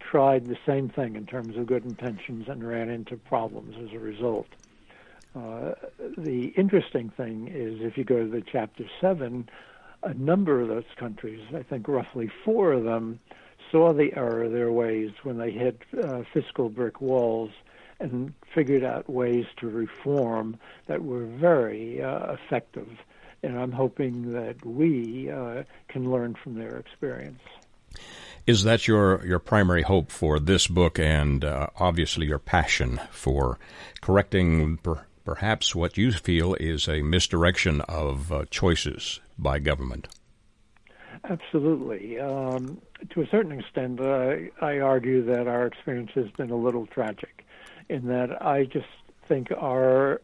tried 0.00 0.46
the 0.46 0.58
same 0.66 0.88
thing 0.88 1.16
in 1.16 1.26
terms 1.26 1.56
of 1.56 1.66
good 1.66 1.84
intentions 1.84 2.46
and 2.48 2.66
ran 2.66 2.90
into 2.90 3.16
problems 3.16 3.74
as 3.82 3.94
a 3.94 3.98
result. 3.98 4.48
Uh, 5.34 5.72
the 6.18 6.52
interesting 6.56 7.10
thing 7.10 7.48
is 7.48 7.80
if 7.80 7.96
you 7.96 8.04
go 8.04 8.18
to 8.18 8.28
the 8.28 8.42
chapter 8.42 8.84
seven, 9.00 9.48
a 10.02 10.14
number 10.14 10.60
of 10.60 10.68
those 10.68 10.84
countries, 10.98 11.40
I 11.54 11.62
think 11.62 11.88
roughly 11.88 12.30
four 12.44 12.72
of 12.72 12.84
them, 12.84 13.20
saw 13.70 13.92
the 13.92 14.12
error 14.14 14.44
of 14.44 14.52
their 14.52 14.70
ways 14.70 15.10
when 15.22 15.38
they 15.38 15.50
hit 15.50 15.80
uh, 16.02 16.22
fiscal 16.34 16.68
brick 16.68 17.00
walls 17.00 17.50
and 18.00 18.34
figured 18.54 18.84
out 18.84 19.08
ways 19.08 19.46
to 19.58 19.68
reform 19.68 20.58
that 20.88 21.02
were 21.02 21.24
very 21.24 22.02
uh, 22.02 22.34
effective 22.34 22.88
and 23.42 23.58
I'm 23.58 23.72
hoping 23.72 24.32
that 24.32 24.64
we 24.64 25.30
uh, 25.30 25.64
can 25.88 26.10
learn 26.10 26.36
from 26.42 26.54
their 26.54 26.76
experience. 26.76 27.40
Is 28.46 28.64
that 28.64 28.88
your, 28.88 29.24
your 29.24 29.38
primary 29.38 29.82
hope 29.82 30.10
for 30.10 30.40
this 30.40 30.66
book 30.66 30.98
and 30.98 31.44
uh, 31.44 31.68
obviously 31.78 32.26
your 32.26 32.38
passion 32.38 33.00
for 33.10 33.58
correcting 34.00 34.78
per, 34.78 35.04
perhaps 35.24 35.74
what 35.74 35.96
you 35.96 36.12
feel 36.12 36.54
is 36.54 36.88
a 36.88 37.02
misdirection 37.02 37.80
of 37.82 38.32
uh, 38.32 38.44
choices 38.50 39.20
by 39.38 39.58
government? 39.58 40.08
Absolutely. 41.24 42.18
Um, 42.18 42.80
to 43.10 43.22
a 43.22 43.26
certain 43.28 43.58
extent, 43.58 44.00
uh, 44.00 44.36
I 44.60 44.80
argue 44.80 45.24
that 45.26 45.46
our 45.46 45.66
experience 45.66 46.10
has 46.14 46.30
been 46.30 46.50
a 46.50 46.56
little 46.56 46.86
tragic 46.86 47.44
in 47.88 48.08
that 48.08 48.42
I 48.44 48.64
just 48.64 48.86
think 49.28 49.52
our 49.52 50.20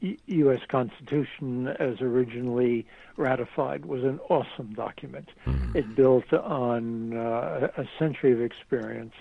U.S. 0.00 0.60
Constitution, 0.68 1.68
as 1.68 2.00
originally 2.00 2.86
ratified, 3.16 3.84
was 3.84 4.02
an 4.02 4.18
awesome 4.30 4.72
document. 4.72 5.28
Mm-hmm. 5.46 5.76
It 5.76 5.94
built 5.94 6.32
on 6.32 7.16
uh, 7.16 7.68
a 7.76 7.84
century 7.98 8.32
of 8.32 8.40
experience 8.40 9.14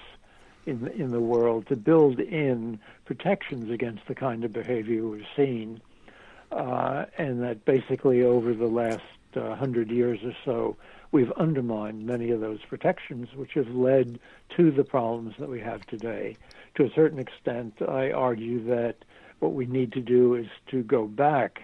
in 0.65 0.87
in 0.87 1.11
the 1.11 1.19
world 1.19 1.67
to 1.67 1.75
build 1.75 2.19
in 2.19 2.79
protections 3.05 3.69
against 3.71 4.05
the 4.07 4.15
kind 4.15 4.43
of 4.43 4.53
behavior 4.53 5.07
we've 5.07 5.25
seen, 5.35 5.81
uh, 6.51 7.05
and 7.17 7.41
that 7.43 7.65
basically 7.65 8.23
over 8.23 8.53
the 8.53 8.67
last 8.67 9.01
uh, 9.35 9.55
hundred 9.55 9.89
years 9.89 10.19
or 10.23 10.33
so, 10.45 10.75
we've 11.11 11.31
undermined 11.33 12.05
many 12.05 12.31
of 12.31 12.39
those 12.39 12.59
protections, 12.67 13.29
which 13.35 13.53
have 13.53 13.69
led 13.69 14.19
to 14.55 14.71
the 14.71 14.83
problems 14.83 15.35
that 15.39 15.49
we 15.49 15.59
have 15.59 15.85
today. 15.87 16.35
To 16.75 16.85
a 16.85 16.89
certain 16.93 17.19
extent, 17.19 17.81
I 17.81 18.11
argue 18.11 18.63
that 18.65 18.95
what 19.39 19.53
we 19.53 19.65
need 19.65 19.93
to 19.93 20.01
do 20.01 20.35
is 20.35 20.47
to 20.71 20.83
go 20.83 21.07
back 21.07 21.61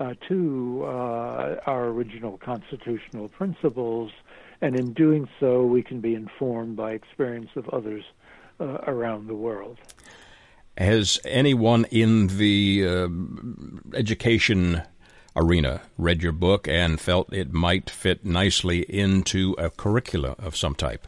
uh, 0.00 0.14
to 0.28 0.82
uh, 0.84 1.56
our 1.66 1.86
original 1.86 2.38
constitutional 2.38 3.28
principles, 3.28 4.12
and 4.60 4.76
in 4.76 4.92
doing 4.92 5.28
so, 5.40 5.62
we 5.62 5.82
can 5.82 6.00
be 6.00 6.14
informed 6.14 6.76
by 6.76 6.92
experience 6.92 7.50
of 7.56 7.68
others 7.70 8.04
uh, 8.60 8.78
around 8.86 9.26
the 9.26 9.34
world. 9.34 9.78
Has 10.76 11.18
anyone 11.24 11.86
in 11.86 12.28
the 12.38 12.86
uh, 12.86 13.08
education 13.96 14.82
arena 15.34 15.80
read 15.96 16.22
your 16.22 16.32
book 16.32 16.68
and 16.68 17.00
felt 17.00 17.32
it 17.32 17.52
might 17.52 17.90
fit 17.90 18.24
nicely 18.24 18.80
into 18.88 19.54
a 19.58 19.70
curricula 19.70 20.36
of 20.38 20.56
some 20.56 20.74
type? 20.74 21.06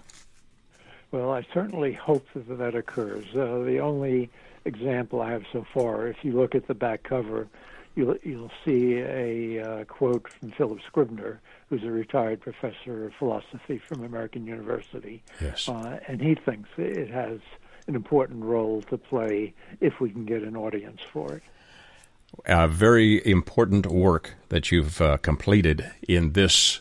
Well, 1.12 1.32
I 1.32 1.46
certainly 1.52 1.92
hope 1.92 2.26
that 2.34 2.58
that 2.58 2.74
occurs. 2.74 3.24
Uh, 3.34 3.58
the 3.64 3.78
only 3.80 4.30
example 4.64 5.20
I 5.20 5.32
have 5.32 5.44
so 5.52 5.66
far. 5.74 6.06
If 6.06 6.16
you 6.22 6.32
look 6.32 6.54
at 6.54 6.68
the 6.68 6.74
back 6.74 7.02
cover, 7.02 7.48
you'll, 7.94 8.16
you'll 8.22 8.50
see 8.64 8.96
a 8.98 9.60
uh, 9.60 9.84
quote 9.84 10.28
from 10.28 10.50
Philip 10.52 10.80
Scribner, 10.86 11.40
who's 11.68 11.82
a 11.82 11.90
retired 11.90 12.40
professor 12.40 13.06
of 13.06 13.14
philosophy 13.14 13.78
from 13.78 14.04
American 14.04 14.46
University. 14.46 15.22
Yes. 15.40 15.68
Uh, 15.68 16.00
and 16.06 16.20
he 16.20 16.34
thinks 16.34 16.68
it 16.76 17.10
has 17.10 17.40
an 17.86 17.94
important 17.94 18.44
role 18.44 18.82
to 18.82 18.98
play 18.98 19.52
if 19.80 20.00
we 20.00 20.10
can 20.10 20.24
get 20.24 20.42
an 20.42 20.56
audience 20.56 21.00
for 21.12 21.34
it. 21.34 21.42
A 22.46 22.68
very 22.68 23.26
important 23.26 23.86
work 23.86 24.34
that 24.50 24.70
you've 24.70 25.00
uh, 25.00 25.16
completed 25.16 25.90
in 26.06 26.32
this 26.32 26.80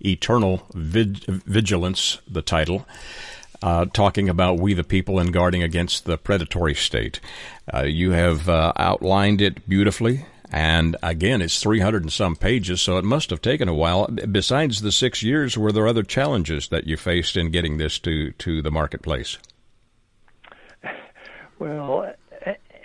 Eternal 0.00 0.66
Vig- 0.74 1.24
Vigilance, 1.24 2.18
the 2.28 2.42
title 2.42 2.86
uh, 3.62 3.86
talking 3.86 4.28
about 4.28 4.60
we 4.60 4.74
the 4.74 4.84
people 4.84 5.18
and 5.18 5.32
guarding 5.32 5.62
against 5.62 6.04
the 6.04 6.16
predatory 6.16 6.74
state. 6.74 7.20
Uh, 7.72 7.82
you 7.82 8.12
have 8.12 8.48
uh, 8.48 8.72
outlined 8.76 9.40
it 9.40 9.68
beautifully. 9.68 10.24
And 10.50 10.96
again, 11.02 11.42
it's 11.42 11.60
300 11.60 12.02
and 12.02 12.12
some 12.12 12.34
pages, 12.34 12.80
so 12.80 12.96
it 12.96 13.04
must 13.04 13.30
have 13.30 13.42
taken 13.42 13.68
a 13.68 13.74
while. 13.74 14.06
Besides 14.06 14.80
the 14.80 14.92
six 14.92 15.22
years, 15.22 15.58
were 15.58 15.72
there 15.72 15.86
other 15.86 16.02
challenges 16.02 16.68
that 16.68 16.86
you 16.86 16.96
faced 16.96 17.36
in 17.36 17.50
getting 17.50 17.76
this 17.76 17.98
to, 18.00 18.32
to 18.32 18.62
the 18.62 18.70
marketplace? 18.70 19.38
Well, 21.60 22.14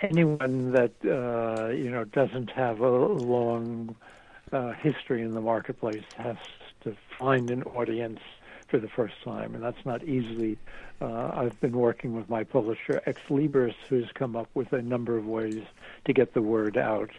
anyone 0.00 0.72
that 0.72 0.92
uh, 1.04 1.68
you 1.68 1.90
know 1.90 2.04
doesn't 2.04 2.50
have 2.50 2.80
a 2.80 2.90
long 2.90 3.94
uh, 4.52 4.72
history 4.72 5.22
in 5.22 5.32
the 5.32 5.40
marketplace 5.40 6.04
has 6.16 6.36
to 6.82 6.96
find 7.18 7.50
an 7.50 7.62
audience 7.62 8.20
for 8.68 8.78
the 8.78 8.88
first 8.88 9.14
time, 9.24 9.54
and 9.54 9.62
that's 9.62 9.84
not 9.84 10.02
easily. 10.04 10.58
Uh, 11.00 11.30
I've 11.34 11.60
been 11.60 11.76
working 11.76 12.14
with 12.14 12.28
my 12.28 12.44
publisher 12.44 13.02
Xlibris, 13.06 13.74
who's 13.88 14.10
come 14.14 14.36
up 14.36 14.48
with 14.54 14.72
a 14.72 14.82
number 14.82 15.16
of 15.16 15.26
ways 15.26 15.62
to 16.06 16.12
get 16.12 16.34
the 16.34 16.42
word 16.42 16.76
out. 16.76 17.10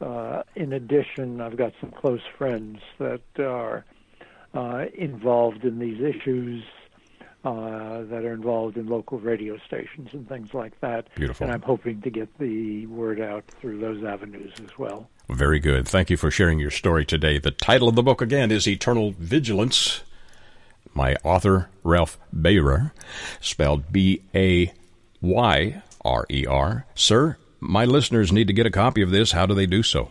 Uh, 0.00 0.42
in 0.56 0.72
addition, 0.72 1.40
I've 1.40 1.56
got 1.56 1.72
some 1.80 1.90
close 1.90 2.22
friends 2.38 2.78
that 2.98 3.22
are 3.38 3.84
uh, 4.54 4.86
involved 4.94 5.64
in 5.64 5.78
these 5.78 6.00
issues, 6.00 6.64
uh, 7.44 8.02
that 8.02 8.24
are 8.24 8.32
involved 8.32 8.76
in 8.76 8.86
local 8.86 9.18
radio 9.18 9.58
stations 9.66 10.08
and 10.12 10.28
things 10.28 10.52
like 10.54 10.78
that. 10.80 11.08
Beautiful. 11.14 11.44
And 11.44 11.54
I'm 11.54 11.62
hoping 11.62 12.00
to 12.02 12.10
get 12.10 12.38
the 12.38 12.86
word 12.86 13.20
out 13.20 13.44
through 13.60 13.80
those 13.80 14.02
avenues 14.04 14.52
as 14.62 14.78
well. 14.78 15.08
Very 15.28 15.60
good. 15.60 15.86
Thank 15.86 16.10
you 16.10 16.16
for 16.16 16.30
sharing 16.30 16.58
your 16.58 16.70
story 16.70 17.04
today. 17.04 17.38
The 17.38 17.50
title 17.50 17.88
of 17.88 17.94
the 17.94 18.02
book 18.02 18.20
again 18.20 18.50
is 18.50 18.66
Eternal 18.66 19.12
Vigilance 19.18 20.02
my 20.94 21.14
author, 21.22 21.68
Ralph 21.82 22.18
Bayrer, 22.34 22.92
spelled 23.40 23.92
B 23.92 24.22
A 24.34 24.72
Y 25.20 25.82
R 26.04 26.26
E 26.30 26.46
R. 26.46 26.86
Sir, 26.94 27.36
my 27.60 27.84
listeners 27.84 28.32
need 28.32 28.46
to 28.48 28.52
get 28.52 28.66
a 28.66 28.70
copy 28.70 29.02
of 29.02 29.10
this. 29.10 29.32
How 29.32 29.46
do 29.46 29.54
they 29.54 29.66
do 29.66 29.82
so? 29.82 30.08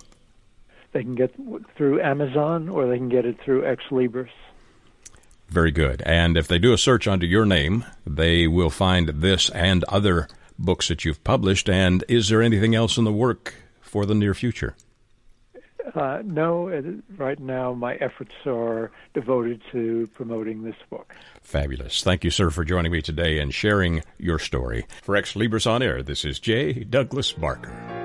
They 0.92 1.04
can 1.04 1.16
get 1.16 1.34
through 1.76 2.02
Amazon 2.02 2.70
or 2.70 2.88
they 2.88 2.98
can 2.98 3.10
get 3.10 3.26
it 3.26 3.40
through 3.44 3.62
Xlibris. 3.64 4.30
Very 5.48 5.72
good. 5.72 6.02
And 6.06 6.38
if 6.38 6.48
they 6.48 6.60
do 6.60 6.74
a 6.74 6.78
search 6.78 7.08
under 7.08 7.26
your 7.26 7.46
name, 7.46 7.86
they 8.06 8.48
will 8.48 8.70
find 8.70 9.10
this 9.10 9.50
and 9.50 9.84
other 9.86 10.28
books 10.58 10.88
that 10.90 11.06
you've 11.06 11.24
published. 11.24 11.70
And 11.70 12.04
is 12.08 12.30
there 12.30 12.42
anything 12.42 12.76
else 12.76 12.98
in 12.98 13.04
the 13.04 13.12
work 13.12 13.56
for 13.82 14.06
the 14.06 14.16
near 14.16 14.34
future? 14.34 14.76
Uh, 15.96 16.22
no, 16.24 17.02
right 17.18 17.40
now 17.40 17.74
my 17.74 17.96
efforts 17.96 18.34
are 18.46 18.92
devoted 19.14 19.62
to 19.72 20.10
promoting 20.14 20.64
this 20.64 20.76
book. 20.90 21.16
Fabulous. 21.42 22.04
Thank 22.04 22.24
you, 22.24 22.32
sir, 22.32 22.50
for 22.50 22.64
joining 22.64 22.92
me 22.92 23.02
today 23.02 23.40
and 23.40 23.54
sharing 23.54 24.04
your 24.18 24.40
story. 24.40 24.86
For 25.02 25.16
Xlibris 25.16 25.70
on 25.70 25.82
Air, 25.82 26.04
this 26.04 26.26
is 26.26 26.40
J. 26.40 26.84
Douglas 26.84 27.32
Barker. 27.34 27.99